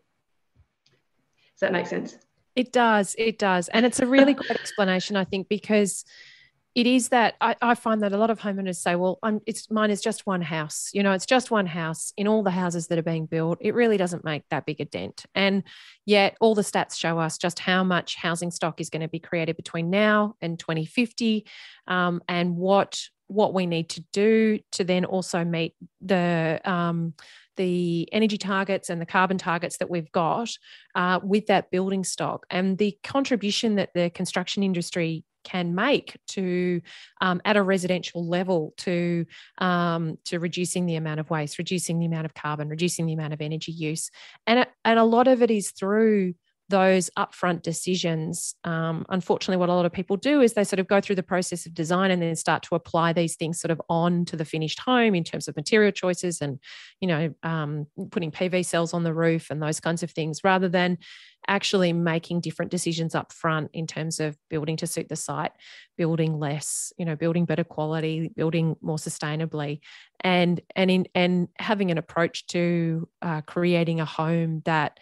Does 1.55 1.61
that 1.61 1.73
make 1.73 1.87
sense? 1.87 2.17
It 2.55 2.73
does. 2.73 3.15
It 3.19 3.39
does. 3.39 3.69
And 3.69 3.85
it's 3.85 4.01
a 4.01 4.07
really 4.07 4.35
great 4.35 4.51
explanation, 4.51 5.17
I 5.17 5.25
think, 5.25 5.49
because 5.49 6.05
it 6.75 6.87
is 6.87 7.09
that 7.09 7.35
I, 7.41 7.57
I, 7.61 7.75
find 7.75 8.03
that 8.03 8.13
a 8.13 8.19
lot 8.19 8.31
of 8.31 8.41
homeowners 8.41 8.77
say, 8.77 8.95
well, 8.95 9.19
I'm, 9.23 9.41
it's 9.47 9.71
mine 9.71 9.91
is 9.91 10.01
just 10.01 10.27
one 10.27 10.43
house. 10.43 10.91
You 10.93 11.03
know, 11.03 11.13
it's 11.13 11.27
just 11.27 11.51
one 11.51 11.67
house 11.67 12.13
in 12.17 12.29
all 12.29 12.43
the 12.43 12.51
houses 12.51 12.89
that 12.89 12.99
are 12.99 13.03
being 13.03 13.27
built. 13.27 13.59
It 13.61 13.75
really 13.75 13.97
doesn't 13.97 14.25
make 14.25 14.43
that 14.51 14.67
big 14.67 14.81
a 14.81 14.85
dent. 14.85 15.25
And 15.35 15.65
yet 16.05 16.37
all 16.41 16.55
the 16.55 16.63
stats 16.63 16.97
show 16.97 17.19
us 17.19 17.39
just 17.39 17.59
how 17.59 17.83
much 17.85 18.17
housing 18.17 18.51
stock 18.51 18.81
is 18.81 18.91
going 18.91 19.03
to 19.03 19.09
be 19.09 19.19
created 19.19 19.57
between 19.57 19.91
now 19.91 20.37
and 20.41 20.59
2050 20.59 21.47
um, 21.87 22.23
and 22.29 22.57
what 22.57 23.01
what 23.29 23.53
we 23.53 23.67
need 23.67 23.91
to 23.91 24.01
do 24.13 24.59
to 24.73 24.85
then 24.85 25.05
also 25.05 25.45
meet 25.45 25.75
the 26.01 26.61
um, 26.65 27.15
the 27.57 28.09
energy 28.13 28.39
targets 28.39 28.89
and 28.89 29.01
the 29.01 29.07
carbon 29.07 29.37
targets 29.37 29.79
that 29.79 29.91
we've 29.91 30.11
got 30.13 30.49
uh, 30.95 31.21
with 31.23 31.47
that 31.47 31.71
building 31.71 32.05
stock 32.05 32.47
and 32.51 32.79
the 32.79 32.97
contribution 33.03 33.75
that 33.75 33.91
the 33.95 34.09
construction 34.11 34.63
industry 34.63 35.25
can 35.45 35.75
make 35.75 36.17
to 36.29 36.81
um, 37.21 37.41
at 37.45 37.57
a 37.57 37.63
residential 37.63 38.27
level 38.27 38.75
to 38.79 39.27
um, 39.59 40.19
to 40.25 40.39
reducing 40.39 40.87
the 40.87 40.97
amount 40.97 41.21
of 41.21 41.31
waste 41.31 41.59
reducing 41.59 41.99
the 41.99 42.07
amount 42.07 42.27
of 42.27 42.35
carbon 42.35 42.69
reducing 42.69 43.07
the 43.07 43.15
amount 43.15 43.33
of 43.33 43.41
energy 43.41 43.73
use. 43.73 44.11
And 44.47 44.67
and 44.85 44.99
a 44.99 45.05
lot 45.05 45.29
of 45.29 45.43
it 45.43 45.51
is 45.51 45.71
through 45.71 46.35
those 46.69 47.11
upfront 47.19 47.63
decisions. 47.63 48.55
Um, 48.65 49.07
unfortunately, 49.09 49.59
what 49.59 49.69
a 49.69 49.75
lot 49.75 49.87
of 49.87 49.93
people 49.93 50.17
do 50.17 50.41
is 50.41 50.53
they 50.53 50.65
sort 50.65 50.81
of 50.81 50.87
go 50.87 51.01
through 51.01 51.17
the 51.17 51.23
process 51.23 51.65
of 51.67 51.75
design 51.75 52.11
and 52.11 52.21
then 52.21 52.37
start 52.37 52.63
to 52.65 52.75
apply 52.75 53.13
these 53.13 53.37
things 53.37 53.61
sort 53.61 53.71
of 53.71 53.81
on 53.89 54.25
to 54.27 54.37
the 54.37 54.45
finished 54.45 54.79
home 54.81 55.15
in 55.15 55.25
terms 55.25 55.49
of 55.49 55.57
material 55.57 55.93
choices 55.93 56.41
and, 56.41 56.59
you 57.01 57.09
know, 57.09 57.35
um, 57.43 57.87
putting 58.11 58.31
PV 58.31 58.65
cells 58.65 58.93
on 58.93 59.03
the 59.03 59.15
roof 59.15 59.51
and 59.51 59.63
those 59.63 59.81
kinds 59.81 60.03
of 60.03 60.11
things, 60.11 60.45
rather 60.45 60.69
than 60.69 60.99
actually 61.47 61.93
making 61.93 62.41
different 62.41 62.71
decisions 62.71 63.15
up 63.15 63.33
front 63.33 63.71
in 63.73 63.87
terms 63.87 64.21
of 64.21 64.37
building 64.51 64.77
to 64.77 64.87
suit 64.87 65.09
the 65.09 65.17
site, 65.17 65.53
building 65.97 66.39
less, 66.39 66.93
you 66.99 67.05
know, 67.05 67.17
building 67.17 67.47
better 67.47 67.65
quality, 67.65 68.31
building 68.37 68.77
more 68.83 68.99
sustainably, 68.99 69.81
and 70.21 70.61
and 70.77 70.91
in 70.91 71.07
and 71.15 71.49
having 71.59 71.91
an 71.91 71.99
approach 71.99 72.47
to 72.49 73.09
uh, 73.23 73.41
creating 73.43 74.01
a 74.01 74.05
home 74.05 74.63
that 74.65 74.99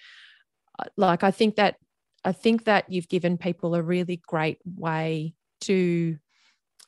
like 0.97 1.23
I 1.23 1.31
think 1.31 1.57
that 1.57 1.77
I 2.25 2.33
think 2.33 2.65
that 2.65 2.91
you've 2.91 3.09
given 3.09 3.39
people 3.39 3.75
a 3.75 3.83
really 3.83 4.21
great 4.27 4.59
way 4.65 5.35
to 5.63 6.19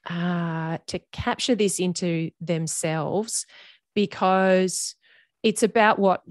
uh, 0.09 0.79
to 0.87 0.99
capture 1.13 1.55
this 1.55 1.79
into 1.79 2.31
themselves 2.41 3.47
because 3.95 4.95
it's 5.43 5.63
about 5.63 5.99
what 5.99 6.23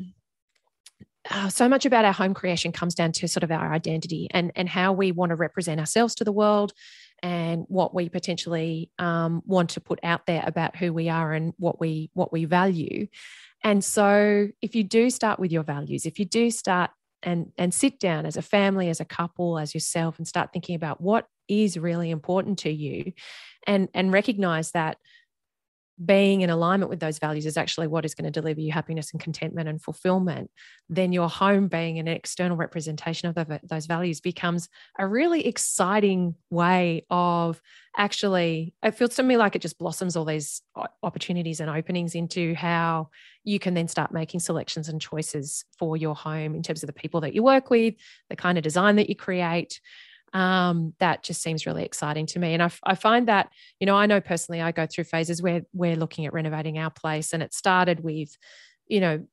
uh, 1.30 1.50
so 1.50 1.68
much 1.68 1.86
about 1.86 2.06
our 2.06 2.14
home 2.14 2.34
creation 2.34 2.72
comes 2.72 2.96
down 2.96 3.12
to 3.12 3.28
sort 3.28 3.44
of 3.44 3.52
our 3.52 3.72
identity 3.74 4.28
and 4.32 4.52
and 4.56 4.68
how 4.68 4.94
we 4.94 5.12
want 5.12 5.30
to 5.30 5.36
represent 5.36 5.80
ourselves 5.80 6.16
to 6.16 6.24
the 6.24 6.32
world 6.32 6.74
and 7.24 7.66
what 7.68 7.94
we 7.94 8.10
potentially 8.10 8.92
um, 9.00 9.42
want 9.46 9.72
to 9.72 9.82
put 9.82 10.00
out 10.04 10.26
there 10.26 10.44
about 10.46 10.76
who 10.76 10.94
we 10.94 11.10
are 11.10 11.34
and 11.34 11.54
what 11.58 11.80
we 11.80 12.10
what 12.14 12.32
we 12.32 12.46
value. 12.46 13.08
And 13.64 13.84
so 13.84 14.50
if 14.62 14.76
you 14.76 14.84
do 14.84 15.10
start 15.10 15.40
with 15.40 15.52
your 15.52 15.64
values 15.64 16.06
if 16.06 16.20
you 16.20 16.26
do 16.26 16.52
start 16.52 16.92
and 17.24 17.52
and 17.58 17.74
sit 17.74 18.00
down 18.00 18.26
as 18.26 18.38
a 18.38 18.42
family 18.42 18.90
as 18.90 19.00
a 19.00 19.06
couple 19.06 19.58
as 19.58 19.74
yourself 19.74 20.18
and 20.18 20.28
start 20.28 20.52
thinking 20.54 20.76
about 20.76 21.02
what 21.02 21.28
is 21.48 21.78
really 21.78 22.12
important 22.12 22.60
to 22.60 22.72
you 22.72 23.14
and 23.66 23.90
and 23.94 24.12
recognize 24.12 24.72
that 24.72 24.98
being 26.04 26.42
in 26.42 26.50
alignment 26.50 26.90
with 26.90 27.00
those 27.00 27.18
values 27.18 27.46
is 27.46 27.58
actually 27.58 27.88
what 27.88 28.06
is 28.06 28.14
going 28.14 28.32
to 28.32 28.42
deliver 28.42 28.62
you 28.62 28.72
happiness 28.72 29.12
and 29.12 29.22
contentment 29.22 29.68
and 29.68 29.82
fulfillment, 29.82 30.52
then 30.90 31.12
your 31.12 31.28
home 31.28 31.68
being 31.68 31.98
an 31.98 32.08
external 32.08 32.56
representation 32.56 33.28
of 33.28 33.36
the, 33.36 33.60
those 33.64 33.88
values 33.88 34.22
becomes 34.22 34.70
a 35.00 35.08
really 35.08 35.48
exciting 35.48 36.36
way 36.52 37.06
of 37.10 37.60
actually, 37.98 38.76
it 38.84 38.92
feels 38.92 39.16
to 39.16 39.24
me 39.24 39.38
like 39.38 39.56
it 39.56 39.62
just 39.62 39.80
blossoms 39.80 40.16
all 40.16 40.26
these 40.26 40.62
opportunities 41.02 41.60
and 41.60 41.70
openings 41.70 42.14
into 42.14 42.54
how 42.54 43.10
you 43.44 43.58
can 43.58 43.74
then 43.74 43.88
start 43.88 44.12
making 44.12 44.40
selections 44.40 44.90
and 44.90 45.02
choices 45.02 45.66
for 45.80 45.98
your 45.98 46.14
home 46.14 46.54
in 46.54 46.62
terms 46.62 46.84
of 46.84 46.88
the 46.88 46.94
people 46.94 47.22
that 47.22 47.34
you 47.34 47.42
work 47.42 47.72
with, 47.72 47.96
the 48.30 48.36
kind 48.36 48.58
of 48.58 48.64
design 48.64 48.98
that 48.98 49.10
you 49.10 49.16
create 49.16 49.82
um, 50.38 50.94
that 51.00 51.24
just 51.24 51.42
seems 51.42 51.66
really 51.66 51.84
exciting 51.84 52.28
to 52.28 52.38
me. 52.38 52.54
And 52.54 52.62
I, 52.62 52.70
I 52.84 52.94
find 52.94 53.28
that, 53.28 53.50
you 53.80 53.88
know, 53.88 53.96
I 53.96 54.06
know 54.06 54.22
personally 54.22 54.62
I 54.62 54.72
go 54.72 54.86
through 54.86 55.06
phases 55.06 55.42
where 55.42 55.64
we're 55.74 55.96
looking 55.96 56.28
at 56.28 56.34
renovating 56.34 56.78
our 56.78 56.92
place 56.92 57.34
and 57.34 57.42
it 57.42 57.56
started 57.56 58.04
with, 58.04 58.38
you 58.86 59.00
know, 59.00 59.26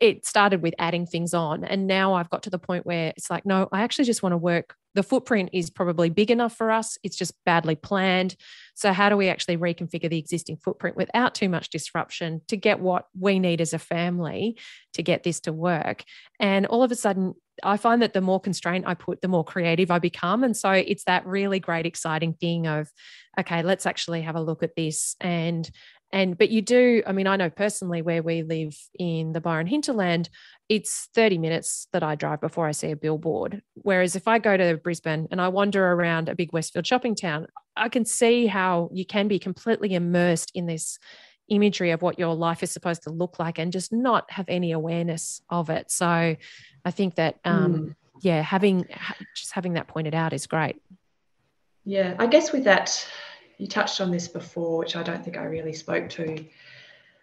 it 0.00 0.26
started 0.26 0.62
with 0.62 0.74
adding 0.78 1.06
things 1.06 1.32
on. 1.32 1.64
And 1.64 1.86
now 1.86 2.14
I've 2.14 2.30
got 2.30 2.42
to 2.44 2.50
the 2.50 2.58
point 2.58 2.84
where 2.84 3.12
it's 3.16 3.30
like, 3.30 3.46
no, 3.46 3.68
I 3.72 3.82
actually 3.82 4.04
just 4.04 4.22
want 4.22 4.32
to 4.32 4.38
work. 4.38 4.74
The 4.94 5.02
footprint 5.02 5.50
is 5.52 5.70
probably 5.70 6.10
big 6.10 6.30
enough 6.30 6.56
for 6.56 6.70
us. 6.70 6.98
It's 7.02 7.16
just 7.16 7.32
badly 7.44 7.74
planned. 7.74 8.36
So, 8.74 8.92
how 8.92 9.08
do 9.08 9.16
we 9.16 9.28
actually 9.28 9.56
reconfigure 9.56 10.10
the 10.10 10.18
existing 10.18 10.56
footprint 10.56 10.96
without 10.96 11.34
too 11.34 11.48
much 11.48 11.70
disruption 11.70 12.42
to 12.48 12.56
get 12.56 12.80
what 12.80 13.06
we 13.18 13.38
need 13.38 13.60
as 13.60 13.72
a 13.72 13.78
family 13.78 14.58
to 14.94 15.02
get 15.02 15.22
this 15.22 15.40
to 15.40 15.52
work? 15.52 16.04
And 16.40 16.66
all 16.66 16.82
of 16.82 16.90
a 16.90 16.96
sudden, 16.96 17.34
I 17.62 17.76
find 17.76 18.02
that 18.02 18.12
the 18.12 18.20
more 18.20 18.40
constraint 18.40 18.84
I 18.86 18.94
put, 18.94 19.20
the 19.20 19.28
more 19.28 19.44
creative 19.44 19.90
I 19.90 19.98
become. 19.98 20.44
And 20.44 20.56
so 20.56 20.70
it's 20.70 21.04
that 21.04 21.26
really 21.26 21.60
great, 21.60 21.86
exciting 21.86 22.34
thing 22.34 22.66
of, 22.66 22.88
okay, 23.38 23.62
let's 23.62 23.86
actually 23.86 24.22
have 24.22 24.36
a 24.36 24.40
look 24.40 24.62
at 24.62 24.76
this 24.76 25.16
and 25.20 25.68
and 26.12 26.38
but 26.38 26.50
you 26.50 26.62
do 26.62 27.02
i 27.06 27.12
mean 27.12 27.26
i 27.26 27.36
know 27.36 27.50
personally 27.50 28.02
where 28.02 28.22
we 28.22 28.42
live 28.42 28.76
in 28.98 29.32
the 29.32 29.40
byron 29.40 29.66
hinterland 29.66 30.28
it's 30.68 31.08
30 31.14 31.38
minutes 31.38 31.88
that 31.92 32.02
i 32.02 32.14
drive 32.14 32.40
before 32.40 32.66
i 32.66 32.72
see 32.72 32.90
a 32.90 32.96
billboard. 32.96 33.62
Whereas 33.74 34.16
if 34.16 34.28
i 34.28 34.38
go 34.38 34.56
to 34.56 34.78
brisbane 34.82 35.28
and 35.30 35.40
i 35.40 35.48
wander 35.48 35.92
around 35.92 36.28
a 36.28 36.34
big 36.34 36.52
westfield 36.52 36.86
shopping 36.86 37.14
town 37.14 37.46
i 37.76 37.88
can 37.88 38.04
see 38.04 38.46
how 38.46 38.90
you 38.92 39.04
can 39.04 39.28
be 39.28 39.38
completely 39.38 39.94
immersed 39.94 40.52
in 40.54 40.66
this 40.66 40.98
imagery 41.48 41.90
of 41.90 42.02
what 42.02 42.18
your 42.18 42.34
life 42.34 42.62
is 42.62 42.70
supposed 42.70 43.02
to 43.04 43.10
look 43.10 43.38
like 43.38 43.58
and 43.58 43.72
just 43.72 43.92
not 43.92 44.30
have 44.30 44.44
any 44.48 44.72
awareness 44.72 45.40
of 45.48 45.70
it. 45.70 45.90
So 45.90 46.06
i 46.84 46.90
think 46.90 47.16
that 47.16 47.38
um 47.44 47.74
mm. 47.74 47.94
yeah 48.22 48.40
having 48.42 48.86
just 49.34 49.52
having 49.52 49.74
that 49.74 49.88
pointed 49.88 50.14
out 50.14 50.32
is 50.32 50.46
great. 50.46 50.76
Yeah 51.84 52.14
i 52.18 52.26
guess 52.26 52.52
with 52.52 52.64
that 52.64 53.06
you 53.58 53.66
touched 53.66 54.00
on 54.00 54.10
this 54.10 54.28
before, 54.28 54.78
which 54.78 54.96
I 54.96 55.02
don't 55.02 55.22
think 55.22 55.36
I 55.36 55.44
really 55.44 55.72
spoke 55.72 56.08
to. 56.10 56.44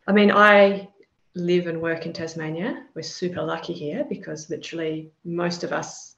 I 0.07 0.11
mean, 0.11 0.31
I 0.31 0.89
live 1.33 1.67
and 1.67 1.81
work 1.81 2.05
in 2.05 2.13
Tasmania. 2.13 2.85
We're 2.93 3.01
super 3.01 3.41
lucky 3.41 3.73
here 3.73 4.05
because 4.07 4.49
literally 4.49 5.11
most 5.23 5.63
of 5.63 5.73
us 5.73 6.15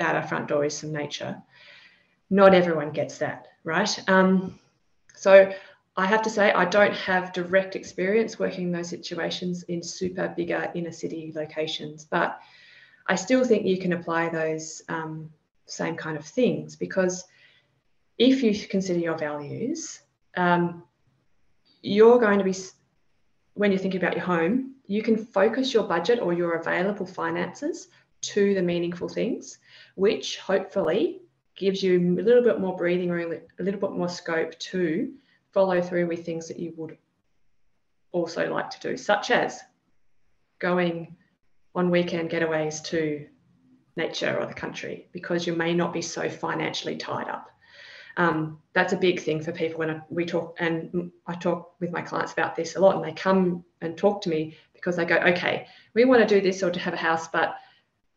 out 0.00 0.16
our 0.16 0.26
front 0.26 0.48
door 0.48 0.64
is 0.64 0.76
some 0.76 0.92
nature. 0.92 1.40
not 2.30 2.54
everyone 2.54 2.90
gets 2.90 3.18
that, 3.18 3.48
right? 3.62 4.08
Um, 4.08 4.58
so 5.14 5.52
I 5.98 6.06
have 6.06 6.22
to 6.22 6.30
say, 6.30 6.50
I 6.50 6.64
don't 6.64 6.94
have 6.94 7.34
direct 7.34 7.76
experience 7.76 8.38
working 8.38 8.64
in 8.64 8.72
those 8.72 8.88
situations 8.88 9.64
in 9.64 9.82
super 9.82 10.28
bigger 10.34 10.70
inner 10.74 10.92
city 10.92 11.30
locations, 11.34 12.06
but 12.06 12.40
I 13.06 13.16
still 13.16 13.44
think 13.44 13.66
you 13.66 13.78
can 13.78 13.92
apply 13.92 14.30
those 14.30 14.80
um, 14.88 15.30
same 15.66 15.94
kind 15.96 16.16
of 16.16 16.24
things 16.24 16.74
because 16.74 17.24
if 18.18 18.42
you 18.42 18.54
consider 18.68 18.98
your 18.98 19.16
values, 19.16 20.00
um, 20.36 20.82
you're 21.82 22.18
going 22.18 22.38
to 22.38 22.44
be, 22.44 22.54
when 23.54 23.72
you're 23.72 23.80
thinking 23.80 24.02
about 24.02 24.16
your 24.16 24.24
home, 24.24 24.74
you 24.86 25.02
can 25.02 25.16
focus 25.16 25.72
your 25.72 25.84
budget 25.84 26.20
or 26.20 26.32
your 26.32 26.54
available 26.54 27.06
finances 27.06 27.88
to 28.20 28.54
the 28.54 28.62
meaningful 28.62 29.08
things, 29.08 29.58
which 29.96 30.38
hopefully 30.38 31.22
gives 31.56 31.82
you 31.82 31.98
a 32.18 32.22
little 32.22 32.42
bit 32.42 32.60
more 32.60 32.76
breathing 32.76 33.10
room, 33.10 33.32
a 33.58 33.62
little 33.62 33.80
bit 33.80 33.92
more 33.92 34.08
scope 34.08 34.58
to 34.58 35.12
follow 35.52 35.82
through 35.82 36.06
with 36.06 36.24
things 36.24 36.48
that 36.48 36.58
you 36.58 36.72
would 36.76 36.96
also 38.12 38.52
like 38.52 38.70
to 38.70 38.80
do, 38.80 38.96
such 38.96 39.30
as 39.30 39.60
going 40.58 41.16
on 41.74 41.90
weekend 41.90 42.30
getaways 42.30 42.82
to 42.84 43.26
nature 43.96 44.38
or 44.38 44.46
the 44.46 44.54
country 44.54 45.08
because 45.12 45.46
you 45.46 45.54
may 45.54 45.74
not 45.74 45.92
be 45.92 46.02
so 46.02 46.28
financially 46.28 46.96
tied 46.96 47.28
up. 47.28 47.50
Um, 48.16 48.58
that's 48.74 48.92
a 48.92 48.96
big 48.96 49.20
thing 49.20 49.42
for 49.42 49.52
people 49.52 49.78
when 49.78 50.02
we 50.10 50.24
talk, 50.24 50.56
and 50.58 51.10
I 51.26 51.34
talk 51.34 51.74
with 51.80 51.90
my 51.90 52.02
clients 52.02 52.32
about 52.32 52.56
this 52.56 52.76
a 52.76 52.80
lot, 52.80 52.96
and 52.96 53.04
they 53.04 53.12
come 53.12 53.64
and 53.80 53.96
talk 53.96 54.22
to 54.22 54.28
me 54.28 54.56
because 54.74 54.96
they 54.96 55.04
go, 55.04 55.16
okay, 55.16 55.66
we 55.94 56.04
want 56.04 56.26
to 56.26 56.34
do 56.34 56.40
this 56.40 56.62
or 56.62 56.70
to 56.70 56.80
have 56.80 56.94
a 56.94 56.98
house, 56.98 57.28
but 57.28 57.56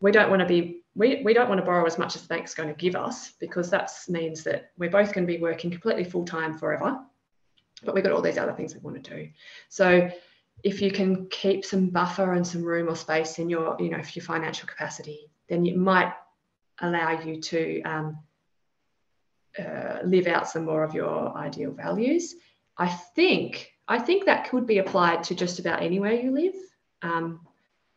we 0.01 0.11
don't 0.11 0.29
want 0.29 0.41
to 0.41 0.45
be 0.45 0.81
we, 0.97 1.21
we 1.23 1.33
don't 1.33 1.49
want 1.49 1.59
to 1.59 1.65
borrow 1.65 1.85
as 1.85 1.97
much 1.97 2.15
as 2.15 2.21
the 2.21 2.27
bank's 2.29 2.55
going 2.55 2.69
to 2.69 2.75
give 2.75 2.95
us 2.95 3.31
because 3.41 3.69
that 3.69 3.91
means 4.07 4.43
that 4.43 4.71
we're 4.77 4.89
both 4.89 5.13
going 5.13 5.27
to 5.27 5.33
be 5.33 5.41
working 5.41 5.69
completely 5.69 6.05
full 6.05 6.23
time 6.23 6.57
forever 6.57 7.01
but 7.83 7.93
we've 7.93 8.03
got 8.03 8.13
all 8.13 8.21
these 8.21 8.37
other 8.37 8.53
things 8.53 8.73
we 8.73 8.79
want 8.79 9.03
to 9.03 9.15
do. 9.15 9.29
So 9.69 10.09
if 10.63 10.81
you 10.81 10.91
can 10.91 11.27
keep 11.27 11.65
some 11.65 11.89
buffer 11.89 12.33
and 12.33 12.45
some 12.45 12.63
room 12.63 12.89
or 12.89 12.95
space 12.95 13.39
in 13.39 13.49
your 13.49 13.75
you 13.79 13.89
know 13.89 14.01
for 14.01 14.11
your 14.13 14.23
financial 14.23 14.67
capacity 14.67 15.29
then 15.49 15.65
it 15.65 15.77
might 15.77 16.13
allow 16.79 17.21
you 17.21 17.39
to 17.39 17.81
um, 17.83 18.17
uh, 19.59 19.99
live 20.03 20.27
out 20.27 20.49
some 20.49 20.65
more 20.65 20.83
of 20.83 20.93
your 20.93 21.35
ideal 21.37 21.71
values. 21.71 22.35
I 22.77 22.87
think 22.87 23.71
i 23.87 23.99
think 23.99 24.25
that 24.25 24.49
could 24.49 24.65
be 24.65 24.79
applied 24.79 25.23
to 25.23 25.35
just 25.35 25.59
about 25.59 25.81
anywhere 25.81 26.13
you 26.13 26.31
live. 26.31 26.55
Um, 27.01 27.41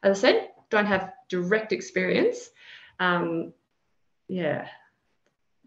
as 0.02 0.18
i 0.18 0.20
said 0.20 0.50
don't 0.70 0.86
have 0.86 1.12
direct 1.28 1.72
experience. 1.72 2.50
Um, 3.00 3.54
yeah. 4.28 4.68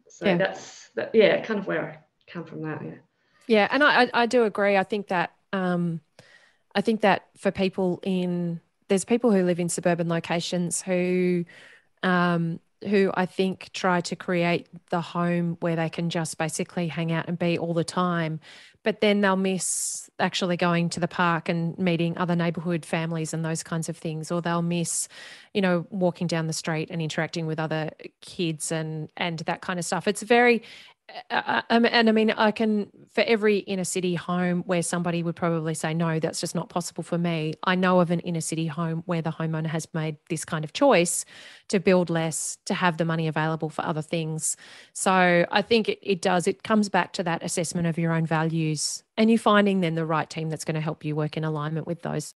So 0.10 0.26
yeah. 0.26 0.38
that's 0.38 0.90
that 0.96 1.16
yeah 1.16 1.42
kind 1.42 1.60
of 1.60 1.68
where 1.68 1.84
i 1.84 2.32
come 2.32 2.44
from 2.44 2.62
that 2.64 2.84
yeah. 2.84 2.96
Yeah 3.48 3.68
and 3.72 3.84
i 3.84 4.10
i 4.14 4.26
do 4.26 4.44
agree. 4.44 4.78
I 4.78 4.84
think 4.84 5.08
that 5.08 5.34
um 5.54 6.02
i 6.76 6.82
think 6.82 7.02
that 7.02 7.28
for 7.38 7.52
people 7.52 8.00
in 8.04 8.62
there's 8.88 9.06
people 9.06 9.32
who 9.32 9.44
live 9.44 9.60
in 9.60 9.70
suburban 9.70 10.10
locations 10.10 10.82
who 10.82 11.46
um 12.04 12.60
who 12.88 13.12
I 13.14 13.26
think 13.26 13.70
try 13.74 14.02
to 14.02 14.16
create 14.16 14.68
the 14.90 15.02
home 15.02 15.58
where 15.60 15.76
they 15.76 15.90
can 15.90 16.10
just 16.10 16.38
basically 16.38 16.88
hang 16.88 17.12
out 17.12 17.28
and 17.28 17.38
be 17.38 17.58
all 17.58 17.74
the 17.74 17.84
time. 17.84 18.40
But 18.84 19.02
then 19.02 19.22
they'll 19.22 19.36
miss 19.36 20.10
actually 20.20 20.58
going 20.58 20.90
to 20.90 21.00
the 21.00 21.08
park 21.08 21.50
and 21.50 21.78
meeting 21.78 22.18
other 22.18 22.36
neighborhood 22.36 22.84
families 22.84 23.34
and 23.34 23.46
those 23.46 23.62
kinds 23.62 23.90
of 23.90 23.98
things. 23.98 24.32
Or 24.32 24.42
they'll 24.42 24.64
miss, 24.64 25.08
you 25.54 25.62
know, 25.62 25.86
walking 25.92 26.26
down 26.26 26.48
the 26.48 26.54
street 26.54 26.90
and 26.90 27.02
interacting 27.02 27.46
with 27.46 27.60
other 27.60 27.92
kids 28.22 28.72
and 28.72 29.10
and 29.18 29.40
that 29.40 29.62
kind 29.62 29.78
of 29.78 29.86
stuff. 29.86 30.08
It's 30.08 30.24
very 30.24 30.64
and 31.30 32.10
I 32.10 32.12
mean, 32.12 32.32
I 32.32 32.52
can 32.52 32.90
for 33.14 33.22
every 33.22 33.60
inner 33.60 33.84
city 33.84 34.16
home 34.16 34.64
where 34.66 34.82
somebody 34.82 35.24
would 35.24 35.36
probably 35.36 35.74
say, 35.74 35.94
no, 35.94 36.20
that's 36.20 36.40
just 36.40 36.56
not 36.56 36.70
possible 36.70 37.04
for 37.04 37.18
me. 37.18 37.54
I 37.64 37.76
know 37.76 38.00
of 38.00 38.12
an 38.12 38.22
inner 38.22 38.42
city 38.42 38.68
home 38.68 39.04
where 39.06 39.22
the 39.22 39.32
homeowner 39.32 39.68
has 39.68 39.88
made 39.94 40.18
this 40.30 40.46
kind 40.46 40.64
of 40.64 40.74
choice 40.74 41.26
to 41.70 41.80
build 41.80 42.10
less, 42.10 42.58
to 42.66 42.74
have 42.74 42.98
the 42.98 43.06
money 43.06 43.28
available 43.28 43.70
for 43.70 43.86
other 43.86 44.02
things. 44.02 44.56
So 44.94 45.46
I 45.52 45.62
think 45.62 45.90
it, 45.90 46.00
it 46.02 46.22
does, 46.22 46.48
it 46.48 46.64
comes 46.64 46.90
back 46.90 47.14
to 47.14 47.24
that 47.24 47.44
assessment 47.44 47.88
of 47.88 47.98
your 47.98 48.14
own 48.14 48.26
values 48.26 49.04
and 49.18 49.30
you 49.30 49.38
finding 49.38 49.82
then 49.82 49.96
the 49.96 50.06
right 50.06 50.30
team 50.30 50.50
that's 50.50 50.66
going 50.66 50.76
to 50.76 50.82
help 50.82 51.04
you 51.04 51.16
work 51.16 51.36
in 51.36 51.44
alignment 51.44 51.88
with 51.88 52.02
those. 52.02 52.34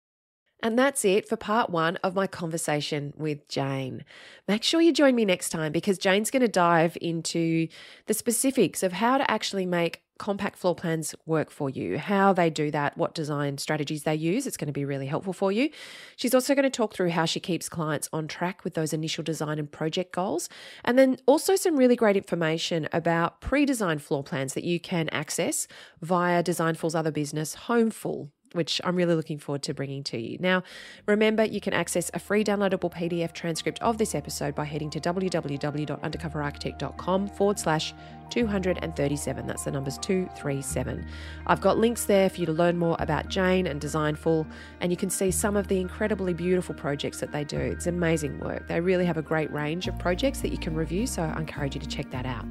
And 0.64 0.80
that's 0.80 1.04
it 1.04 1.28
for 1.28 1.36
part 1.36 1.70
one 1.70 1.98
of 1.98 2.16
my 2.16 2.26
conversation 2.26 3.14
with 3.18 3.50
Jane. 3.50 4.06
Make 4.48 4.64
sure 4.64 4.80
you 4.80 4.94
join 4.94 5.14
me 5.14 5.26
next 5.26 5.50
time 5.50 5.74
because 5.74 5.98
Jane's 5.98 6.32
going 6.32 6.42
to 6.42 6.48
dive 6.48 6.98
into 7.02 7.68
the 8.06 8.14
specifics 8.14 8.82
of 8.82 8.94
how 8.94 9.18
to 9.18 9.30
actually 9.30 9.66
make 9.66 10.04
compact 10.20 10.58
floor 10.58 10.74
plans 10.74 11.14
work 11.26 11.52
for 11.52 11.70
you, 11.70 11.98
how 11.98 12.32
they 12.32 12.50
do 12.50 12.72
that, 12.72 12.98
what 12.98 13.14
design 13.14 13.58
strategies 13.58 14.04
they 14.04 14.16
use. 14.16 14.48
It's 14.48 14.56
going 14.56 14.68
to 14.68 14.74
be 14.74 14.86
really 14.86 15.08
helpful 15.08 15.34
for 15.34 15.52
you. 15.52 15.70
She's 16.16 16.34
also 16.34 16.56
going 16.56 16.64
to 16.64 16.70
talk 16.70 16.94
through 16.94 17.10
how 17.10 17.26
she 17.26 17.42
keeps 17.42 17.68
clients 17.68 18.08
on 18.14 18.30
track 18.30 18.64
with 18.64 18.74
those 18.74 18.94
initial 18.94 19.24
design 19.24 19.60
and 19.60 19.70
project 19.70 20.14
goals. 20.14 20.48
And 20.86 20.98
then 20.98 21.18
also 21.26 21.58
some 21.58 21.76
really 21.76 21.98
great 21.98 22.16
information 22.16 22.88
about 22.94 23.42
pre 23.42 23.66
designed 23.66 24.02
floor 24.02 24.24
plans 24.24 24.54
that 24.54 24.64
you 24.64 24.80
can 24.80 25.10
access 25.10 25.68
via 26.02 26.42
Designful's 26.42 26.96
other 26.96 27.12
business, 27.12 27.56
Homeful 27.56 28.32
which 28.54 28.80
I'm 28.84 28.96
really 28.96 29.16
looking 29.16 29.38
forward 29.38 29.64
to 29.64 29.74
bringing 29.74 30.04
to 30.06 30.18
you. 30.18 30.38
Now, 30.40 30.64
remember, 31.06 31.44
you 31.44 31.60
can 31.60 31.74
access 31.74 32.10
a 32.14 32.20
free 32.20 32.44
downloadable 32.44 32.92
PDF 32.92 33.34
transcript 33.34 33.82
of 33.82 33.98
this 33.98 34.16
episode 34.16 34.56
by 34.56 34.66
heading 34.66 34.90
to 34.92 35.00
www.undercoverarchitect.com 35.00 37.28
forward 37.30 37.60
slash 37.60 37.94
237. 38.30 39.46
That's 39.46 39.64
the 39.64 39.72
numbers 39.72 39.98
237. 40.00 41.06
I've 41.46 41.62
got 41.62 41.78
links 41.78 42.06
there 42.06 42.30
for 42.30 42.40
you 42.40 42.46
to 42.48 42.54
learn 42.54 42.78
more 42.78 42.96
about 43.00 43.30
Jane 43.30 43.68
and 43.68 43.80
Designful, 43.80 44.48
and 44.82 44.92
you 44.92 44.98
can 44.98 45.10
see 45.10 45.32
some 45.32 45.56
of 45.56 45.68
the 45.68 45.80
incredibly 45.80 46.34
beautiful 46.34 46.74
projects 46.74 47.20
that 47.20 47.32
they 47.32 47.44
do. 47.44 47.60
It's 47.60 47.88
amazing 47.88 48.40
work. 48.40 48.68
They 48.68 48.80
really 48.80 49.06
have 49.06 49.18
a 49.18 49.22
great 49.22 49.52
range 49.52 49.88
of 49.88 49.98
projects 50.00 50.42
that 50.42 50.52
you 50.52 50.58
can 50.58 50.76
review, 50.76 51.06
so 51.06 51.22
I 51.22 51.40
encourage 51.40 51.76
you 51.76 51.82
to 51.82 51.88
check 51.88 52.10
that 52.12 52.26
out. 52.26 52.46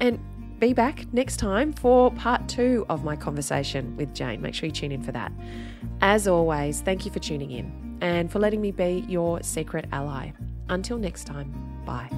And 0.00 0.18
be 0.58 0.72
back 0.72 1.12
next 1.12 1.36
time 1.36 1.72
for 1.72 2.10
part 2.12 2.48
two 2.48 2.86
of 2.88 3.04
my 3.04 3.16
conversation 3.16 3.96
with 3.96 4.14
Jane. 4.14 4.40
Make 4.40 4.54
sure 4.54 4.66
you 4.66 4.72
tune 4.72 4.92
in 4.92 5.02
for 5.02 5.12
that. 5.12 5.32
As 6.00 6.26
always, 6.26 6.80
thank 6.80 7.04
you 7.04 7.10
for 7.10 7.18
tuning 7.18 7.50
in 7.50 7.98
and 8.00 8.30
for 8.30 8.38
letting 8.38 8.60
me 8.60 8.70
be 8.70 9.04
your 9.08 9.42
secret 9.42 9.86
ally. 9.92 10.32
Until 10.68 10.98
next 10.98 11.24
time, 11.24 11.52
bye. 11.84 12.08